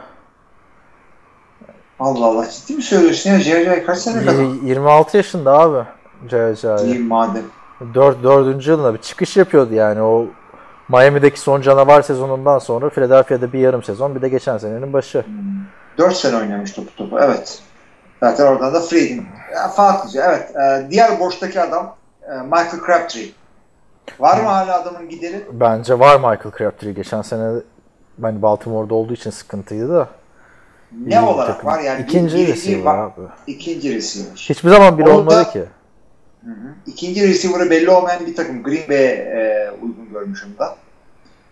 Allah 2.00 2.26
Allah 2.26 2.50
ciddi 2.50 2.74
mi 2.78 2.82
söylüyorsun 2.84 3.30
ya? 3.30 3.40
C.C. 3.40 3.84
kaç 3.86 3.98
sene 3.98 4.26
kadar? 4.26 4.44
Y- 4.44 4.50
26 4.66 5.18
yaşında 5.18 5.60
abi 5.60 5.88
CHI. 6.30 6.86
İyi 6.86 7.00
madem. 7.00 7.44
4 7.94 8.24
4. 8.24 8.68
yılında 8.68 8.94
bir 8.94 9.00
çıkış 9.00 9.38
yapıyordu 9.38 9.74
yani 9.74 10.02
o 10.02 10.26
Miami'deki 10.90 11.40
son 11.40 11.62
canavar 11.62 12.02
sezonundan 12.02 12.60
sonra 12.60 12.90
Philadelphia'da 12.90 13.54
bir 13.54 13.60
yarım 13.60 13.84
sezon 13.84 14.16
bir 14.16 14.22
de 14.22 14.30
geçen 14.30 14.58
senenin 14.58 14.94
başı. 14.94 15.26
4 15.98 16.16
sene 16.16 16.36
oynamış 16.36 16.72
topu 16.72 16.96
topu. 16.96 17.20
Evet. 17.20 17.60
Zaten 18.20 18.46
oradan 18.46 18.74
da 18.74 18.80
free 18.80 19.04
agent. 19.04 19.24
Ya, 19.56 19.68
farklı. 19.68 20.22
Evet. 20.24 20.56
Ee, 20.56 20.88
diğer 20.92 21.20
boştaki 21.20 21.62
adam 21.62 21.96
e, 22.24 22.34
Michael 22.42 22.80
Crabtree. 22.86 23.30
Var 24.20 24.38
mı 24.38 24.48
hala 24.48 24.82
adamın 24.82 25.10
gideri? 25.10 25.46
Bence 25.52 26.00
var 26.00 26.16
Michael 26.16 26.52
Crabtree. 26.58 26.92
Geçen 26.94 27.22
sene 27.22 27.52
ben 28.18 28.42
Baltimore'da 28.42 28.94
olduğu 28.96 29.14
için 29.14 29.30
sıkıntıydı 29.30 29.90
da. 29.90 30.08
Ne 31.06 31.16
İyi 31.16 31.20
olarak 31.22 31.56
takım. 31.56 31.70
var 31.70 31.80
yani? 31.80 32.02
İkinci 32.02 32.48
receiver 32.48 32.98
abi. 32.98 33.22
İkinci 33.48 33.96
receiver. 33.96 34.32
Hiçbir 34.36 34.70
zaman 34.70 34.98
bir 34.98 35.06
olmadı 35.06 35.50
da- 36.46 36.54
ki. 36.54 36.92
İkinci 36.92 37.28
receiver'ı 37.28 37.70
belli 37.70 37.90
olmayan 37.90 38.26
bir 38.26 38.36
takım. 38.36 38.64
Green 38.64 38.90
Bay'e 38.90 39.12
e, 39.12 39.72
uygun 39.82 40.10
görmüş 40.14 40.44
onu 40.46 40.60
da. 40.60 40.76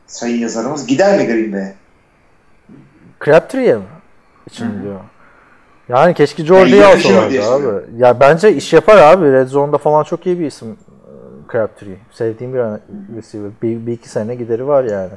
Sayın 0.08 0.40
yazarımız. 0.40 0.88
Gider 0.88 1.20
mi 1.20 1.26
Green 1.26 1.54
Bay'e? 1.54 1.76
Crabtree'ye 3.26 3.76
mi? 3.76 3.84
için 4.48 4.84
diyor. 4.84 5.00
Yani 5.90 6.14
keşke 6.14 6.46
Jordy'yi 6.46 6.76
Yani 6.76 6.96
alsalardı 6.96 7.44
abi. 7.44 7.86
Ya 7.98 8.20
bence 8.20 8.56
iş 8.56 8.74
yapar 8.74 8.98
abi. 8.98 9.32
Red 9.32 9.48
Zone'da 9.48 9.78
falan 9.78 10.04
çok 10.04 10.26
iyi 10.26 10.40
bir 10.40 10.46
isim 10.46 10.72
e, 10.72 11.52
Crabtree. 11.52 11.98
Sevdiğim 12.12 12.54
bir 12.54 12.60
receiver. 13.18 13.52
Bir, 13.62 13.88
bir 13.88 13.92
iki 13.92 14.10
sene 14.10 14.36
gideri 14.36 14.68
var 14.68 14.84
yani. 14.84 15.12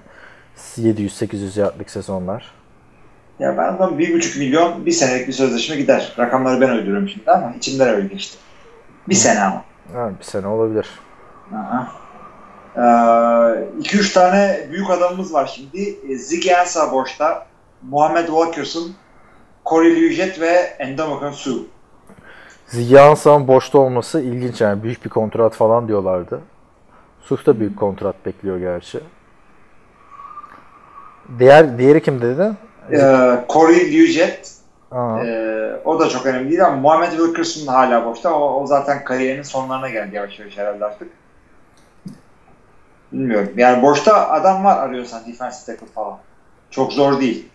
700-800 0.77 1.61
yardlık 1.61 1.91
sezonlar. 1.91 2.53
Ya 3.39 3.59
ben 3.59 3.73
ondan 3.73 3.99
bir 3.99 4.14
buçuk 4.14 4.37
milyon 4.37 4.87
bir 4.87 4.93
senelik 4.93 5.29
bir 5.29 5.33
sözleşme 5.33 5.77
gider. 5.77 6.14
Rakamları 6.18 6.61
ben 6.61 6.68
uyduruyorum 6.68 7.09
şimdi 7.09 7.31
ama 7.31 7.55
içimden 7.57 7.89
öyle 7.89 8.09
geçti. 8.09 8.39
Bir 9.09 9.14
sene 9.14 9.40
ama. 9.40 9.64
Ha, 9.94 10.11
bir 10.18 10.24
sene 10.24 10.46
olabilir. 10.46 10.90
Aha. 11.55 11.92
Ee, 12.76 13.68
iki 13.80 13.98
üç 13.98 14.12
tane 14.12 14.66
büyük 14.70 14.90
adamımız 14.90 15.34
var 15.34 15.53
şimdi. 15.57 15.98
E, 16.12 16.16
Ziggy 16.16 16.55
Ansah 16.57 16.92
boşta. 16.92 17.46
Muhammed 17.82 18.26
Wilkerson, 18.26 18.90
Corey 19.66 19.96
Liuget 19.96 20.40
ve 20.40 20.51
Endomakon 20.78 21.32
Su. 21.32 21.66
Ziyansa'nın 22.66 23.48
boşta 23.48 23.78
olması 23.78 24.20
ilginç 24.20 24.61
yani. 24.61 24.82
Büyük 24.82 25.05
bir 25.05 25.11
kontrat 25.11 25.55
falan 25.55 25.88
diyorlardı. 25.88 26.40
Suf 27.20 27.46
da 27.46 27.61
büyük 27.61 27.78
kontrat 27.78 28.26
bekliyor 28.26 28.59
gerçi. 28.59 29.01
Diğer 31.38 31.78
diğeri 31.78 32.03
kim 32.03 32.22
dedi? 32.22 32.51
Ee, 32.92 33.44
Corey 33.48 33.92
Liuget 33.92 34.55
Aa, 34.90 35.18
Ee, 35.24 35.59
o 35.85 36.01
da 36.01 36.09
çok 36.09 36.26
önemli 36.26 36.51
değil 36.51 36.66
ama 36.66 36.76
Muhammed 36.76 37.11
Wilkerson 37.11 37.66
hala 37.66 38.05
boşta. 38.05 38.35
O, 38.35 38.62
o 38.62 38.66
zaten 38.66 39.05
kariyerinin 39.05 39.43
sonlarına 39.43 39.89
geldi 39.89 40.16
yavaş 40.16 40.39
yavaş 40.39 40.59
herhalde 40.59 40.85
artık. 40.85 41.09
Bilmiyorum. 43.12 43.53
Yani 43.57 43.83
boşta 43.83 44.31
adam 44.31 44.64
var 44.64 44.76
arıyorsan 44.78 45.26
defensive 45.26 45.76
tackle 45.76 45.93
falan. 45.95 46.18
Çok 46.70 46.93
zor 46.93 47.20
değil. 47.20 47.49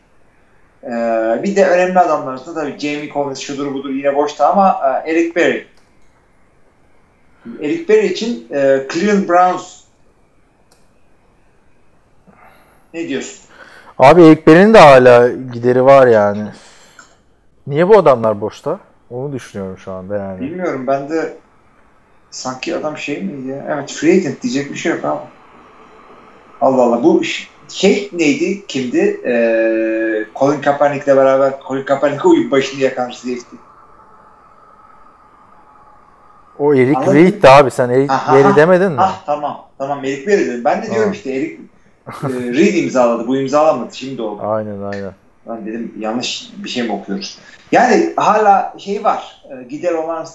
Ee, 0.83 1.39
bir 1.43 1.55
de 1.55 1.67
önemli 1.67 1.99
adamlar 1.99 2.31
arasında 2.31 2.61
tabii 2.61 2.79
Jamie 2.79 3.09
Collins 3.13 3.39
şudur 3.39 3.73
budur 3.73 3.89
yine 3.89 4.15
boşta 4.15 4.49
ama 4.49 4.81
e, 5.05 5.11
Eric 5.11 5.35
Berry. 5.35 5.67
Eric 7.61 7.89
Berry 7.89 8.05
için 8.05 8.47
e, 8.51 8.87
Cleveland 8.93 9.29
Browns 9.29 9.75
ne 12.93 13.07
diyorsun? 13.07 13.39
Abi 13.99 14.23
Eric 14.23 14.47
Berry'nin 14.47 14.73
de 14.73 14.79
hala 14.79 15.29
gideri 15.53 15.85
var 15.85 16.07
yani. 16.07 16.47
Niye 17.67 17.89
bu 17.89 17.97
adamlar 17.97 18.41
boşta? 18.41 18.79
Onu 19.09 19.33
düşünüyorum 19.33 19.77
şu 19.77 19.91
anda 19.91 20.17
yani. 20.17 20.41
Bilmiyorum 20.41 20.87
ben 20.87 21.09
de 21.09 21.37
sanki 22.31 22.75
adam 22.75 22.97
şey 22.97 23.21
miydi 23.23 23.47
ya? 23.47 23.65
Evet 23.69 23.91
free 23.91 24.11
agent 24.17 24.41
diyecek 24.41 24.71
bir 24.71 24.75
şey 24.75 24.91
yok 24.91 25.05
ama. 25.05 25.23
Allah 26.61 26.81
Allah 26.81 27.03
bu 27.03 27.21
şey 27.69 28.09
neydi? 28.13 28.67
Kimdi? 28.67 29.21
Ee, 29.25 30.25
Colin 30.35 30.61
Kaepernick'le 30.61 31.07
beraber 31.07 31.53
Colin 31.67 31.85
Kaepernick 31.85 32.25
oyun 32.25 32.51
başını 32.51 32.81
yakan 32.81 33.09
herifti. 33.09 33.55
O 36.59 36.73
Eric 36.73 37.13
Reed'di 37.13 37.49
abi 37.49 37.71
sen 37.71 37.89
Eric 37.89 38.13
aha. 38.13 38.55
demedin 38.55 38.91
mi? 38.91 38.97
Ah 38.99 39.23
tamam. 39.25 39.65
Tamam 39.77 40.05
Eric 40.05 40.27
Berry 40.27 40.45
dedim. 40.45 40.63
Ben 40.65 40.77
de 40.77 40.85
diyorum 40.85 40.99
Tamam. 40.99 41.13
işte 41.13 41.31
Eric 41.31 41.57
e, 42.07 42.53
Reed 42.53 42.83
imzaladı. 42.83 43.27
Bu 43.27 43.37
imzalamadı. 43.37 43.95
Şimdi 43.95 44.21
oldu. 44.21 44.41
Aynen 44.43 44.81
aynen. 44.81 45.11
Ben 45.47 45.65
dedim 45.65 45.93
yanlış 45.99 46.49
bir 46.57 46.69
şey 46.69 46.83
mi 46.83 46.91
okuyoruz? 46.91 47.37
Yani 47.71 48.13
hala 48.17 48.73
şey 48.77 49.03
var. 49.03 49.41
e, 49.51 49.63
gider 49.63 49.93
olan 49.93 50.27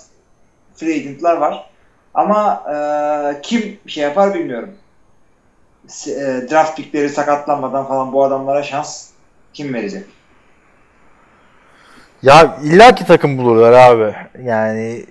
free 0.74 0.94
agentlar 0.94 1.36
var. 1.36 1.70
Ama 2.14 2.64
e, 2.72 3.40
kim 3.42 3.78
şey 3.86 4.02
yapar 4.02 4.34
bilmiyorum. 4.34 4.74
E, 6.06 6.46
draft 6.50 6.76
pickleri 6.76 7.08
sakatlanmadan 7.08 7.86
falan 7.86 8.12
bu 8.12 8.24
adamlara 8.24 8.62
şans 8.62 9.10
kim 9.52 9.74
verecek? 9.74 10.06
Ya 12.22 12.58
illaki 12.62 13.06
takım 13.06 13.38
bulurlar 13.38 13.72
abi. 13.72 14.14
Yani 14.42 15.06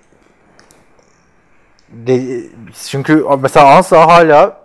de, 1.88 2.40
çünkü 2.88 3.24
mesela 3.40 3.76
Ansa 3.76 4.06
hala 4.06 4.60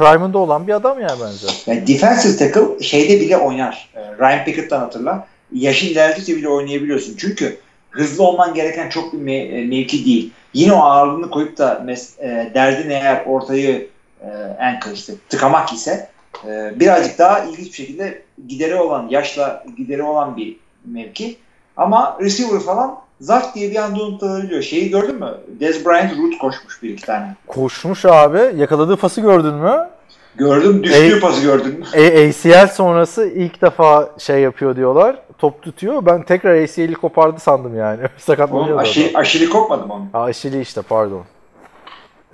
prime'ında 0.00 0.38
olan 0.38 0.66
bir 0.66 0.72
adam 0.72 1.00
yani 1.00 1.20
bence. 1.20 1.46
Yani 1.66 1.86
defensive 1.86 2.36
tackle 2.36 2.82
şeyde 2.84 3.20
bile 3.20 3.36
oynar. 3.36 3.88
E, 3.94 4.00
Ryan 4.18 4.44
Pickett'tan 4.44 4.80
hatırla. 4.80 5.26
Yaşın 5.52 5.86
ilerledikçe 5.88 6.36
bile 6.36 6.48
oynayabiliyorsun. 6.48 7.14
Çünkü 7.18 7.58
hızlı 7.90 8.24
olman 8.24 8.54
gereken 8.54 8.88
çok 8.88 9.12
bir 9.12 9.18
me- 9.18 9.60
e, 9.60 9.64
mevki 9.66 10.04
değil. 10.04 10.32
Yine 10.54 10.72
o 10.72 10.82
ağırlığını 10.82 11.30
koyup 11.30 11.58
da 11.58 11.82
mes- 11.86 12.20
e, 12.20 12.54
derdin 12.54 12.90
eğer 12.90 13.24
ortayı 13.26 13.88
e, 14.20 14.28
ankle 14.64 14.92
işte 14.92 15.12
tıkamak 15.28 15.72
ise 15.72 16.08
e, 16.46 16.80
birazcık 16.80 17.18
daha 17.18 17.44
ilginç 17.44 17.66
bir 17.66 17.72
şekilde 17.74 18.22
gideri 18.48 18.74
olan, 18.74 19.08
yaşla 19.10 19.64
gideri 19.76 20.02
olan 20.02 20.36
bir 20.36 20.56
mevki. 20.84 21.36
Ama 21.76 22.18
receiver 22.20 22.60
falan 22.60 23.00
zart 23.20 23.54
diye 23.54 23.70
bir 23.70 23.76
anda 23.76 24.02
unutulabiliyor. 24.02 24.62
Şeyi 24.62 24.90
gördün 24.90 25.14
mü? 25.14 25.34
Dez 25.60 25.86
Bryant 25.86 26.12
root 26.18 26.38
koşmuş 26.38 26.82
bir 26.82 26.90
iki 26.90 27.06
tane. 27.06 27.34
Koşmuş 27.46 28.04
abi. 28.04 28.60
Yakaladığı 28.60 28.96
pası 28.96 29.20
gördün 29.20 29.54
mü? 29.54 29.88
Gördüm 30.36 30.82
düştüğü 30.82 31.14
Ey- 31.14 31.20
pası 31.20 31.42
gördün 31.42 31.78
mü? 31.78 31.84
A- 31.94 32.28
ACL 32.28 32.68
sonrası 32.68 33.26
ilk 33.26 33.62
defa 33.62 34.10
şey 34.18 34.40
yapıyor 34.40 34.76
diyorlar. 34.76 35.16
Top 35.38 35.62
tutuyor. 35.62 36.06
Ben 36.06 36.22
tekrar 36.22 36.62
ACL'i 36.62 36.94
kopardı 36.94 37.40
sandım 37.40 37.76
yani. 37.78 38.00
Sakatlanıyor. 38.18 38.78
Adam. 38.80 38.92
aşırı 39.14 39.50
kopmadı 39.50 39.86
mı 39.86 39.94
onun? 39.94 40.08
Ha, 40.12 40.22
Aşili 40.22 40.60
işte 40.60 40.82
pardon. 40.82 41.22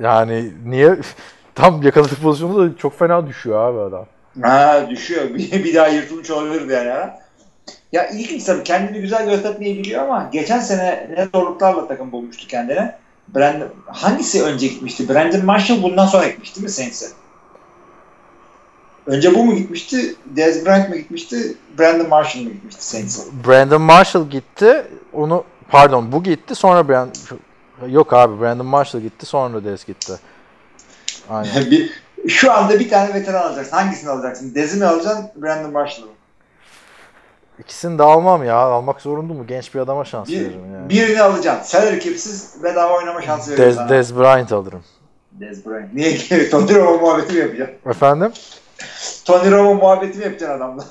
Yani 0.01 0.51
niye? 0.66 0.97
Tam 1.55 1.82
yakaladığı 1.82 2.14
pozisyonda 2.22 2.70
da 2.70 2.76
çok 2.76 2.99
fena 2.99 3.26
düşüyor 3.26 3.59
abi 3.70 3.78
adam. 3.80 4.07
Ha 4.43 4.87
düşüyor. 4.91 5.22
Bir, 5.34 5.64
bir 5.64 5.74
daha 5.74 5.89
yırtılmış 5.89 6.30
olabilirdi 6.30 6.72
yani. 6.72 6.91
Ha? 6.91 7.18
Ya 7.93 8.09
ilginç 8.09 8.45
tabii 8.45 8.64
kendini 8.64 9.01
güzel 9.01 9.31
göstermeyi 9.31 9.79
biliyor 9.79 10.03
ama 10.03 10.29
geçen 10.33 10.61
sene 10.61 11.11
ne 11.17 11.29
zorluklarla 11.35 11.89
takım 11.89 12.12
bulmuştu 12.12 12.47
kendine. 12.47 12.99
Brandon, 13.35 13.69
hangisi 13.87 14.43
önce 14.43 14.67
gitmişti? 14.67 15.09
Brandon 15.09 15.45
Marshall 15.45 15.83
bundan 15.83 16.07
sonra 16.07 16.29
gitmişti 16.29 16.62
mi 16.62 16.69
Saints'e? 16.69 17.07
Önce 19.07 19.35
bu 19.35 19.45
mu 19.45 19.55
gitmişti? 19.55 20.14
Dez 20.27 20.67
Bryant 20.67 20.89
mı 20.89 20.97
gitmişti? 20.97 21.57
Brandon 21.79 22.09
Marshall 22.09 22.43
mı 22.43 22.51
gitmişti 22.51 22.85
Saints'e? 22.85 23.23
Brandon 23.47 23.83
Marshall 23.83 24.31
gitti. 24.31 24.85
Onu 25.12 25.45
pardon 25.69 26.12
bu 26.12 26.23
gitti 26.23 26.55
sonra 26.55 26.89
Brand 26.89 27.14
Yok 27.89 28.12
abi 28.12 28.41
Brandon 28.41 28.67
Marshall 28.67 29.01
gitti 29.01 29.27
sonra 29.27 29.64
Dez 29.64 29.87
gitti. 29.87 30.12
Aynen. 31.31 31.71
bir, 31.71 31.91
şu 32.29 32.53
anda 32.53 32.81
bir 32.81 32.89
tane 32.89 33.14
veteran 33.14 33.43
alacaksın. 33.43 33.77
Hangisini 33.77 34.11
alacaksın? 34.11 34.55
Dez'i 34.55 34.79
mi 34.79 34.85
alacaksın? 34.85 35.31
Brandon 35.37 35.73
Marshall'ı 35.73 36.07
mı? 36.07 36.12
İkisini 37.59 37.99
de 37.99 38.03
almam 38.03 38.45
ya. 38.45 38.57
Almak 38.57 39.01
zorunda 39.01 39.33
mu? 39.35 39.47
Genç 39.47 39.75
bir 39.75 39.81
adama 39.81 40.05
şans 40.05 40.29
Bir, 40.29 40.41
veririm 40.41 40.75
yani. 40.75 40.89
birini 40.89 41.23
alacaksın. 41.23 41.79
Salary 41.79 42.01
cap'siz 42.01 42.63
bedava 42.63 42.97
oynama 42.99 43.23
şansı 43.23 43.51
veriyorum 43.53 43.71
Dez, 43.71 43.77
sana. 43.77 43.89
Dez 43.89 44.19
Bryant 44.19 44.53
alırım. 44.53 44.83
Dez 45.33 45.67
Bryant. 45.67 45.95
Niye? 45.95 46.19
Tony 46.51 46.75
Romo 46.75 46.99
muhabbeti 46.99 47.33
mi 47.35 47.41
yapacaksın? 47.41 47.91
Efendim? 47.91 48.33
Tony 49.25 49.51
Romo 49.51 49.75
muhabbeti 49.75 50.19
mi 50.19 50.25
yapacaksın 50.25 50.57
adamla? 50.57 50.85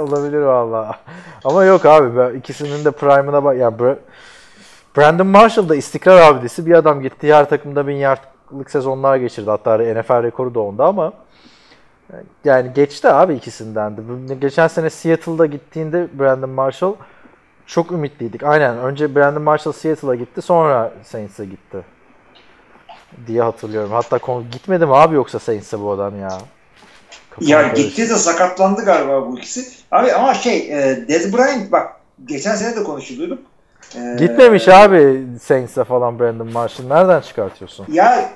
Olabilir 0.02 0.38
valla. 0.40 0.96
Ama 1.44 1.64
yok 1.64 1.86
abi 1.86 2.16
ben 2.16 2.34
ikisinin 2.38 2.84
de 2.84 2.90
prime'ına 2.90 3.44
bak. 3.44 3.56
Ya 3.56 3.68
Bra- 3.68 3.98
Brandon 4.96 5.26
Marshall 5.26 5.68
da 5.68 5.76
istikrar 5.76 6.32
abidesi 6.32 6.66
bir 6.66 6.72
adam 6.74 7.02
gitti 7.02 7.34
her 7.34 7.48
takımda 7.48 7.86
bin 7.86 7.96
yardlık 7.96 8.70
sezonlar 8.70 9.16
geçirdi. 9.16 9.50
Hatta 9.50 9.76
NFL 9.78 10.22
rekoru 10.22 10.54
da 10.54 10.60
onda 10.60 10.84
ama 10.84 11.12
yani 12.44 12.70
geçti 12.74 13.08
abi 13.08 13.34
ikisinden 13.34 13.96
de. 13.96 14.34
Geçen 14.34 14.68
sene 14.68 14.90
Seattle'da 14.90 15.46
gittiğinde 15.46 16.08
Brandon 16.18 16.50
Marshall 16.50 16.94
çok 17.66 17.92
ümitliydik. 17.92 18.42
Aynen 18.42 18.78
önce 18.78 19.14
Brandon 19.14 19.42
Marshall 19.42 19.72
Seattle'a 19.72 20.14
gitti 20.14 20.42
sonra 20.42 20.92
Saints'e 21.02 21.44
gitti 21.44 21.84
diye 23.26 23.42
hatırlıyorum. 23.42 23.90
Hatta 23.90 24.18
gitmedi 24.52 24.86
mi 24.86 24.94
abi 24.94 25.14
yoksa 25.14 25.38
Saints'e 25.38 25.80
bu 25.80 25.90
adam 25.90 26.20
ya? 26.20 26.28
Kafam 27.30 27.48
ya 27.48 27.62
karıştı. 27.62 27.82
gitti 27.88 28.10
de 28.10 28.14
sakatlandı 28.14 28.84
galiba 28.84 29.26
bu 29.28 29.38
ikisi. 29.38 29.72
Abi 29.90 30.12
ama 30.12 30.34
şey 30.34 30.58
e, 30.58 31.08
Dez 31.08 31.36
Bryant 31.36 31.72
bak 31.72 31.96
geçen 32.24 32.54
sene 32.54 32.76
de 32.76 32.82
konuşuluyorduk. 32.84 33.38
E, 33.96 34.16
Gitmemiş 34.18 34.68
abi 34.68 35.26
Saints'e 35.42 35.84
falan 35.84 36.18
Brandon 36.18 36.52
Marshall. 36.52 36.86
Nereden 36.86 37.20
çıkartıyorsun? 37.20 37.86
Ya 37.92 38.28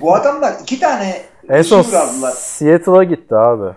bu 0.00 0.14
adamlar 0.14 0.54
iki 0.62 0.80
tane 0.80 1.22
En 1.48 1.62
son. 1.62 1.82
Seattle'a 2.32 3.04
gitti 3.04 3.34
abi. 3.34 3.74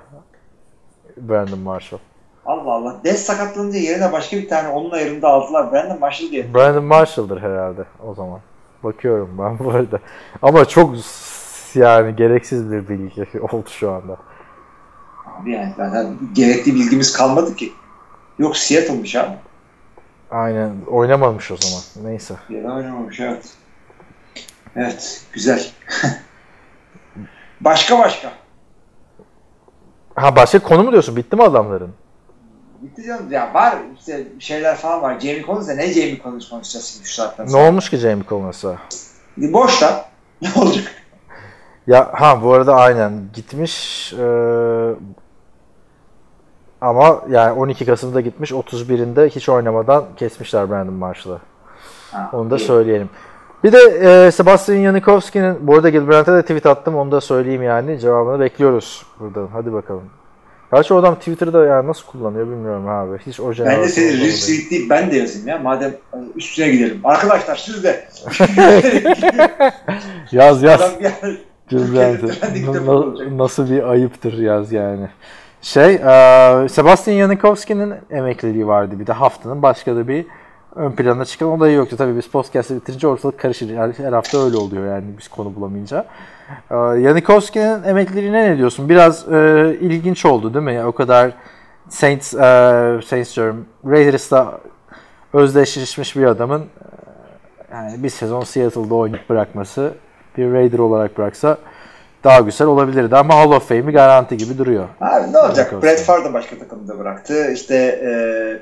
Brandon 1.18 1.60
Marshall. 1.60 2.00
Allah 2.46 2.72
Allah. 2.72 2.96
Dez 3.04 3.24
sakatlanınca 3.26 3.78
yerine 3.80 4.12
başka 4.12 4.38
bir 4.38 4.50
tane 4.50 4.68
onun 4.68 4.92
ayarında 4.92 5.28
aldılar. 5.28 5.72
Brandon 5.72 6.00
Marshall 6.00 6.30
diye. 6.32 6.54
Brandon 6.54 6.84
Marshall'dır 6.84 7.42
herhalde 7.42 7.84
o 8.08 8.14
zaman. 8.16 8.40
Bakıyorum 8.84 9.30
ben 9.40 9.60
bu 9.60 9.72
arada. 9.72 10.00
Ama 10.42 10.66
çok 10.66 10.96
yani 11.76 12.16
gereksiz 12.16 12.72
bir 12.72 12.88
bilgi 12.90 13.40
oldu 13.42 13.70
şu 13.70 13.92
anda. 13.92 14.18
Abi 15.42 15.52
yani 15.52 15.74
zaten 15.78 16.18
gerekli 16.34 16.76
bilgimiz 16.76 17.14
kalmadı 17.18 17.56
ki. 17.56 17.72
Yok 18.40 18.58
Seattle'mış 18.58 19.16
abi. 19.16 19.36
Aynen 20.32 20.72
oynamamış 20.88 21.52
o 21.52 21.56
zaman. 21.58 22.10
Neyse. 22.12 22.36
Yere 22.50 22.72
oynamamış 22.72 23.20
evet. 23.20 23.54
Evet 24.76 25.22
güzel. 25.34 25.68
başka 27.62 28.00
başka. 28.00 28.32
Ha 30.16 30.36
başka 30.36 30.60
konu 30.60 30.84
mu 30.84 30.92
diyorsun? 30.92 31.16
Bitti 31.16 31.36
mi 31.36 31.44
adamların? 31.44 31.94
Bitti 32.82 33.04
canım. 33.04 33.32
Ya 33.32 33.54
var 33.54 33.76
işte 34.00 34.28
şeyler 34.40 34.76
falan 34.76 35.02
var. 35.02 35.20
Jamie 35.20 35.44
Collins 35.46 35.68
de 35.68 35.78
ne 35.78 35.94
Jamie 35.94 36.22
Collins 36.24 36.50
konuşacağız 36.50 36.86
şimdi 36.86 37.08
şu 37.08 37.14
saatten 37.14 37.46
Ne 37.46 37.50
sonra. 37.50 37.68
olmuş 37.68 37.90
ki 37.90 37.98
Jamie 37.98 38.26
Collins'a? 38.30 38.76
Boş 39.38 39.82
da. 39.82 40.06
Ne 40.42 40.50
olacak? 40.56 40.92
Ya 41.88 42.10
ha 42.14 42.44
bu 42.44 42.54
arada 42.54 42.76
aynen 42.76 43.12
gitmiş. 43.34 44.14
Ee, 44.14 44.94
Ama 46.82 47.22
yani 47.30 47.52
12 47.60 47.86
Kasım'da 47.86 48.22
gitmiş 48.22 48.52
31'inde 48.52 49.30
hiç 49.30 49.50
oynamadan 49.50 50.06
kesmişler 50.18 50.70
Brandon 50.70 50.94
Marshall'ı. 50.94 51.40
Ha, 52.12 52.30
Onu 52.34 52.52
da 52.52 52.56
iyi. 52.58 52.60
söyleyelim. 52.66 53.10
Bir 53.64 53.72
de 53.72 53.78
e, 54.28 54.32
Sebastian 54.32 54.84
Janikowski'nin, 54.84 55.68
bu 55.68 55.76
arada 55.76 55.90
Gilbrandt'e 55.90 56.34
de 56.34 56.42
tweet 56.42 56.66
attım 56.66 56.96
onu 56.96 57.12
da 57.12 57.22
söyleyeyim 57.22 57.64
yani. 57.64 58.00
Cevabını 58.00 58.40
bekliyoruz 58.40 59.06
buradan. 59.20 59.48
Hadi 59.54 59.74
bakalım. 59.74 60.04
Gerçi 60.74 60.94
o 60.94 60.98
adam 60.98 61.16
Twitter'da 61.16 61.66
yani 61.66 61.88
nasıl 61.88 62.06
kullanıyor 62.06 62.48
bilmiyorum 62.48 62.90
abi. 62.90 63.18
Hiç 63.26 63.40
o 63.40 63.54
Ben 63.60 63.82
de 63.82 63.88
seni 63.88 64.14
retweet 64.14 64.72
deyip 64.72 64.90
ben 64.90 65.12
de 65.12 65.16
yazayım 65.16 65.48
ya. 65.48 65.60
Madem 65.60 65.94
hani 66.12 66.26
üstüne 66.36 66.70
gidelim. 66.70 67.02
Arkadaşlar 67.04 67.56
siz 67.56 67.84
de. 67.84 68.08
Yaz 70.32 70.64
yaz. 70.64 70.82
Adam 72.70 73.38
nasıl 73.38 73.72
bir 73.72 73.84
ayıptır 73.84 74.38
yaz 74.38 74.72
yani. 74.72 75.08
Şey, 75.62 75.94
e, 75.94 76.70
Sebastian 76.70 77.18
Janikowski'nin 77.18 77.94
emekliliği 78.12 78.68
vardı 78.68 79.00
bir 79.00 79.08
de 79.08 79.14
haftanın 79.14 79.62
başka 79.62 79.96
da 79.96 80.08
bir 80.08 80.26
ön 80.76 80.92
plana 80.92 81.26
çıkan 81.26 81.48
olayı 81.50 81.76
yoktu. 81.76 81.98
Tabii 81.98 82.18
biz 82.18 82.28
podcast'ı 82.28 82.76
bitirince 82.76 83.08
ortalık 83.08 83.40
karışır. 83.40 83.70
Yani 83.70 83.94
her 83.98 84.14
hafta 84.14 84.46
öyle 84.46 84.58
oluyor 84.58 84.96
yani 84.96 85.06
biz 85.18 85.28
konu 85.28 85.56
bulamayınca. 85.56 86.06
E, 86.72 86.76
Janikowski'nin 86.76 87.84
emekliliğine 87.84 88.52
ne 88.52 88.58
diyorsun? 88.58 88.90
Biraz 88.90 89.34
e, 89.34 89.78
ilginç 89.82 90.26
oldu 90.26 90.54
değil 90.54 90.66
mi? 90.66 90.86
O 90.86 90.92
kadar 90.92 91.32
Saints, 91.90 92.34
e, 92.34 92.38
Saints 93.06 93.36
diyorum, 93.36 93.66
Raiders'la 93.86 94.60
özdeşleşmiş 95.34 96.16
bir 96.16 96.26
adamın 96.26 96.62
e, 96.62 97.76
yani 97.76 98.04
bir 98.04 98.10
sezon 98.10 98.42
Seattle'da 98.42 98.96
oynayıp 98.96 99.30
bırakması 99.30 99.94
bir 100.38 100.54
Raider 100.54 100.80
olarak 100.80 101.18
bıraksa 101.18 101.58
daha 102.24 102.40
güzel 102.40 102.68
olabilirdi 102.68 103.16
ama 103.16 103.36
Hall 103.36 103.52
of 103.52 103.68
Fame'i 103.68 103.92
garanti 103.92 104.38
gibi 104.38 104.58
duruyor. 104.58 104.88
Abi 105.02 105.34
ne 105.34 105.38
olacak? 105.38 105.74
Favre 106.06 106.26
da 106.26 106.34
başka 106.34 106.60
takımda 106.60 107.00
bıraktı. 107.00 107.52
İşte 107.52 107.76
e, 107.76 108.12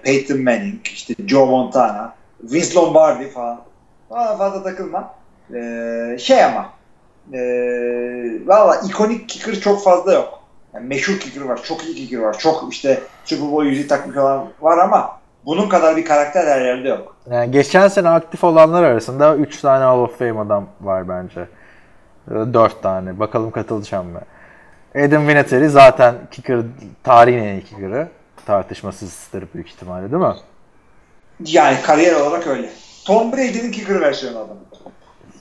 Peyton 0.04 0.44
Manning, 0.44 0.86
işte 0.86 1.14
Joe 1.28 1.46
Montana, 1.46 2.14
Vince 2.44 2.76
Lombardi 2.76 3.30
falan. 3.30 3.62
Bana 4.10 4.38
fazla 4.38 4.64
takılma. 4.64 5.14
E, 5.54 6.18
şey 6.20 6.44
ama 6.44 6.70
e, 7.34 7.40
valla 8.46 8.76
ikonik 8.76 9.30
kicker 9.30 9.60
çok 9.60 9.84
fazla 9.84 10.14
yok. 10.14 10.40
Yani 10.74 10.88
meşhur 10.88 11.20
kicker 11.20 11.42
var, 11.42 11.60
çok 11.64 11.86
iyi 11.86 11.96
kicker 11.96 12.20
var, 12.20 12.38
çok 12.38 12.74
işte 12.74 13.02
Super 13.26 13.52
Bowl 13.52 13.66
yüzüğü 13.66 13.88
takmış 13.88 14.18
olan 14.18 14.48
var 14.62 14.78
ama 14.78 15.20
bunun 15.46 15.70
kadar 15.70 15.98
bir 15.98 16.06
karakter 16.06 16.48
her 16.48 16.62
yerde 16.62 16.88
yok. 16.88 17.16
Yani 17.32 17.52
geçen 17.52 17.88
sene 17.88 18.10
aktif 18.10 18.44
olanlar 18.44 18.84
arasında 18.84 19.36
3 19.36 19.62
tane 19.62 19.84
Hall 19.84 20.00
of 20.00 20.20
Fame 20.20 20.40
adam 20.40 20.68
var 20.82 21.10
bence. 21.10 21.48
4 22.30 22.84
tane. 22.84 23.20
Bakalım 23.20 23.52
katılacağım 23.52 24.08
mı? 24.08 24.22
Adam 24.96 25.28
Vinatieri 25.28 25.70
zaten 25.70 26.16
kicker, 26.32 26.60
tarihin 27.04 27.44
en 27.44 27.54
iyi 27.54 27.64
kicker'ı. 27.64 28.08
Tartışmasızdır 28.46 29.44
büyük 29.54 29.68
ihtimalle 29.68 30.12
değil 30.12 30.24
mi? 30.24 30.34
Yani 31.46 31.78
kariyer 31.84 32.16
olarak 32.22 32.48
öyle. 32.48 32.70
Tom 33.06 33.32
Brady'nin 33.32 33.72
kicker 33.72 34.02
versiyonu 34.02 34.38
adam. 34.38 34.58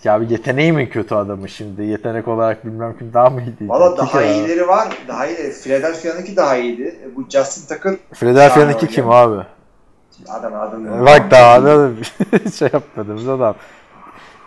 Ya 0.05 0.21
bir 0.21 0.31
yeteneği 0.31 0.73
mi 0.73 0.91
kötü 0.91 1.15
adamı 1.15 1.49
şimdi? 1.49 1.83
Yetenek 1.83 2.29
olarak 2.29 2.67
bilmem 2.67 2.99
kim 2.99 3.13
daha 3.15 3.31
mı 3.31 3.41
iyiydi? 3.43 3.69
Valla 3.69 3.97
daha 3.97 4.19
abi. 4.19 4.27
iyileri 4.27 4.69
var. 4.69 4.89
Daha 5.09 5.27
iyi. 5.27 5.53
Philadelphia'nınki 5.53 6.37
daha 6.37 6.57
iyiydi. 6.57 6.99
Bu 7.17 7.25
Justin 7.31 7.75
Tucker 7.75 7.97
Philadelphia'nınki 8.15 8.87
kim 8.89 9.11
abi? 9.11 9.43
adam 10.29 10.55
adını 10.55 11.07
Bak 11.07 11.31
daha 11.31 11.65
da 11.65 11.91
şey 12.59 12.69
yapmadığımız 12.73 13.29
adam. 13.29 13.55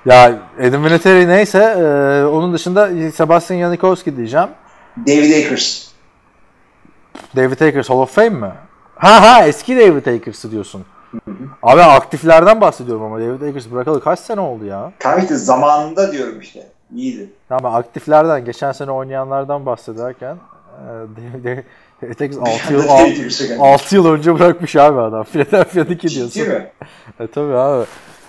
Ya 0.06 0.40
Adam 0.60 0.86
Vinatieri 0.86 1.28
neyse 1.28 1.58
e, 1.60 2.26
onun 2.26 2.54
dışında 2.54 3.12
Sebastian 3.12 3.60
Janikowski 3.60 4.18
diyeceğim. 4.18 4.48
David 5.08 5.46
Akers. 5.46 5.88
David 7.36 7.62
Akers 7.62 7.90
Hall 7.90 7.98
of 7.98 8.16
Fame 8.16 8.30
mi? 8.30 8.52
Ha 8.96 9.22
ha 9.22 9.48
eski 9.48 9.78
David 9.78 10.06
Akers'ı 10.06 10.52
diyorsun. 10.52 10.86
Abi 11.64 11.82
aktiflerden 11.82 12.62
bahsediyorum 12.62 13.04
ama 13.04 13.20
David 13.20 13.42
Akers 13.42 13.72
bırakalı 13.72 14.04
kaç 14.04 14.20
sene 14.20 14.40
oldu 14.42 14.66
ya? 14.66 14.92
Tam 15.00 15.20
işte 15.20 15.36
zamanında 15.36 16.12
diyorum 16.12 16.40
işte. 16.40 16.68
İyiydi. 16.96 17.30
Tamam 17.50 17.76
aktiflerden 17.76 18.46
geçen 18.46 18.72
sene 18.72 18.92
oynayanlardan 18.92 19.66
bahsederken 19.66 20.36
e, 20.36 20.86
David 21.44 21.58
Akers 22.12 22.38
6 22.38 22.74
yıl, 22.74 22.88
David 22.88 23.12
Akers'a 23.12 23.46
geldi. 23.46 23.60
6 23.62 23.96
yıl 23.96 24.06
önce 24.06 24.40
bırakmış 24.40 24.76
abi 24.76 25.00
adam. 25.00 25.24
Philadelphia'daki 25.32 26.10
Ciddi 26.10 26.34
diyorsun. 26.34 26.54
mi? 26.54 26.72
E 27.20 27.28
tabii 27.28 27.54
abi. 27.54 27.86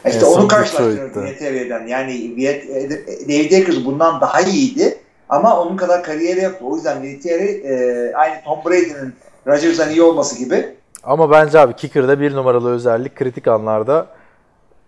İşte 0.07 0.27
En 0.27 0.31
onu 0.31 0.49
karşılaştırıyoruz 0.49 1.15
Detroit'te. 1.15 1.53
Vietnamia'dan. 1.55 1.87
Yani 1.87 2.13
Viet- 2.13 3.29
David 3.29 3.63
Akers 3.63 3.85
bundan 3.85 4.21
daha 4.21 4.41
iyiydi 4.41 4.99
ama 5.29 5.61
onun 5.61 5.77
kadar 5.77 6.03
kariyeri 6.03 6.41
yoktu. 6.43 6.65
O 6.71 6.77
yüzden 6.77 7.03
Vinatieri 7.03 7.45
e, 7.67 7.75
aynı 8.15 8.43
Tom 8.45 8.59
Brady'nin 8.67 9.15
Rodgers'dan 9.47 9.91
iyi 9.91 10.03
olması 10.03 10.39
gibi 10.39 10.69
Ama 11.03 11.31
bence 11.31 11.59
abi 11.61 11.77
kicker'da 11.77 12.21
bir 12.21 12.35
numaralı 12.35 12.71
özellik 12.73 13.17
kritik 13.17 13.49
anlarda 13.49 14.07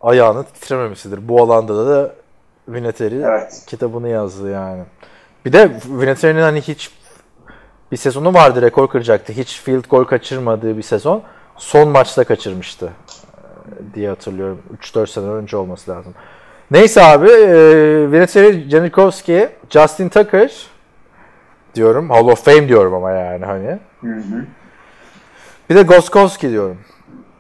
ayağının 0.01 0.43
titrememesidir. 0.55 1.29
Bu 1.29 1.43
alanda 1.43 1.87
da 1.87 2.15
Vinatieri 2.69 3.23
Evet. 3.25 3.63
kitabını 3.67 4.09
yazdı 4.09 4.51
yani. 4.51 4.83
Bir 5.45 5.53
de 5.53 5.71
Vinatieri'nin 5.89 6.43
hani 6.43 6.61
hiç 6.61 6.91
bir 7.93 7.97
sezonu 7.97 8.35
vardı 8.35 8.63
rekor 8.63 8.89
kıracaktı. 8.89 9.33
Hiç 9.33 9.61
field 9.61 9.85
goal 9.91 10.05
kaçırmadığı 10.05 10.77
bir 10.77 10.83
sezon. 10.83 11.23
Son 11.57 11.89
maçta 11.89 12.25
kaçırmıştı 12.25 12.87
e, 12.87 13.34
diye 13.95 14.09
hatırlıyorum. 14.09 14.59
3-4 14.83 15.07
sene 15.07 15.27
önce 15.27 15.57
olması 15.57 15.91
lazım. 15.91 16.15
Neyse 16.71 17.03
abi 17.03 17.29
e, 17.31 18.13
Vinatieri, 18.13 18.71
Janikowski, 18.71 19.49
Justin 19.71 20.09
Tucker 20.09 20.67
diyorum. 21.75 22.11
Hall 22.11 22.29
of 22.29 22.45
Fame 22.45 22.69
diyorum 22.69 22.95
ama 22.95 23.11
yani 23.11 23.45
hani. 23.45 23.79
Bir 25.71 25.75
de 25.75 25.83
Goskowski 25.83 26.51
diyorum. 26.51 26.79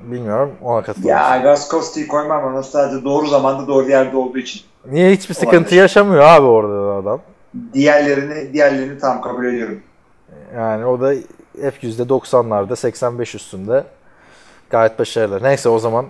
Bilmiyorum 0.00 0.52
ona 0.62 0.82
katılır. 0.82 1.08
Ya 1.08 1.40
Gaskowski'yi 1.42 2.08
koymam 2.08 2.44
ama 2.44 2.62
sadece 2.62 3.04
doğru 3.04 3.26
zamanda 3.26 3.66
doğru 3.66 3.88
yerde 3.90 4.16
olduğu 4.16 4.38
için. 4.38 4.62
Niye 4.90 5.10
hiçbir 5.10 5.34
sıkıntı 5.34 5.56
Olabilir. 5.56 5.76
yaşamıyor 5.80 6.22
abi 6.22 6.46
orada 6.46 6.86
da 6.88 6.92
adam? 6.92 7.20
Diğerlerini 7.72 8.52
diğerlerini 8.52 8.98
tam 8.98 9.22
kabul 9.22 9.44
ediyorum. 9.44 9.80
Yani 10.56 10.86
o 10.86 11.00
da 11.00 11.12
hep 11.60 11.82
%90'larda 11.84 12.76
85 12.76 13.34
üstünde 13.34 13.84
gayet 14.74 14.98
başarılı. 14.98 15.42
Neyse 15.42 15.68
o 15.68 15.78
zaman 15.78 16.06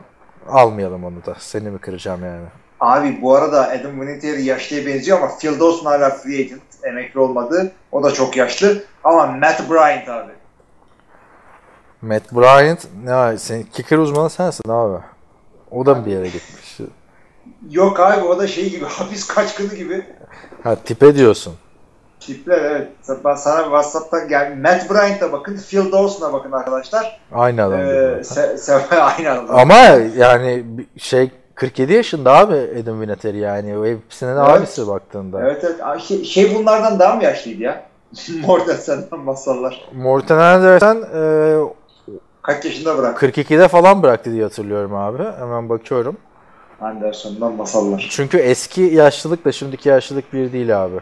almayalım 0.48 1.04
onu 1.04 1.26
da. 1.26 1.34
Seni 1.38 1.70
mi 1.70 1.78
kıracağım 1.78 2.24
yani? 2.24 2.46
Abi 2.80 3.22
bu 3.22 3.34
arada 3.34 3.68
Adam 3.68 4.00
Vinatieri 4.00 4.42
yaşlıya 4.42 4.86
benziyor 4.86 5.18
ama 5.18 5.38
Phil 5.38 5.60
Dawson 5.60 5.84
hala 5.86 6.10
free 6.10 6.40
agent. 6.40 6.62
Emekli 6.82 7.20
olmadı. 7.20 7.72
O 7.92 8.02
da 8.02 8.10
çok 8.10 8.36
yaşlı. 8.36 8.84
Ama 9.04 9.26
Matt 9.26 9.70
Bryant 9.70 10.08
abi. 10.08 10.32
Matt 12.02 12.32
Bryant, 12.32 12.86
ne 13.04 13.38
sen 13.38 13.62
kicker 13.62 13.98
uzmanı 13.98 14.30
sensin 14.30 14.68
abi. 14.68 15.02
O 15.70 15.86
da 15.86 15.94
mı 15.94 16.06
bir 16.06 16.10
yere 16.10 16.26
gitmiş? 16.26 16.80
Yok 17.70 18.00
abi 18.00 18.24
o 18.24 18.38
da 18.38 18.46
şey 18.46 18.70
gibi 18.70 18.84
hapis 18.88 19.26
kaçkını 19.26 19.74
gibi. 19.74 20.06
Ha 20.62 20.74
tipe 20.74 21.14
diyorsun. 21.14 21.54
Tipler 22.26 22.58
evet. 22.58 22.88
Sana 23.36 23.62
WhatsApp'tan 23.62 24.28
gel. 24.28 24.56
Matt 24.56 24.90
Bryant'a 24.90 25.32
bakın. 25.32 25.56
Phil 25.56 25.92
Dawson'a 25.92 26.32
bakın 26.32 26.52
arkadaşlar. 26.52 27.20
Aynı 27.32 27.64
adam. 27.64 27.80
Ee, 27.80 27.84
gibi. 27.84 27.94
se- 28.20 28.54
se- 28.54 28.96
aynı 29.00 29.30
adam. 29.30 29.58
Ama 29.58 29.76
yani 30.16 30.64
şey 30.96 31.30
47 31.54 31.92
yaşında 31.92 32.32
abi 32.32 32.54
Adam 32.82 33.00
Vinatieri 33.00 33.38
yani. 33.38 33.78
O 33.78 33.86
hepsinin 33.86 34.30
Evet. 34.36 34.48
abisi 34.48 34.88
baktığında. 34.88 35.40
Evet 35.40 35.64
evet. 35.64 36.00
Şey, 36.00 36.24
şey 36.24 36.54
bunlardan 36.54 36.98
daha 36.98 37.14
mı 37.14 37.24
yaşlıydı 37.24 37.62
ya? 37.62 37.84
Mortensen'den 38.46 39.20
masallar. 39.20 39.88
Morten 39.94 40.38
Anderson 40.38 41.02
e, 41.14 41.22
Kaç 42.42 42.64
yaşında 42.64 42.98
bıraktı 42.98 43.26
42'de 43.26 43.68
falan 43.68 44.02
bıraktı 44.02 44.32
diye 44.32 44.42
hatırlıyorum 44.42 44.94
abi. 44.94 45.22
Hemen 45.38 45.68
bakıyorum. 45.68 46.16
Anderson'dan 46.80 47.52
masallar. 47.52 48.06
Çünkü 48.10 48.38
eski 48.38 48.82
yaşlılıkla 48.82 49.52
şimdiki 49.52 49.88
yaşlılık 49.88 50.32
bir 50.32 50.52
değil 50.52 50.84
abi. 50.84 50.96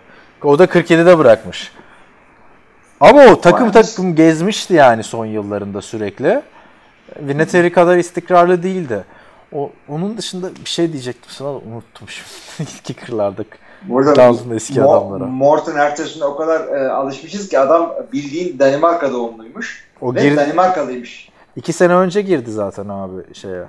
O 0.45 0.59
da 0.59 0.64
47'de 0.64 1.18
bırakmış. 1.18 1.72
Ama 3.01 3.24
o 3.24 3.40
takım 3.40 3.72
takım 3.72 4.14
gezmişti 4.14 4.74
yani 4.74 5.03
son 5.03 5.26
yıllarında 5.26 5.82
sürekli. 5.82 6.43
Vinatieri 7.20 7.72
kadar 7.72 7.97
istikrarlı 7.97 8.62
değildi. 8.62 9.05
O, 9.53 9.70
onun 9.88 10.16
dışında 10.18 10.51
bir 10.64 10.70
şey 10.70 10.93
diyecektim 10.93 11.30
sana 11.30 11.49
da 11.49 11.53
unuttum 11.53 12.09
şimdi. 12.09 12.70
Kicker'larda. 12.84 13.45
Burada 13.82 14.16
Dalsın 14.16 14.51
eski 14.51 14.80
Mo- 14.80 14.90
adamlara. 14.90 15.24
Morten 15.26 15.74
Anderson'a 15.76 16.24
o 16.26 16.36
kadar 16.36 16.68
e, 16.68 16.88
alışmışız 16.88 17.49
ki 17.49 17.59
adam 17.59 17.95
bildiğin 18.12 18.59
Danimarka 18.59 19.12
doğumluymuş. 19.12 19.88
O 20.01 20.14
Ve 20.14 20.22
girdi, 20.22 20.36
Danimarkalıymış. 20.36 21.28
iki 21.57 21.72
sene 21.72 21.95
önce 21.95 22.22
girdi 22.22 22.51
zaten 22.53 22.88
abi 22.88 23.34
şeye. 23.34 23.64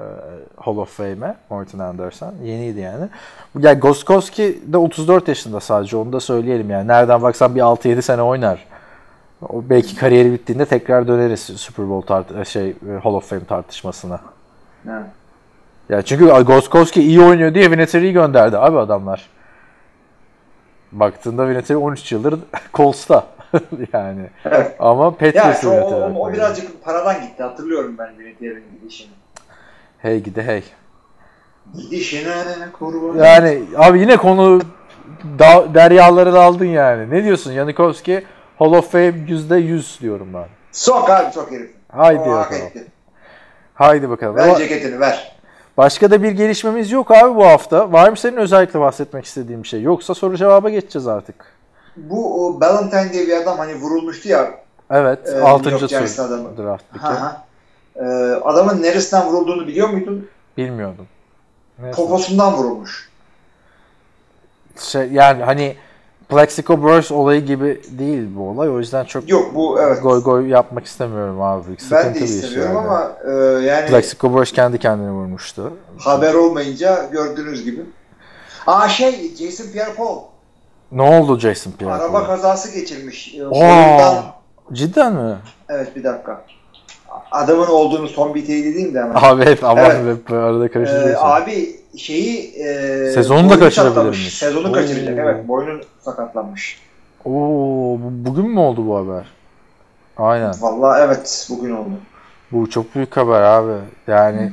E, 0.00 0.62
Hall 0.62 0.76
of 0.76 0.96
Fame'e 0.96 1.34
Morten 1.50 1.78
Anderson. 1.78 2.34
Yeniydi 2.44 2.80
yani. 2.80 3.04
Ya 3.58 3.74
Goskowski 3.74 4.60
de 4.66 4.76
34 4.76 5.28
yaşında 5.28 5.60
sadece 5.60 5.96
onu 5.96 6.12
da 6.12 6.20
söyleyelim 6.20 6.70
yani. 6.70 6.88
Nereden 6.88 7.22
baksan 7.22 7.54
bir 7.54 7.60
6-7 7.60 8.02
sene 8.02 8.22
oynar. 8.22 8.66
O 9.48 9.62
belki 9.70 9.96
kariyeri 9.96 10.32
bittiğinde 10.32 10.64
tekrar 10.64 11.08
döneriz 11.08 11.40
Super 11.40 11.88
Bowl 11.88 12.12
tart- 12.12 12.44
şey 12.48 12.68
e, 12.68 12.74
Hall 13.02 13.14
of 13.14 13.28
Fame 13.30 13.44
tartışmasına. 13.44 14.20
Ha. 14.86 15.02
Ya 15.88 16.02
çünkü 16.02 16.26
Goskowski 16.26 17.02
iyi 17.02 17.20
oynuyor 17.22 17.54
diye 17.54 17.70
Vinatieri'yi 17.70 18.12
gönderdi 18.12 18.58
abi 18.58 18.78
adamlar. 18.78 19.28
Baktığında 20.92 21.48
Vinatieri 21.48 21.78
13 21.78 22.12
yıldır 22.12 22.38
Colts'ta. 22.74 23.26
yani. 23.92 24.30
Evet. 24.44 24.76
Ama 24.78 25.04
Ya 25.04 25.10
Patriots'ı 25.10 25.60
şu, 25.60 25.68
o, 25.68 25.72
yönetiyorlar. 25.72 26.10
o, 26.10 26.14
o 26.14 26.32
birazcık 26.32 26.84
paradan 26.84 27.22
gitti. 27.22 27.42
Hatırlıyorum 27.42 27.94
ben 27.98 28.18
Vinatier'in 28.18 28.64
gidişini. 28.80 29.10
Hey 30.02 30.22
gidi 30.22 30.42
hey. 30.42 30.64
Gidişine 31.74 32.32
kurban. 32.78 33.24
Yani 33.24 33.62
abi 33.76 34.00
yine 34.00 34.16
konu 34.16 34.60
da, 35.38 35.74
deryaları 35.74 36.40
aldın 36.40 36.64
yani. 36.64 37.10
Ne 37.10 37.24
diyorsun 37.24 37.52
Yannikovski? 37.52 38.24
Hall 38.58 38.72
of 38.72 38.92
Fame 38.92 39.04
%100 39.08 40.00
diyorum 40.00 40.28
ben. 40.34 40.46
Sok 40.72 41.10
abi 41.10 41.32
sok 41.32 41.50
herif. 41.50 41.70
Haydi 41.88 42.20
O 42.20 42.32
bakalım. 42.32 42.62
Haydi 43.74 44.10
bakalım. 44.10 44.36
Ver 44.36 44.48
Ama 44.48 44.58
ceketini 44.58 45.00
ver. 45.00 45.36
başka 45.76 46.10
da 46.10 46.22
bir 46.22 46.30
gelişmemiz 46.32 46.90
yok 46.90 47.10
abi 47.10 47.36
bu 47.36 47.46
hafta. 47.46 47.92
Var 47.92 48.08
mı 48.10 48.16
senin 48.16 48.36
özellikle 48.36 48.80
bahsetmek 48.80 49.24
istediğin 49.24 49.62
bir 49.62 49.68
şey? 49.68 49.82
Yoksa 49.82 50.14
soru 50.14 50.36
cevaba 50.36 50.70
geçeceğiz 50.70 51.06
artık. 51.06 51.36
Bu 51.96 52.46
o, 52.46 52.60
Valentine 52.60 53.12
diye 53.12 53.26
bir 53.26 53.42
adam 53.42 53.58
hani 53.58 53.74
vurulmuştu 53.74 54.28
ya. 54.28 54.50
Evet. 54.90 55.18
Ee, 55.26 55.30
New 55.30 55.48
6. 55.48 55.70
York 55.70 55.80
tur 55.80 55.88
draft'taki. 56.64 57.04
Ha, 57.04 57.20
ha. 57.20 57.49
Ee, 57.96 58.04
adamın 58.44 58.82
neresinden 58.82 59.26
vurulduğunu 59.26 59.66
biliyor 59.66 59.88
muydun? 59.88 60.28
Bilmiyordum. 60.56 61.06
Neyse. 61.78 61.96
Poposundan 61.96 62.54
vurulmuş. 62.54 63.10
Şey, 64.78 65.08
yani 65.12 65.42
hani 65.42 65.76
Plexico 66.28 66.82
Burst 66.82 67.12
olayı 67.12 67.44
gibi 67.46 67.80
değil 67.90 68.28
bu 68.36 68.48
olay. 68.48 68.68
O 68.70 68.78
yüzden 68.78 69.04
çok 69.04 69.28
Yok 69.30 69.54
bu 69.54 69.80
evet. 69.80 70.02
goy 70.02 70.22
goy 70.22 70.48
yapmak 70.48 70.86
istemiyorum 70.86 71.42
abi. 71.42 71.62
Sıkıntı 71.78 72.04
ben 72.04 72.14
de 72.14 72.18
bir 72.18 72.24
iş 72.24 72.30
istemiyorum 72.30 72.74
yani. 72.76 72.86
ama 72.88 73.12
e, 73.26 73.30
yani 73.64 73.86
Plexico 73.86 74.32
Burst 74.32 74.52
kendi 74.54 74.78
kendine 74.78 75.10
vurmuştu. 75.10 75.72
haber 75.98 76.34
olmayınca 76.34 77.04
gördüğünüz 77.12 77.64
gibi. 77.64 77.82
Aa 78.66 78.88
şey 78.88 79.36
Jason 79.36 79.64
Pierre-Paul 79.64 80.18
Ne 80.92 81.02
oldu 81.02 81.38
Jason 81.38 81.72
Pierre? 81.72 81.94
araba 81.94 82.26
kazası 82.26 82.74
geçirmiş. 82.80 83.34
E, 83.34 83.46
Aa, 83.64 84.22
cidden 84.72 85.12
mi? 85.12 85.36
evet 85.68 85.96
bir 85.96 86.04
dakika. 86.04 86.44
Adamın 87.30 87.66
olduğunu 87.66 88.08
son 88.08 88.34
bir 88.34 88.46
teyit 88.46 88.66
edeyim 88.66 88.94
de 88.94 89.00
hemen. 89.02 89.14
Abi 89.14 89.46
hep 89.46 89.64
aman 89.64 89.84
Evet. 89.84 90.18
hep 90.18 90.32
arada 90.32 90.64
Ee, 90.66 90.68
karıştırıyorsun. 90.68 91.26
abi 91.26 91.76
şeyi 91.96 92.54
e, 92.54 93.10
Sezonu 93.10 93.50
da 93.50 93.58
kaçırabilirmiş. 93.58 94.38
Sezonu 94.38 94.68
Oo. 94.68 94.72
kaçıracak 94.72 95.18
evet. 95.18 95.48
Boynun 95.48 95.82
sakatlanmış. 96.00 96.78
Oo, 97.24 97.30
bu- 97.98 98.26
bugün 98.30 98.50
mü 98.50 98.58
oldu 98.60 98.86
bu 98.86 98.96
haber? 98.96 99.24
Aynen. 100.16 100.54
Vallahi 100.60 101.02
evet 101.02 101.46
bugün 101.50 101.70
oldu. 101.76 101.90
Bu 102.52 102.70
çok 102.70 102.94
büyük 102.94 103.16
haber 103.16 103.40
abi. 103.42 103.72
Yani 104.06 104.52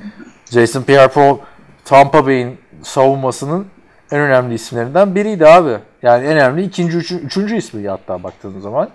Jason 0.51 0.81
Pierre-Paul 0.81 1.37
Tampa 1.85 2.25
Bay'in 2.25 2.57
savunmasının 2.83 3.65
en 4.11 4.19
önemli 4.19 4.53
isimlerinden 4.53 5.15
biriydi 5.15 5.47
abi. 5.47 5.77
Yani 6.01 6.25
en 6.25 6.31
önemli 6.31 6.63
ikinci, 6.63 6.97
üçüncü, 6.97 7.25
üçüncü 7.25 7.55
ismi 7.57 7.87
hatta 7.89 8.23
baktığın 8.23 8.59
zaman. 8.59 8.89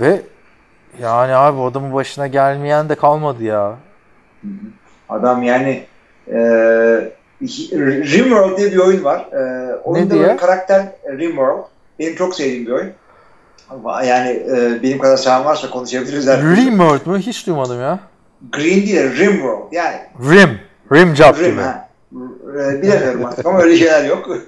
Ve 0.00 0.22
yani 1.02 1.34
abi 1.34 1.60
adamın 1.60 1.94
başına 1.94 2.26
gelmeyen 2.26 2.88
de 2.88 2.94
kalmadı 2.94 3.44
ya. 3.44 3.76
Adam 5.08 5.42
yani 5.42 5.84
e, 6.26 6.38
Rimworld 7.42 8.56
diye 8.56 8.72
bir 8.72 8.78
oyun 8.78 9.04
var. 9.04 9.28
E, 9.32 9.74
oyunda 9.76 10.14
diye? 10.14 10.22
böyle 10.22 10.36
karakter 10.36 10.86
Rimworld. 11.18 11.64
Benim 11.98 12.14
çok 12.14 12.34
sevdiğim 12.34 12.66
bir 12.66 12.72
oyun. 12.72 12.92
Yani 14.04 14.30
e, 14.30 14.82
benim 14.82 14.98
kadar 14.98 15.16
çağım 15.16 15.44
varsa 15.44 15.70
konuşabiliriz. 15.70 16.26
Rimworld 16.26 17.06
mü? 17.06 17.18
Hiç 17.18 17.46
duymadım 17.46 17.80
ya. 17.80 17.98
Green 18.52 18.86
değil 18.86 19.18
Rimworld. 19.18 19.72
Yani 19.72 19.96
Rim. 20.30 20.60
Rim 20.92 21.16
job 21.16 21.38
Rim 21.38 21.50
gibi. 21.50 21.60
ha. 21.60 21.88
E, 22.12 22.82
bilemiyorum 22.82 23.24
artık 23.24 23.46
ama 23.46 23.60
öyle 23.60 23.76
şeyler 23.76 24.04
yok. 24.04 24.28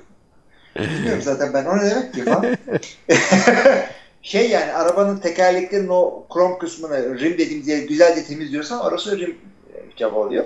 Bilmiyorum 0.78 1.22
zaten 1.22 1.52
ben 1.54 1.64
o 1.64 1.76
ne 1.78 1.90
demek 1.90 2.14
ki 2.14 2.24
falan. 2.24 2.46
şey 4.22 4.50
yani 4.50 4.72
arabanın 4.72 5.16
tekerleklerinin 5.16 5.88
o 5.88 6.24
krom 6.32 6.58
kısmını 6.58 7.20
rim 7.20 7.38
dediğimiz 7.38 7.68
yeri 7.68 7.86
güzelce 7.86 8.24
temizliyorsan 8.24 8.80
orası 8.80 9.18
rim 9.18 9.38
cevabı 9.96 10.16
oluyor. 10.16 10.44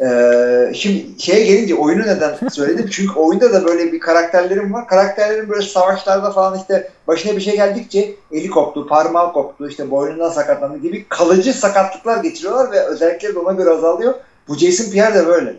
Ee, 0.00 0.72
şimdi 0.74 1.22
şeye 1.22 1.44
gelince 1.44 1.74
oyunu 1.74 2.02
neden 2.02 2.48
söyledim? 2.48 2.88
Çünkü 2.90 3.12
oyunda 3.12 3.52
da 3.52 3.64
böyle 3.64 3.92
bir 3.92 4.00
karakterlerim 4.00 4.72
var. 4.72 4.88
Karakterlerin 4.88 5.48
böyle 5.48 5.62
savaşlarda 5.62 6.30
falan 6.30 6.58
işte 6.58 6.90
başına 7.06 7.36
bir 7.36 7.40
şey 7.40 7.54
geldikçe 7.54 8.14
eli 8.32 8.50
koptu, 8.50 8.86
parmağı 8.86 9.32
koptu, 9.32 9.68
işte 9.68 9.90
boynundan 9.90 10.30
sakatlandı 10.30 10.78
gibi 10.78 11.08
kalıcı 11.08 11.52
sakatlıklar 11.52 12.22
geçiriyorlar 12.22 12.72
ve 12.72 12.80
özellikleri 12.80 13.34
de 13.34 13.38
ona 13.38 13.52
göre 13.52 13.70
azalıyor. 13.70 14.14
Bu 14.48 14.54
Jason 14.54 14.90
Pierre 14.90 15.14
de 15.14 15.26
böyle. 15.26 15.54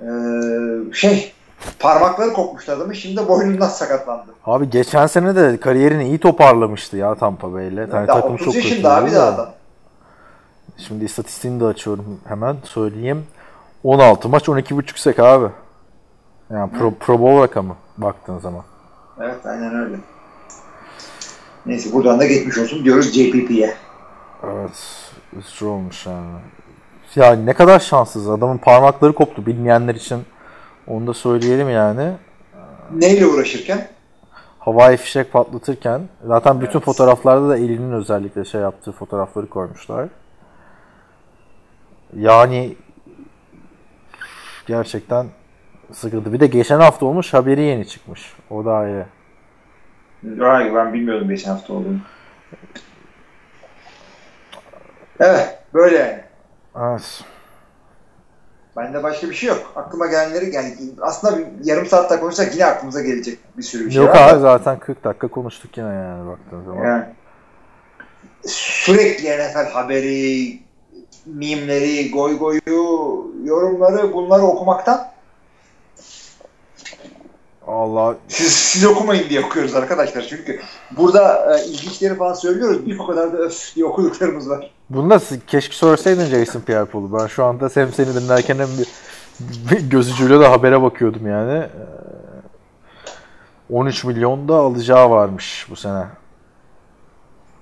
Ee, 0.00 0.94
şey 0.94 1.32
parmakları 1.78 2.32
kopmuştu 2.32 2.72
adamın 2.72 2.92
şimdi 2.92 3.28
boynundan 3.28 3.68
sakatlandı. 3.68 4.34
Abi 4.46 4.70
geçen 4.70 5.06
sene 5.06 5.36
de 5.36 5.60
kariyerini 5.60 6.04
iyi 6.08 6.18
toparlamıştı 6.18 6.96
ya 6.96 7.14
Tampa 7.14 7.52
Bay'le. 7.52 7.76
Yani 7.76 7.92
Daha 7.92 8.06
takım 8.06 8.34
30 8.34 8.44
çok 8.44 8.54
yaşında 8.54 8.96
abi 8.96 9.10
de 9.10 9.14
de. 9.14 9.20
adam. 9.20 9.48
Şimdi 10.76 11.04
istatistiğini 11.04 11.60
de 11.60 11.64
açıyorum 11.64 12.20
hemen 12.28 12.56
söyleyeyim. 12.64 13.26
16 13.84 14.28
maç 14.28 14.48
12.5 14.48 14.98
sek 15.00 15.18
abi. 15.18 15.48
Yani 16.50 16.70
pro, 16.72 16.94
pro 17.00 17.20
bowl 17.20 17.42
rakamı 17.42 17.76
baktığın 17.98 18.38
zaman. 18.38 18.62
Evet 19.20 19.46
aynen 19.46 19.74
öyle. 19.74 19.96
Neyse 21.66 21.92
buradan 21.92 22.20
da 22.20 22.26
geçmiş 22.26 22.58
olsun 22.58 22.84
diyoruz 22.84 23.12
JPP'ye. 23.12 23.74
Evet. 24.44 25.02
Üzücü 25.38 25.66
olmuş 25.66 26.06
yani. 26.06 26.26
Ya 27.16 27.32
ne 27.34 27.52
kadar 27.52 27.78
şanssız. 27.80 28.28
Adamın 28.30 28.58
parmakları 28.58 29.12
koptu 29.12 29.46
bilmeyenler 29.46 29.94
için. 29.94 30.22
Onu 30.86 31.06
da 31.06 31.14
söyleyelim 31.14 31.70
yani. 31.70 32.12
Neyle 32.94 33.26
uğraşırken? 33.26 33.88
Havai 34.58 34.96
fişek 34.96 35.32
patlatırken 35.32 36.00
zaten 36.26 36.60
bütün 36.60 36.78
Evet. 36.78 36.84
fotoğraflarda 36.84 37.48
da 37.48 37.56
elinin 37.56 37.92
özellikle 37.92 38.44
şey 38.44 38.60
yaptığı 38.60 38.92
fotoğrafları 38.92 39.46
koymuşlar. 39.48 40.08
Yani 42.16 42.76
gerçekten 44.66 45.26
sıkıntı. 45.92 46.32
Bir 46.32 46.40
de 46.40 46.46
geçen 46.46 46.80
hafta 46.80 47.06
olmuş 47.06 47.34
haberi 47.34 47.60
yeni 47.62 47.88
çıkmış. 47.88 48.34
O 48.50 48.64
da 48.64 48.72
ayrı. 48.72 49.06
Hayır 50.38 50.74
ben 50.74 50.92
bilmiyordum 50.92 51.28
geçen 51.28 51.50
hafta 51.50 51.72
olduğunu. 51.72 51.98
Evet 55.20 55.58
böyle. 55.74 56.24
Evet. 56.76 57.24
Bende 58.76 59.02
başka 59.02 59.30
bir 59.30 59.34
şey 59.34 59.48
yok. 59.48 59.72
Aklıma 59.76 60.06
gelenleri 60.06 60.54
yani 60.54 60.74
aslında 61.00 61.38
bir 61.38 61.44
yarım 61.64 61.86
saat 61.86 62.10
daha 62.10 62.20
konuşsak 62.20 62.54
yine 62.54 62.64
aklımıza 62.64 63.00
gelecek 63.00 63.38
bir 63.56 63.62
sürü 63.62 63.86
bir 63.86 63.90
şey 63.90 64.02
Yok 64.02 64.16
abi 64.16 64.40
zaten 64.40 64.78
40 64.78 65.04
dakika 65.04 65.28
konuştuk 65.28 65.78
yine 65.78 65.88
yani 65.88 66.26
baktığın 66.26 66.64
zaman. 66.64 66.84
Yani 66.84 67.04
sürekli 68.46 69.28
NFL 69.28 69.72
haberi, 69.72 70.58
mimleri, 71.26 72.10
goy 72.10 72.38
goyu, 72.38 72.60
yorumları 73.44 74.12
bunları 74.12 74.42
okumaktan 74.42 75.11
Allah 77.72 78.16
siz, 78.28 78.52
siz 78.52 78.84
okumayın 78.86 79.28
diye 79.28 79.44
okuyoruz 79.44 79.74
arkadaşlar. 79.74 80.22
Çünkü 80.22 80.60
burada 80.96 81.56
e, 81.58 81.64
ilginçleri 81.64 82.14
falan 82.14 82.34
söylüyoruz. 82.34 82.86
Bir 82.86 82.98
o 82.98 83.06
kadar 83.06 83.32
da 83.32 83.36
öf 83.36 83.74
diye 83.76 83.86
okuduklarımız 83.86 84.50
var. 84.50 84.70
Bunu 84.90 85.20
siz- 85.20 85.46
keşke 85.46 85.74
sorsaydın 85.74 86.24
Jason 86.24 86.60
Pierre-Paul'u. 86.60 87.18
Ben 87.18 87.26
şu 87.26 87.44
anda 87.44 87.68
hem 87.74 87.92
seni 87.92 88.14
dinlerken 88.14 88.58
hem 88.58 88.68
bir, 88.78 88.88
bir 89.70 89.90
göz 89.90 90.12
ucuyla 90.12 90.40
da 90.40 90.50
habere 90.50 90.82
bakıyordum 90.82 91.26
yani. 91.26 91.58
Ee, 91.58 91.68
13 93.70 94.04
milyon 94.04 94.48
da 94.48 94.54
alacağı 94.54 95.10
varmış 95.10 95.66
bu 95.70 95.76
sene. 95.76 96.04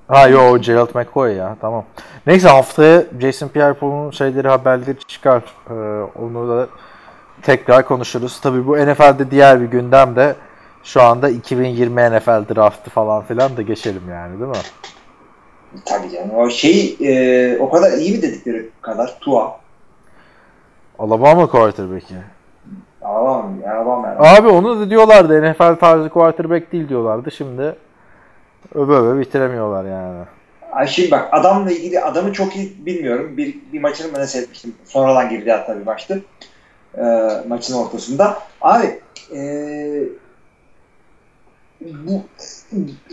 Ha 0.09 0.29
yo 0.29 0.59
Gerald 0.59 0.95
McCoy 0.95 1.35
ya 1.37 1.57
tamam. 1.61 1.85
Neyse 2.27 2.49
haftaya 2.49 3.05
Jason 3.21 3.49
Pierre-Paul'un 3.49 4.11
şeyleri 4.11 4.49
haberleri 4.49 4.99
çıkar. 5.09 5.43
Ee, 5.71 5.73
onu 6.19 6.49
da 6.49 6.67
tekrar 7.43 7.85
konuşuruz. 7.85 8.41
Tabii 8.41 8.67
bu 8.67 8.77
NFL'de 8.77 9.31
diğer 9.31 9.61
bir 9.61 9.67
gündem 9.67 10.17
de 10.17 10.35
şu 10.85 11.03
anda 11.03 11.29
2020 11.29 12.01
NFL 12.01 12.55
draftı 12.55 12.91
falan 12.91 13.23
filan 13.25 13.57
da 13.57 13.63
geçelim 13.63 14.03
yani 14.11 14.41
değil 14.41 14.51
mi? 14.51 14.57
Tabii 15.85 16.11
canım. 16.11 16.31
O 16.37 16.51
şey 16.51 16.97
e, 17.01 17.59
o 17.59 17.71
kadar 17.71 17.93
iyi 17.93 18.13
mi 18.17 18.23
dedikleri 18.23 18.69
kadar 18.83 19.19
Tua. 19.21 19.61
Alabama 20.99 21.47
quarterback'i. 21.47 22.15
Alamam 23.03 23.55
yani. 23.65 24.19
Abi 24.19 24.49
onu 24.49 24.81
da 24.81 24.91
diyorlardı 24.91 25.53
NFL 25.53 25.75
tarzı 25.75 26.09
quarterback 26.09 26.73
değil 26.73 26.89
diyorlardı. 26.89 27.31
Şimdi 27.31 27.75
öve 28.75 28.95
öve 28.95 29.21
bitiremiyorlar 29.21 29.85
yani. 29.85 30.25
Ay 30.73 30.87
şimdi 30.87 31.11
bak 31.11 31.29
adamla 31.33 31.71
ilgili 31.71 32.01
adamı 32.01 32.33
çok 32.33 32.57
iyi 32.57 32.87
bilmiyorum. 32.87 33.37
Bir, 33.37 33.59
bir 33.73 33.81
maçını 33.81 34.15
ben 34.15 34.25
seyretmiştim. 34.25 34.75
Sonradan 34.85 35.29
girdi 35.29 35.53
hatta 35.53 35.81
bir 35.81 35.87
maçtı. 35.87 36.23
E, 36.99 37.03
maçın 37.49 37.75
ortasında. 37.75 38.39
Abi 38.61 39.01
e, 39.35 39.41
bu 41.81 42.23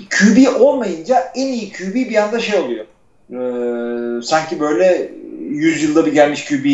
QB 0.09 0.61
olmayınca 0.61 1.31
en 1.35 1.47
iyi 1.47 1.71
QB 1.71 1.95
bir 1.95 2.15
anda 2.15 2.39
şey 2.39 2.59
oluyor. 2.59 2.85
E, 3.29 4.21
sanki 4.21 4.59
böyle 4.59 5.11
100 5.39 5.83
yılda 5.83 6.05
bir 6.05 6.13
gelmiş 6.13 6.45
QB 6.45 6.65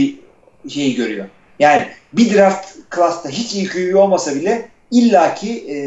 şeyi 0.69 0.95
görüyor. 0.95 1.25
Yani 1.59 1.87
bir 2.13 2.33
draft 2.33 2.75
klasta 2.89 3.29
hiç 3.29 3.55
iyi 3.55 3.67
QB 3.67 3.95
olmasa 3.95 4.35
bile 4.35 4.69
illaki 4.91 5.65
e, 5.67 5.77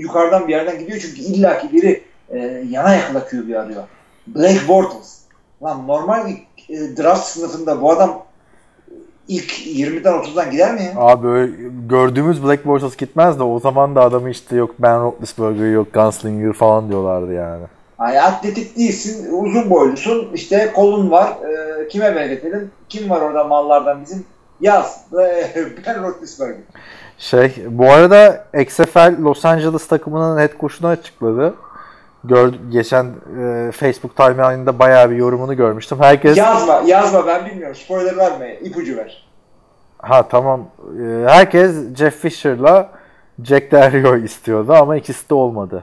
yukarıdan 0.00 0.48
bir 0.48 0.52
yerden 0.52 0.78
gidiyor 0.78 0.98
çünkü 1.00 1.20
illaki 1.20 1.72
biri 1.72 2.02
e, 2.30 2.38
yana 2.70 2.94
yakla 2.94 3.28
QB 3.28 3.56
arıyor. 3.56 3.82
Blake 4.26 4.68
Bortles. 4.68 5.18
Lan 5.62 5.86
normal 5.86 6.26
bir 6.26 6.36
e, 6.74 6.96
draft 6.96 7.26
sınıfında 7.26 7.82
bu 7.82 7.92
adam 7.92 8.24
ilk 9.28 9.52
20'den 9.66 10.12
30'dan 10.12 10.50
gider 10.50 10.74
mi 10.74 10.82
ya? 10.82 10.92
Abi 10.96 11.28
öyle 11.28 11.52
gördüğümüz 11.88 12.44
Black 12.44 12.66
Bortles 12.66 12.96
gitmez 12.96 13.38
de 13.38 13.42
o 13.42 13.60
zaman 13.60 13.94
da 13.94 14.02
adamı 14.02 14.30
işte 14.30 14.56
yok 14.56 14.74
Ben 14.78 15.02
Roethlisberger 15.02 15.70
yok 15.70 15.94
Gunslinger 15.94 16.52
falan 16.52 16.88
diyorlardı 16.88 17.32
yani. 17.32 17.64
Ay 17.98 18.20
atletik 18.20 18.76
değilsin, 18.76 19.28
uzun 19.32 19.70
boylusun, 19.70 20.28
işte 20.34 20.72
kolun 20.74 21.10
var, 21.10 21.28
e, 21.28 21.88
kime 21.88 22.16
belirtelim? 22.16 22.70
Kim 22.88 23.10
var 23.10 23.20
orada 23.20 23.44
mallardan 23.44 24.02
bizim? 24.02 24.24
Yaz. 24.60 25.04
ben 25.86 26.02
Roethlisberger. 26.02 26.62
Şey 27.18 27.52
bu 27.68 27.90
arada 27.90 28.44
XFL 28.60 29.22
Los 29.22 29.44
Angeles 29.44 29.86
takımının 29.86 30.38
head 30.38 30.58
coach'unu 30.60 30.88
açıkladı. 30.88 31.54
Gör, 32.28 32.52
geçen 32.70 33.04
e, 33.40 33.70
Facebook 33.72 34.16
timeline'ında 34.16 34.78
bayağı 34.78 35.10
bir 35.10 35.16
yorumunu 35.16 35.56
görmüştüm. 35.56 35.98
Herkes 36.00 36.36
Yazma, 36.36 36.82
yazma 36.86 37.26
ben 37.26 37.46
bilmiyorum. 37.46 37.76
Spoiler 37.76 38.16
verme, 38.16 38.54
ipucu 38.54 38.96
ver. 38.96 39.26
ha 39.98 40.28
tamam 40.28 40.68
E, 41.00 41.24
herkes 41.28 41.94
Jeff 41.94 42.14
Fisher'la 42.14 42.90
Jack 43.44 43.72
Del 43.72 44.22
istiyordu 44.22 44.72
ama 44.72 44.96
ikisi 44.96 45.30
de 45.30 45.34
olmadı. 45.34 45.82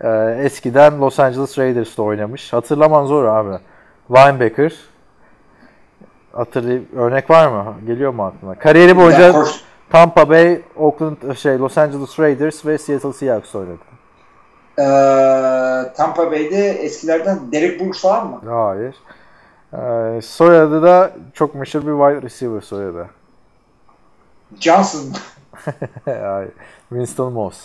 E, 0.00 0.08
eskiden 0.42 1.00
Los 1.00 1.20
Angeles 1.20 1.58
Raiders'ta 1.58 2.02
oynamış. 2.02 2.52
Hatırlaman 2.52 3.04
zor 3.04 3.24
abi. 3.24 3.58
Linebacker. 4.10 4.72
Hatırlay 6.32 6.82
örnek 6.96 7.30
var 7.30 7.48
mı? 7.48 7.74
Geliyor 7.86 8.12
mu 8.14 8.24
aklına? 8.24 8.54
Kariyeri 8.54 8.96
boyunca 8.96 9.34
Tampa 9.90 10.28
Bay, 10.28 10.60
Oakland, 10.76 11.34
şey 11.34 11.58
Los 11.58 11.78
Angeles 11.78 12.18
Raiders 12.20 12.66
ve 12.66 12.78
Seattle 12.78 13.12
Seahawks 13.12 13.54
oynadı. 13.54 13.91
Ee, 14.78 14.82
Tampa 15.96 16.30
Bay'de 16.30 16.68
eskilerden 16.70 17.38
Derek 17.52 17.80
Brooks 17.80 18.00
falan 18.02 18.26
mı? 18.30 18.40
Hayır. 18.50 18.94
Ee, 19.72 20.20
soyadı 20.22 20.82
da 20.82 21.10
çok 21.34 21.54
meşhur 21.54 21.80
bir 21.80 22.14
wide 22.14 22.22
receiver 22.26 22.60
soyadı. 22.60 23.06
Johnson. 24.60 25.00
Hayır. 26.04 26.50
Winston 26.88 27.32
Moss. 27.32 27.56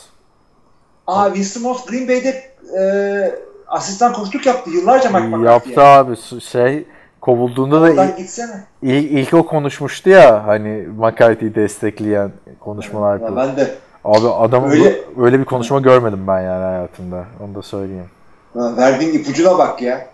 Aa 1.07 1.25
Winston 1.27 1.63
Moss 1.63 1.85
Green 1.85 2.07
Bay'de 2.07 2.43
e, 2.79 3.35
asistan 3.67 4.13
koçluk 4.13 4.45
yaptı 4.45 4.69
yıllarca 4.69 5.09
Mike 5.09 5.27
McCarthy'ye. 5.27 5.53
Yaptı 5.53 5.81
abi 5.81 6.15
su- 6.15 6.41
şey 6.41 6.85
kovulduğunda 7.21 7.81
da 7.81 7.85
Oradan 7.85 8.07
ilk, 8.07 8.17
gitsene. 8.17 8.63
ilk, 8.81 9.11
ilk 9.11 9.33
o 9.33 9.45
konuşmuştu 9.45 10.09
ya 10.09 10.47
hani 10.47 10.87
McCarthy'yi 10.97 11.55
destekleyen 11.55 12.31
konuşmalar 12.59 13.13
yapıyor. 13.13 13.35
ben 13.35 13.57
de 13.57 13.75
Abi 14.07 14.27
adam 14.27 14.71
Öyle- 14.71 15.01
öyle, 15.17 15.39
bir 15.39 15.45
konuşma 15.45 15.79
görmedim 15.79 16.27
ben 16.27 16.41
yani 16.41 16.63
hayatımda. 16.63 17.25
Onu 17.43 17.55
da 17.55 17.61
söyleyeyim. 17.61 18.09
Lan 18.55 18.77
verdiğin 18.77 19.13
ipucuna 19.13 19.57
bak 19.57 19.81
ya. 19.81 20.07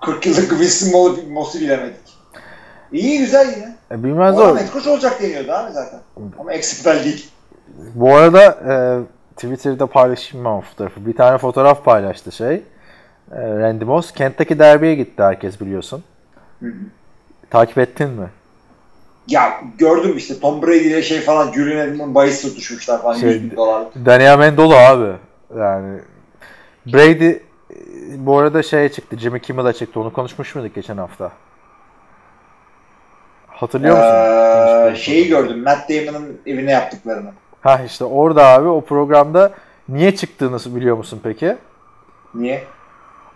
40 0.00 0.26
yıllık 0.26 0.48
Winston 0.50 1.16
Moss'u- 1.30 1.60
bilemedik. 1.60 2.18
İyi 2.92 3.18
güzel 3.18 3.54
yine. 3.56 3.76
E, 3.90 4.04
bilmez 4.04 4.38
O 4.38 4.56
head 4.58 4.72
coach 4.72 4.86
olacak 4.88 5.22
deniyordu 5.22 5.52
abi 5.52 5.72
zaten. 5.72 6.00
Ama 6.38 6.52
eksipel 6.52 7.04
değil. 7.04 7.30
Bu 7.94 8.14
arada 8.14 8.42
e, 8.44 8.74
Twitter'da 9.36 9.86
paylaşayım 9.86 10.44
ben 10.44 10.50
o 10.50 10.60
fotoğrafı. 10.60 11.06
Bir 11.06 11.16
tane 11.16 11.38
fotoğraf 11.38 11.84
paylaştı 11.84 12.32
şey. 12.32 12.54
E, 12.54 12.62
Randy 13.32 13.84
Moss. 13.84 14.12
Kentucky 14.12 14.58
Derby'ye 14.58 14.94
gitti 14.94 15.22
herkes 15.22 15.60
biliyorsun. 15.60 16.04
Takip 17.50 17.78
ettin 17.78 18.10
mi? 18.10 18.28
Ya 19.28 19.60
gördüm 19.78 20.16
işte 20.16 20.40
Tom 20.40 20.62
Brady 20.62 20.86
ile 20.86 21.02
şey 21.02 21.20
falan 21.20 21.52
Julian 21.52 21.88
Edelman 21.88 22.14
bahis 22.14 22.42
tutuşmuşlar 22.42 23.02
falan 23.02 23.14
Şey- 23.14 23.30
100 23.30 23.50
bin 23.50 23.56
dolar. 23.56 23.84
Daniel 24.06 24.38
Mendola 24.38 24.88
abi. 24.88 25.12
Yani 25.58 25.98
Brady 26.86 27.32
bu 28.16 28.38
arada 28.38 28.62
şeye 28.62 28.88
çıktı. 28.88 29.18
Jimmy 29.18 29.40
Kimmel'a 29.40 29.72
çıktı. 29.72 30.00
Onu 30.00 30.12
konuşmuş 30.12 30.54
muyduk 30.54 30.74
geçen 30.74 30.96
hafta? 30.96 31.32
Hatırlıyor 33.46 33.96
musun? 33.96 34.92
Ee, 34.92 34.96
şeyi 34.96 35.28
gördüm 35.28 35.62
Matt 35.62 35.90
Damon'ın 35.90 36.40
evine 36.46 36.70
yaptıklarını. 36.70 37.30
Ha 37.60 37.80
işte 37.86 38.04
orada 38.04 38.46
abi 38.46 38.68
o 38.68 38.80
programda 38.80 39.52
niye 39.88 40.16
çıktığını 40.16 40.76
biliyor 40.76 40.96
musun 40.96 41.20
peki? 41.22 41.56
Niye? 42.34 42.64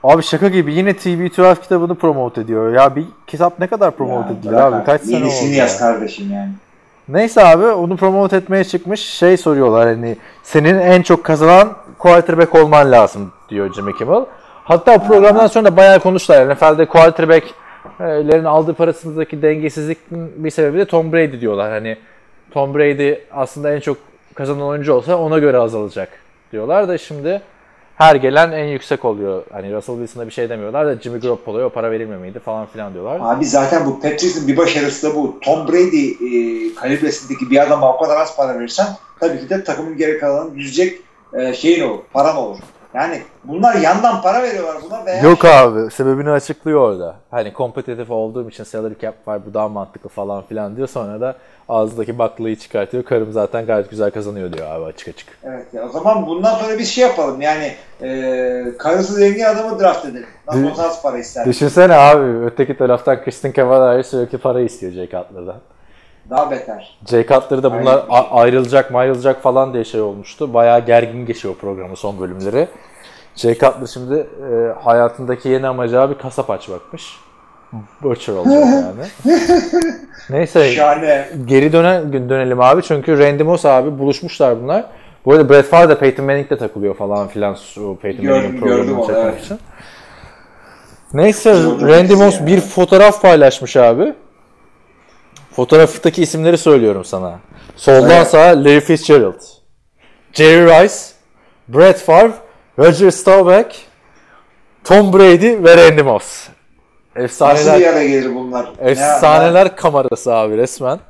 Abi 0.03 0.23
şaka 0.23 0.49
gibi 0.49 0.75
yine 0.75 0.91
TB12 0.91 1.61
kitabını 1.63 1.95
promote 1.95 2.41
ediyor. 2.41 2.73
Ya 2.73 2.97
bir 2.97 3.05
kitap 3.27 3.59
ne 3.59 3.67
kadar 3.67 3.91
promote 3.91 4.33
edilir 4.33 4.53
abi? 4.53 4.85
Kaç 4.85 5.03
sene 5.03 5.17
Yenisini 5.17 5.49
oldu 5.49 5.57
yaz 5.59 5.73
ya? 5.73 5.79
kardeşim 5.79 6.33
yani. 6.33 6.51
Neyse 7.09 7.45
abi 7.45 7.65
onu 7.67 7.97
promote 7.97 8.37
etmeye 8.37 8.65
çıkmış. 8.65 9.01
Şey 9.01 9.37
soruyorlar 9.37 9.87
hani 9.89 10.17
senin 10.43 10.79
en 10.79 11.03
çok 11.03 11.25
kazanan 11.25 11.73
quarterback 11.99 12.55
olman 12.55 12.93
lazım 12.93 13.33
diyor 13.49 13.75
Jimmy 13.75 13.97
Kimmel. 13.97 14.25
Hatta 14.65 14.95
o 14.95 14.99
programdan 15.07 15.47
sonra 15.47 15.65
da 15.65 15.77
bayağı 15.77 16.01
konuştular. 16.01 16.55
NFL'de 16.55 16.87
quarterback'lerin 16.87 18.45
aldığı 18.45 18.75
parasındaki 18.75 19.43
dengesizlikin 19.43 20.33
bir 20.45 20.51
sebebi 20.51 20.79
de 20.79 20.85
Tom 20.85 21.13
Brady 21.13 21.41
diyorlar. 21.41 21.71
Hani 21.71 21.97
Tom 22.51 22.75
Brady 22.75 23.15
aslında 23.33 23.73
en 23.75 23.81
çok 23.81 23.97
kazanan 24.35 24.63
oyuncu 24.63 24.93
olsa 24.93 25.17
ona 25.17 25.39
göre 25.39 25.59
azalacak 25.59 26.09
diyorlar 26.53 26.89
da 26.89 26.99
şimdi 26.99 27.43
her 27.99 28.15
gelen 28.15 28.53
en 28.53 28.65
yüksek 28.65 29.05
oluyor. 29.05 29.43
Hani 29.53 29.75
Russell 29.75 29.95
Wilson'a 29.97 30.27
bir 30.27 30.33
şey 30.33 30.49
demiyorlar 30.49 30.87
da 30.87 31.01
Jimmy 31.01 31.21
Garoppolo'ya 31.21 31.67
o 31.67 31.71
para 31.71 31.91
verilmemeydi 31.91 32.39
falan 32.39 32.67
filan 32.67 32.95
diyorlar. 32.95 33.37
Abi 33.37 33.45
zaten 33.45 33.87
bu 33.87 34.01
Patrice'in 34.01 34.49
bir 34.49 34.57
başarısı 34.57 35.11
da 35.11 35.15
bu. 35.15 35.39
Tom 35.41 35.69
Brady 35.69 36.11
e, 36.11 36.75
kalibresindeki 36.75 37.51
bir 37.51 37.63
adama 37.63 37.95
o 37.95 37.99
kadar 38.03 38.17
az 38.17 38.37
para 38.37 38.59
verirsen 38.59 38.87
tabii 39.21 39.41
ki 39.41 39.51
de 39.51 39.65
takımın 39.65 39.97
geri 39.97 40.19
kalanını 40.19 40.59
yüzecek 40.59 41.01
e, 41.33 41.55
şeyin 41.55 41.89
olur, 41.89 41.99
paran 42.13 42.37
olur. 42.37 42.59
Yani 42.95 43.23
bunlar 43.45 43.75
yandan 43.75 44.23
para 44.23 44.43
veriyorlar 44.43 44.77
buna 44.85 45.07
veya 45.07 45.23
Yok 45.23 45.45
abi 45.45 45.91
sebebini 45.91 46.31
açıklıyor 46.31 46.81
orada. 46.81 47.15
Hani 47.31 47.53
kompetitif 47.53 48.11
olduğum 48.11 48.49
için 48.49 48.65
salary 48.65 48.95
cap 49.01 49.29
var 49.29 49.47
bu 49.47 49.55
daha 49.55 49.69
mantıklı 49.69 50.09
falan 50.09 50.43
filan 50.43 50.77
diyor. 50.77 50.89
Sonra 50.89 51.21
da 51.21 51.37
ağzındaki 51.69 52.19
baklayı 52.19 52.57
çıkartıyor. 52.57 53.05
Karım 53.05 53.33
zaten 53.33 53.67
gayet 53.67 53.91
güzel 53.91 54.11
kazanıyor 54.11 54.53
diyor 54.53 54.67
abi 54.67 54.85
açık 54.85 55.09
açık. 55.09 55.29
Evet 55.45 55.75
ya 55.75 55.85
o 55.87 55.89
zaman 55.89 56.27
bundan 56.27 56.55
sonra 56.55 56.79
biz 56.79 56.89
şey 56.89 57.05
yapalım 57.07 57.41
yani 57.41 57.73
e, 58.03 58.65
karısı 58.79 59.13
zengin 59.13 59.45
adamı 59.45 59.81
draft 59.81 60.05
edelim. 60.05 60.27
Nasıl 60.47 60.83
az 60.83 61.03
para 61.03 61.19
ister. 61.19 61.45
Düşünsene 61.47 61.95
abi 61.95 62.45
öteki 62.47 62.77
taraftan 62.77 63.25
Kristen 63.25 63.53
Cavalier 63.53 64.03
sürekli 64.03 64.39
para 64.39 64.61
istiyor 64.61 64.93
Jay 64.93 65.05
Cutler'dan. 65.07 65.57
Daha 66.31 66.51
beter. 66.51 66.99
Jay 67.11 67.27
Cutler 67.27 67.63
da 67.63 67.81
bunlar 67.81 68.05
Aynen. 68.09 68.29
ayrılacak 68.31 68.95
ayrılacak 68.95 69.43
falan 69.43 69.75
diye 69.75 69.85
şey 69.85 70.01
olmuştu. 70.01 70.55
Bayağı 70.55 70.87
gergin 70.87 71.27
geçiyor 71.27 71.55
programın 71.61 71.95
son 71.95 72.21
bölümleri. 72.21 72.69
Jay 73.37 73.55
Cutler 73.55 73.87
şimdi 73.87 74.15
e, 74.15 74.83
hayatındaki 74.83 75.49
yeni 75.49 75.67
amacı 75.67 76.01
abi 76.01 76.19
kasap 76.19 76.51
açmakmış. 76.51 77.17
Butcher 78.03 78.35
olacak 78.35 78.65
yani. 78.65 79.33
Neyse 80.31 80.71
Şahane. 80.71 81.29
geri 81.45 81.73
dönen 81.73 82.13
dönelim 82.13 82.61
abi 82.61 82.83
çünkü 82.83 83.19
Randy 83.19 83.43
Moss 83.43 83.65
abi 83.65 83.99
buluşmuşlar 83.99 84.63
bunlar. 84.63 84.85
Bu 85.25 85.33
arada 85.33 85.49
Brett 85.49 85.67
Favre 85.67 85.89
de 85.89 85.99
Peyton 85.99 86.27
Manning'le 86.27 86.59
takılıyor 86.59 86.95
falan 86.95 87.29
filan 87.29 87.55
şu 87.55 87.99
Peyton 88.03 88.27
Manning'in 88.27 88.61
programını 88.61 89.07
çekmek 89.07 89.25
evet. 89.25 89.45
için. 89.45 89.59
Neyse 91.13 91.53
Randy 91.81 92.15
Moss 92.15 92.47
bir 92.47 92.61
fotoğraf 92.61 93.23
paylaşmış 93.23 93.77
abi. 93.77 94.15
Fotoğraftaki 95.59 96.23
isimleri 96.23 96.59
söylüyorum 96.59 97.05
sana. 97.05 97.39
Soldan 97.77 98.11
Evet. 98.11 98.27
sağa 98.27 98.39
Larry 98.65 98.81
Fitzgerald, 98.81 99.41
Jerry 100.33 100.67
Rice, 100.67 100.95
Brett 101.69 101.99
Favre, 101.99 102.33
Roger 102.79 103.11
Staubach, 103.11 103.75
Tom 104.85 105.13
Brady 105.13 105.65
ve 105.65 105.77
Randy 105.77 106.03
Moss. 106.03 106.49
Nasıl 107.17 107.25
Efsaneler 107.25 107.81
bir 107.81 107.87
ara 107.87 108.05
gelir 108.05 108.35
bunlar? 108.35 108.69
Efsaneler 108.81 109.77
kamerası 109.77 110.35
abi 110.35 110.57
resmen. 110.57 111.01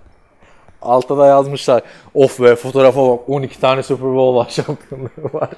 Altta 0.83 1.19
da 1.19 1.27
yazmışlar. 1.27 1.83
Of 2.15 2.41
be 2.41 2.57
fotoğrafa 2.57 3.09
bak 3.09 3.21
12 3.29 3.61
tane 3.61 3.83
Super 3.83 4.15
Bowl 4.15 4.53
şampiyonluğu 4.63 5.33
var. 5.33 5.49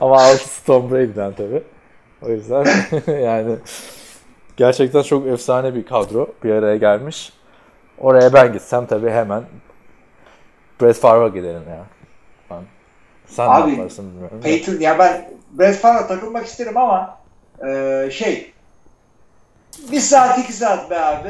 Ama 0.00 0.22
altısı 0.22 0.64
Tom 0.66 0.90
Brady'den 0.90 1.32
tabi. 1.32 1.62
O 2.22 2.28
yüzden 2.28 2.66
yani 3.22 3.56
gerçekten 4.56 5.02
çok 5.02 5.26
efsane 5.26 5.74
bir 5.74 5.86
kadro 5.86 6.26
bir 6.44 6.50
araya 6.50 6.76
gelmiş. 6.76 7.32
Oraya 8.00 8.32
ben 8.32 8.52
gitsem 8.52 8.86
tabi 8.86 9.10
hemen 9.10 9.42
Brett 10.82 10.96
Favre'a 10.96 11.28
giderim 11.28 11.62
ya. 11.70 11.84
Ben. 12.50 12.62
Sen 13.26 13.46
Abi, 13.48 13.70
ne 13.70 13.76
yaparsın 13.76 14.10
bilmiyorum. 14.10 14.40
Peyton 14.42 14.80
ya 14.80 14.98
ben 14.98 15.30
Brett 15.50 15.76
Favre'a 15.76 16.06
takılmak 16.06 16.46
isterim 16.46 16.76
ama 16.76 17.18
e, 17.66 18.08
şey 18.12 18.52
bir 19.92 20.00
saat 20.00 20.38
iki 20.38 20.52
saat 20.52 20.90
be 20.90 21.00
abi. 21.00 21.28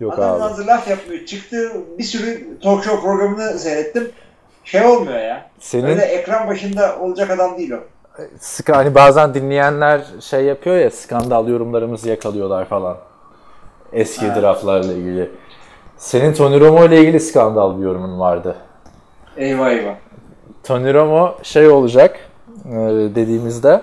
Yok 0.00 0.12
Adam 0.18 0.34
abi. 0.34 0.40
hazır 0.40 0.66
laf 0.66 0.88
yapmıyor. 0.88 1.24
Çıktı 1.24 1.72
bir 1.98 2.04
sürü 2.04 2.60
talk 2.60 2.84
show 2.84 3.00
programını 3.02 3.58
seyrettim. 3.58 4.10
Şey 4.64 4.86
olmuyor 4.86 5.18
ya. 5.18 5.50
Senin 5.58 5.86
Öyle 5.86 6.02
ekran 6.02 6.48
başında 6.48 6.98
olacak 6.98 7.30
adam 7.30 7.58
değil 7.58 7.70
o. 7.70 7.78
Ska- 8.40 8.72
hani 8.74 8.94
bazen 8.94 9.34
dinleyenler 9.34 10.00
şey 10.20 10.44
yapıyor 10.44 10.76
ya 10.76 10.90
skandal 10.90 11.48
yorumlarımızı 11.48 12.08
yakalıyorlar 12.08 12.64
falan. 12.64 12.98
Eski 13.92 14.26
Ha. 14.28 14.40
draftlarla 14.42 14.92
ilgili. 14.92 15.30
Senin 15.98 16.32
Tony 16.32 16.60
Romo 16.60 16.84
ile 16.84 17.00
ilgili 17.00 17.20
skandal 17.20 17.78
bir 17.78 17.84
yorumun 17.84 18.20
vardı. 18.20 18.56
Eyvah 19.36 19.70
eyvah. 19.70 19.94
Tony 20.64 20.94
Romo 20.94 21.34
şey 21.42 21.68
olacak 21.68 22.20
e, 22.66 22.76
dediğimizde 23.14 23.82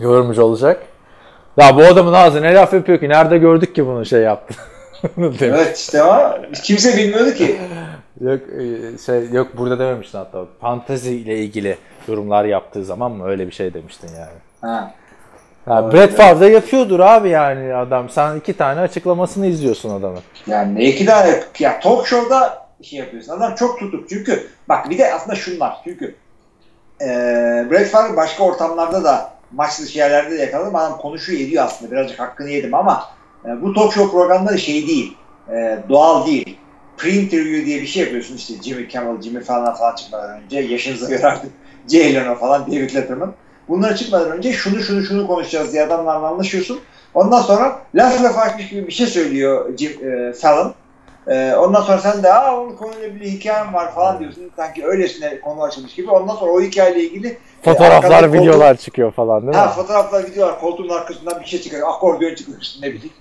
yorumcu 0.00 0.42
olacak. 0.42 0.82
Ya 1.56 1.76
bu 1.76 1.82
adamın 1.82 2.12
ağzı 2.12 2.42
ne 2.42 2.54
laf 2.54 2.72
yapıyor 2.72 3.00
ki? 3.00 3.08
Nerede 3.08 3.38
gördük 3.38 3.74
ki 3.74 3.86
bunu 3.86 4.06
şey 4.06 4.20
yaptı? 4.20 4.54
Evet 5.40 5.78
işte 5.78 6.02
ama 6.02 6.38
kimse 6.64 6.96
bilmiyordu 6.96 7.30
ki. 7.30 7.60
Yok 8.20 8.40
e, 8.58 8.98
şey 9.06 9.30
yok 9.30 9.48
burada 9.58 9.78
dememiştin 9.78 10.18
hatta. 10.18 10.44
Fantezi 10.60 11.14
ile 11.14 11.38
ilgili 11.38 11.76
yorumlar 12.08 12.44
yaptığı 12.44 12.84
zaman 12.84 13.12
mı 13.12 13.26
öyle 13.26 13.46
bir 13.46 13.52
şey 13.52 13.74
demiştin 13.74 14.08
yani. 14.08 14.38
Ha. 14.60 14.94
Ya 15.70 15.92
Brett 15.92 16.16
Favre 16.16 16.48
yapıyordur 16.48 17.00
abi 17.00 17.28
yani 17.28 17.74
adam. 17.74 18.10
Sen 18.10 18.36
iki 18.36 18.52
tane 18.56 18.80
açıklamasını 18.80 19.46
izliyorsun 19.46 19.90
adamın. 19.90 20.20
Yani 20.46 20.74
ne 20.74 20.84
iki 20.84 21.06
tane 21.06 21.40
ya 21.58 21.80
talk 21.80 22.06
show'da 22.06 22.66
şey 22.82 22.98
yapıyorsun. 22.98 23.32
Adam 23.32 23.54
çok 23.54 23.78
tutup 23.78 24.08
çünkü 24.08 24.46
bak 24.68 24.90
bir 24.90 24.98
de 24.98 25.14
aslında 25.14 25.36
şunlar 25.36 25.76
çünkü 25.84 26.14
e, 27.00 27.06
Brett 27.70 27.88
Favre 27.88 28.16
başka 28.16 28.44
ortamlarda 28.44 29.04
da 29.04 29.30
maç 29.52 29.80
dışı 29.80 29.98
yerlerde 29.98 30.38
de 30.38 30.42
yakaladım. 30.42 30.76
Adam 30.76 30.98
konuşuyor 30.98 31.40
ediyor 31.40 31.64
aslında. 31.64 31.92
Birazcık 31.92 32.20
hakkını 32.20 32.50
yedim 32.50 32.74
ama 32.74 33.04
e, 33.44 33.62
bu 33.62 33.74
talk 33.74 33.92
show 33.92 34.10
programları 34.10 34.58
şey 34.58 34.86
değil. 34.86 35.16
e, 35.52 35.78
doğal 35.88 36.26
değil. 36.26 36.58
Pre-interview 36.98 37.66
diye 37.66 37.82
bir 37.82 37.86
şey 37.86 38.02
yapıyorsun 38.02 38.36
işte 38.36 38.54
Jimmy 38.62 38.88
Kimmel, 38.88 39.22
Jimmy 39.22 39.40
Fallon 39.40 39.74
falan 39.74 39.94
çıkmadan 39.94 40.42
önce. 40.42 40.60
Yaşınıza 40.60 41.08
göre 41.08 41.26
artık 41.26 41.50
Jay 41.88 42.14
Leno 42.14 42.34
falan, 42.34 42.66
David 42.66 42.94
Letterman. 42.94 43.34
Bunlar 43.70 43.96
çıkmadan 43.96 44.30
önce 44.30 44.52
şunu 44.52 44.80
şunu 44.82 45.02
şunu 45.02 45.26
konuşacağız 45.26 45.72
diye 45.72 45.82
adamlarla 45.84 46.28
anlaşıyorsun. 46.28 46.80
Ondan 47.14 47.40
sonra 47.40 47.78
laf 47.94 48.22
laf 48.22 48.38
açmış 48.38 48.68
gibi 48.68 48.86
bir 48.86 48.92
şey 48.92 49.06
söylüyor 49.06 49.76
Jim, 49.78 49.92
e, 49.92 50.32
Fallon. 50.32 50.74
E, 51.28 51.54
ondan 51.54 51.82
sonra 51.82 51.98
sen 51.98 52.22
de 52.22 52.32
aa 52.32 52.60
onun 52.60 52.76
konuyla 52.76 53.14
bir 53.14 53.20
hikayem 53.20 53.74
var 53.74 53.94
falan 53.94 54.18
diyorsun. 54.18 54.50
Sanki 54.56 54.86
öylesine 54.86 55.40
konu 55.40 55.62
açılmış 55.62 55.94
gibi. 55.94 56.10
Ondan 56.10 56.34
sonra 56.34 56.52
o 56.52 56.60
hikayeyle 56.60 57.00
ilgili 57.02 57.28
e, 57.28 57.38
Fotoğraflar, 57.64 58.24
koltuğun- 58.24 58.32
videolar 58.42 58.76
çıkıyor 58.76 59.12
falan 59.12 59.40
değil 59.42 59.50
mi? 59.50 59.56
Ha 59.56 59.68
fotoğraflar, 59.68 60.24
videolar, 60.26 60.60
koltuğun 60.60 60.88
arkasından 60.88 61.40
bir 61.40 61.46
şey 61.46 61.60
çıkıyor. 61.60 61.88
Akordeon 61.88 62.34
çıkıyor 62.34 62.58
işte 62.60 62.86
ne 62.86 62.92
bileyim. 62.92 63.12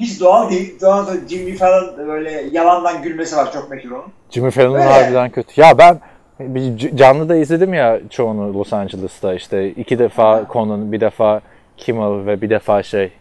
Hiç 0.00 0.20
doğal 0.20 0.50
değil. 0.50 0.80
Doğal 0.80 1.06
Jimmy 1.28 1.56
Fallon 1.56 2.08
böyle 2.08 2.44
yalandan 2.52 3.02
gülmesi 3.02 3.36
var 3.36 3.52
çok 3.52 3.70
meşhur 3.70 3.90
onun. 3.90 4.12
Jimmy 4.30 4.50
Fallon 4.50 4.74
Öyle. 4.74 4.84
harbiden 4.84 5.30
kötü. 5.30 5.60
Ya 5.60 5.78
ben 5.78 6.00
bir 6.40 6.96
canlı 6.96 7.28
da 7.28 7.36
izledim 7.36 7.74
ya 7.74 8.00
çoğunu 8.10 8.54
Los 8.54 8.72
Angeles'ta 8.72 9.34
işte 9.34 9.68
iki 9.68 9.98
defa 9.98 10.46
Conan, 10.52 10.92
bir 10.92 11.00
defa 11.00 11.40
Kimmel 11.76 12.26
ve 12.26 12.40
bir 12.40 12.50
defa 12.50 12.82
şey 12.82 13.12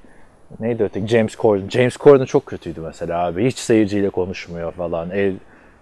neydi 0.60 0.84
öteki 0.84 1.08
James 1.08 1.36
Corden. 1.36 1.70
James 1.70 1.98
Corden 1.98 2.26
çok 2.26 2.46
kötüydü 2.46 2.82
mesela 2.82 3.26
abi. 3.26 3.46
Hiç 3.46 3.58
seyirciyle 3.58 4.10
konuşmuyor 4.10 4.72
falan 4.72 5.10
el 5.10 5.34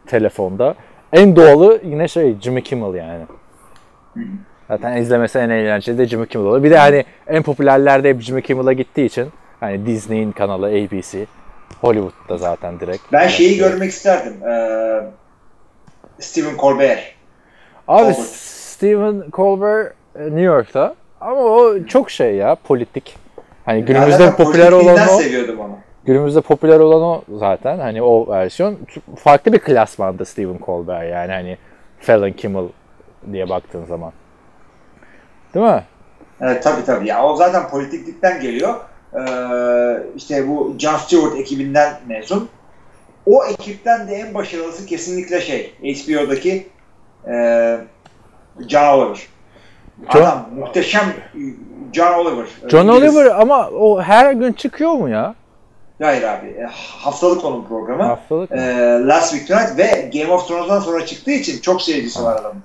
telefonda. 0.06 0.76
En 1.14 1.36
doğalı 1.36 1.82
yine 1.84 2.08
şey 2.08 2.36
Jimmy 2.42 2.64
Kimmel 2.64 2.94
yani. 2.94 3.24
Zaten 4.68 4.98
izlemesi 4.98 5.40
en 5.40 5.50
eğlenceli 5.50 5.98
de 5.98 6.08
Jimmy 6.08 6.28
Kimmel 6.28 6.48
olur. 6.48 6.64
Bir 6.64 6.72
de 6.72 6.78
hani 6.78 7.06
en 7.28 7.44
popülerlerde 7.44 8.10
hep 8.10 8.22
Jimmy 8.22 8.42
Kimmel'a 8.42 8.74
gittiği 8.74 9.06
için 9.06 9.28
hani 9.60 9.86
Disney'in 9.86 10.32
kanalı 10.32 10.68
ABC 10.68 11.26
Hollywood'da 11.82 12.38
zaten 12.38 12.80
direkt. 12.80 13.04
Ben 13.14 13.28
şeyi 13.28 13.58
görmek 13.58 13.92
isterdim. 13.92 14.48
Ee, 14.48 15.04
Stephen 16.20 16.58
Colbert. 16.58 17.17
Abi 17.88 18.14
Colbert. 18.14 18.18
Stephen 18.28 19.24
Colbert 19.32 19.94
e, 20.16 20.24
New 20.24 20.42
York'ta 20.42 20.96
ama 21.22 21.42
o 21.42 21.86
çok 21.88 22.12
şey 22.12 22.36
ya 22.36 22.56
politik. 22.56 23.16
Hani 23.66 23.86
günümüzde 23.86 24.18
Zaten 24.18 24.46
popüler 24.46 24.72
olan 24.72 25.08
o. 25.16 25.22
seviyordum 25.22 25.60
onu. 25.60 25.78
Günümüzde 26.06 26.42
popüler 26.42 26.80
olan 26.80 27.02
o 27.02 27.24
zaten. 27.38 27.80
Hani 27.80 28.02
o 28.02 28.28
versiyon 28.28 28.78
farklı 29.16 29.54
bir 29.54 29.60
klasmanda 29.60 30.26
Stephen 30.26 30.60
Colbert 30.66 31.12
yani 31.12 31.32
hani 31.32 31.58
Fallon 32.00 32.32
Kimmel 32.32 32.66
diye 33.32 33.50
baktığın 33.50 33.86
zaman. 33.86 34.12
Değil 35.54 35.66
mi? 35.66 35.84
Evet 36.42 36.64
tabii 36.64 36.86
tabii. 36.86 37.08
Ya 37.08 37.24
o 37.24 37.36
zaten 37.36 37.70
politiklikten 37.70 38.42
geliyor. 38.42 38.76
Ee, 39.14 39.20
işte 40.16 40.48
bu 40.48 40.76
Jon 40.80 40.98
Stewart 40.98 41.36
ekibinden 41.40 41.94
mezun. 42.08 42.50
O 43.26 43.46
ekipten 43.46 44.08
de 44.08 44.16
en 44.16 44.34
başarılısı 44.34 44.86
kesinlikle 44.86 45.42
şey 45.42 45.74
HBO'daki 45.84 46.68
e, 47.28 47.78
John 48.68 48.98
Oliver. 48.98 49.28
John- 50.14 50.22
Adam 50.22 50.46
muhteşem 50.60 51.04
John 51.94 52.14
Oliver. 52.14 52.46
John. 52.70 52.88
Oliver 52.88 53.26
ama 53.26 53.70
o 53.70 54.02
her 54.02 54.32
gün 54.34 54.54
çıkıyor 54.54 54.92
mu 54.92 55.10
ya? 55.10 55.36
Hayır 56.02 56.24
abi. 56.24 56.48
e, 56.48 56.64
Haftalık 57.00 57.46
onun 57.46 57.64
programı. 57.66 58.04
Haftalık? 58.04 58.52
E, 58.52 58.58
Last 59.08 59.32
Week 59.32 59.48
Tonight 59.48 59.78
ve 59.78 60.10
Game 60.20 60.34
of 60.34 60.48
Thrones'dan 60.48 60.80
sonra 60.80 61.06
çıktığı 61.06 61.32
için 61.32 61.62
çok 61.62 61.82
seyircisi 61.82 62.24
var 62.24 62.36
adamın. 62.42 62.64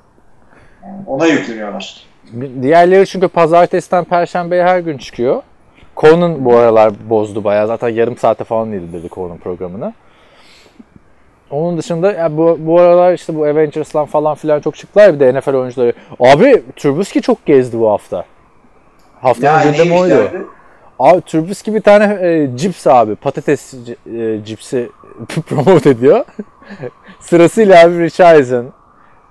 Yani 0.85 1.03
ona 1.07 1.27
yükleniyorlar. 1.27 2.05
Diğerleri 2.63 3.07
çünkü 3.07 3.29
pazartesiden 3.29 4.05
perşembeye 4.05 4.65
her 4.65 4.79
gün 4.79 4.99
çıkıyor. 4.99 5.43
Conan 5.97 6.45
bu 6.45 6.57
aralar 6.57 6.93
bozdu 7.11 7.45
bayağı. 7.45 7.67
Zaten 7.67 7.89
yarım 7.89 8.17
saate 8.17 8.45
falan 8.45 8.73
indirdi 8.73 9.09
Conan 9.09 9.39
programını. 9.39 9.93
Onun 11.53 11.79
dışında 11.79 12.13
ya 12.13 12.37
bu, 12.37 12.57
bu 12.61 12.81
aralar 12.81 13.13
işte 13.15 13.35
bu 13.35 13.45
Avengers'lan 13.45 14.07
falan 14.07 14.35
filan 14.35 14.61
çok 14.61 14.77
çıktılar 14.77 15.07
ya 15.07 15.15
bir 15.15 15.21
de 15.21 15.39
NFL 15.39 15.55
oyuncuları. 15.55 15.93
Abi 16.21 16.63
Trubisky 16.77 17.23
çok 17.23 17.47
gezdi 17.47 17.79
bu 17.81 17.91
hafta. 17.91 18.25
Haftanın 19.21 19.63
gündemi 19.63 19.91
neymiş 19.91 20.01
oydu. 20.01 20.31
Abi 20.99 21.21
Trubisky 21.21 21.77
bir 21.77 21.83
tane 21.83 22.05
e, 22.29 22.57
cips 22.57 22.87
abi. 22.87 23.15
Patates 23.15 23.75
e, 24.17 24.45
cipsi 24.45 24.91
promote 25.49 25.91
ediyor. 25.91 26.25
Sırasıyla 27.21 27.85
abi 27.85 27.99
Rich 27.99 28.21
Eisen, 28.21 28.65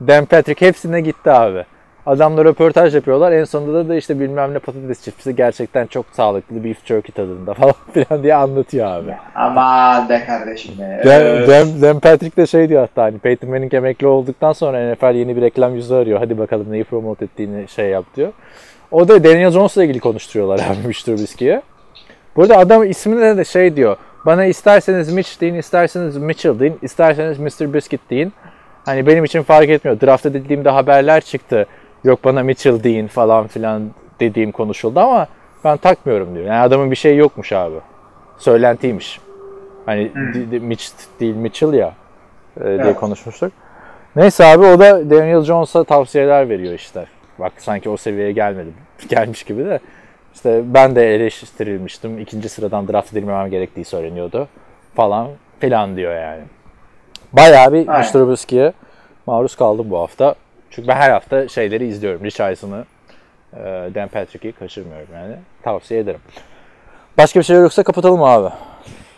Dan 0.08 0.26
Patrick 0.26 0.68
hepsine 0.68 1.02
gitti 1.02 1.32
abi. 1.32 1.66
Adamlar 2.06 2.46
röportaj 2.46 2.96
yapıyorlar. 2.96 3.32
En 3.32 3.44
sonunda 3.44 3.90
da 3.90 3.96
işte 3.96 4.20
bilmem 4.20 4.54
ne 4.54 4.60
patates 4.60 5.02
cipsi 5.02 5.36
gerçekten 5.36 5.88
çok 5.88 6.06
sağlıklı 6.12 6.64
beef 6.64 6.86
jerky 6.86 7.12
tadında 7.12 7.54
falan 7.54 7.74
filan 7.94 8.24
diye 8.24 8.36
anlatıyor 8.36 8.88
abi. 8.88 9.16
Aman 9.36 10.10
be 10.10 10.24
kardeşim 10.26 10.74
be. 10.80 11.02
Dan, 11.48 11.82
Dan 11.82 12.00
Patrick 12.00 12.38
de 12.38 12.48
şey 12.48 12.70
diyor 12.70 12.82
hatta 12.82 13.04
hani 13.04 13.20
Peyton 13.20 13.50
Manning 13.50 13.74
emekli 13.74 14.08
olduktan 14.08 14.54
sonra 14.54 14.94
NFL 14.94 15.16
yeni 15.16 15.36
bir 15.36 15.42
reklam 15.42 15.76
yüzü 15.76 15.96
arıyor. 15.96 16.20
Hadi 16.20 16.38
bakalım 16.38 16.72
neyi 16.72 16.84
promote 16.84 17.26
ettiğini 17.26 17.68
şey 17.68 17.90
yap 17.90 18.06
diyor. 18.16 18.32
O 18.92 19.08
da 19.08 19.24
Daniel 19.24 19.52
Jones'la 19.52 19.84
ilgili 19.84 20.00
konuşturuyorlar 20.00 20.60
abi 20.70 20.88
Mitch 20.88 21.06
Trubisky'ye. 21.06 21.62
Burada 22.36 22.58
adam 22.58 22.84
ismine 22.84 23.38
de 23.38 23.46
şey 23.46 23.76
diyor. 23.76 23.98
Bana 24.26 24.46
isterseniz 24.46 25.14
Mitch 25.14 25.42
deyin, 25.42 25.56
isterseniz 25.56 26.18
Mitchell 26.18 26.60
deyin, 26.60 26.80
isterseniz 26.82 27.40
Mr. 27.40 27.74
Biscuit 27.74 28.10
deyin. 28.10 28.34
Hani 28.86 29.08
benim 29.08 29.24
için 29.24 29.44
fark 29.44 29.70
etmiyor. 29.70 30.02
Draft 30.02 30.26
edildiğimde 30.26 30.70
haberler 30.70 31.22
çıktı. 31.22 31.66
Yok 32.04 32.24
bana 32.26 32.44
Mitchell 32.44 32.84
deyin 32.84 33.08
falan 33.08 33.48
filan 33.48 33.84
dediğim 34.20 34.52
konuşuldu 34.52 35.00
ama 35.00 35.28
ben 35.64 35.78
takmıyorum 35.78 36.36
diyor. 36.36 36.46
Yani 36.46 36.60
adamın 36.60 36.92
bir 36.92 36.96
şey 36.96 37.18
yokmuş 37.18 37.54
abi. 37.54 37.76
Söylentiymiş. 38.38 39.20
Hani 39.86 40.12
di- 40.52 40.60
Mitch 40.60 40.86
değil 41.20 41.36
Mitchell 41.36 41.74
ya 41.74 41.94
e, 42.62 42.64
diye 42.64 42.74
Evet. 42.76 42.96
konuşmuştuk. 42.96 43.52
Neyse 44.16 44.46
abi 44.46 44.66
o 44.66 44.80
da 44.80 45.10
Daniel 45.10 45.42
Jones'a 45.42 45.84
tavsiyeler 45.84 46.50
veriyor 46.50 46.74
işte. 46.74 47.06
Bak 47.40 47.52
sanki 47.58 47.90
o 47.90 47.98
seviyeye 47.98 48.32
gelmedi. 48.32 48.70
Gelmiş 49.10 49.44
gibi 49.44 49.66
de. 49.66 49.80
İşte 50.34 50.62
ben 50.66 50.96
de 50.96 51.16
eleştirilmiştim. 51.16 52.20
İkinci 52.20 52.50
sıradan 52.50 52.88
draft 52.88 53.14
edilmemem 53.14 53.50
gerektiği 53.50 53.86
söyleniyordu. 53.86 54.48
Falan 54.96 55.28
filan 55.60 55.96
diyor 55.96 56.16
yani. 56.16 56.42
Bayağı 57.34 57.74
bir. 57.74 57.86
Trubisky'ye 57.86 58.74
maruz 59.28 59.56
kaldım 59.56 59.90
bu 59.90 60.00
hafta. 60.00 60.36
Çünkü 60.72 60.88
ben 60.88 60.96
her 60.96 61.10
hafta 61.10 61.48
şeyleri 61.48 61.88
izliyorum. 61.88 62.24
Rich 62.24 62.42
Eisen'ı, 62.42 62.86
e, 63.54 63.60
Dan 63.96 64.08
Patrick'i 64.08 64.52
kaçırmıyorum 64.52 65.08
yani. 65.14 65.36
Tavsiye 65.64 66.00
ederim. 66.00 66.20
Başka 67.18 67.40
bir 67.40 67.46
şey 67.46 67.58
yoksa 67.58 67.84
kapatalım 67.84 68.24
abi. 68.24 68.54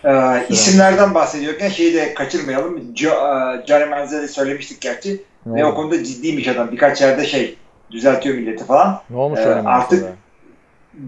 Ee, 0.05 0.45
isimlerden 0.49 1.13
bahsediyorken 1.13 1.69
şeyi 1.69 1.93
de 1.93 2.13
kaçırmayalım. 2.13 2.95
Jo, 2.95 3.09
e, 3.09 3.65
Johnny 3.67 3.85
Manziel'i 3.85 4.27
söylemiştik 4.27 4.81
gerçi. 4.81 5.21
Ne 5.45 5.61
Ve 5.61 5.65
o 5.65 5.75
konuda 5.75 6.03
ciddiymiş 6.03 6.47
adam. 6.47 6.71
Birkaç 6.71 7.01
yerde 7.01 7.25
şey 7.25 7.57
düzeltiyor 7.91 8.35
milleti 8.35 8.65
falan. 8.65 9.01
Ne 9.09 9.17
olmuş 9.17 9.39
Ee, 9.39 9.43
artık- 9.65 9.91
mesela? 9.91 10.13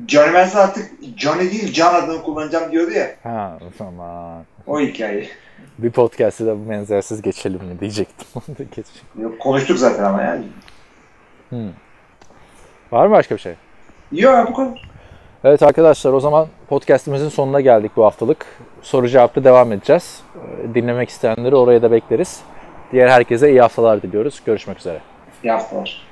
Johnny 0.08 0.32
Manziel 0.32 0.64
artık 0.64 0.92
Johnny 1.18 1.52
değil 1.52 1.74
John 1.74 1.94
adını 1.94 2.24
kullanacağım 2.24 2.72
diyordu 2.72 2.92
ya. 2.92 3.12
Ha 3.24 3.58
tamam. 3.78 4.44
O 4.68 4.80
hikaye. 4.80 5.28
Bir 5.78 5.92
podcast'ı 5.92 6.48
da 6.48 6.66
bu 6.66 6.70
benzersiz 6.70 7.22
geçelim 7.22 7.64
mi 7.66 7.80
diyecektim. 7.80 8.28
Onu 8.36 8.58
da 8.58 8.64
geçeyim. 8.64 9.08
Yok, 9.20 9.40
konuştuk 9.40 9.78
zaten 9.78 10.04
ama 10.04 10.22
yani. 10.22 10.46
Var 12.92 13.06
mı 13.08 13.12
başka 13.12 13.36
bir 13.36 13.42
şey? 13.42 13.54
Yok 14.12 14.48
bu 14.50 14.54
kadar. 14.54 14.90
Evet 15.44 15.64
arkadaşlar 15.64 16.14
o 16.14 16.20
zaman 16.20 16.48
podcast'imizin 16.70 17.30
sonuna 17.30 17.62
geldik 17.62 17.92
bu 17.96 18.06
haftalık. 18.06 18.46
Soru 18.82 19.08
cevaplı 19.08 19.44
devam 19.44 19.72
edeceğiz. 19.72 20.22
Ee, 20.36 20.76
Dinlemek 20.76 21.10
isteyenleri 21.10 21.56
oraya 21.56 21.82
da 21.82 21.92
bekleriz. 21.92 22.40
Diğer 22.92 23.08
herkese 23.08 23.50
iyi 23.50 23.62
haftalar 23.62 24.02
diliyoruz. 24.02 24.42
Görüşmek 24.46 24.80
üzere. 24.80 25.00
İyi 25.44 25.52
haftalar. 25.52 26.05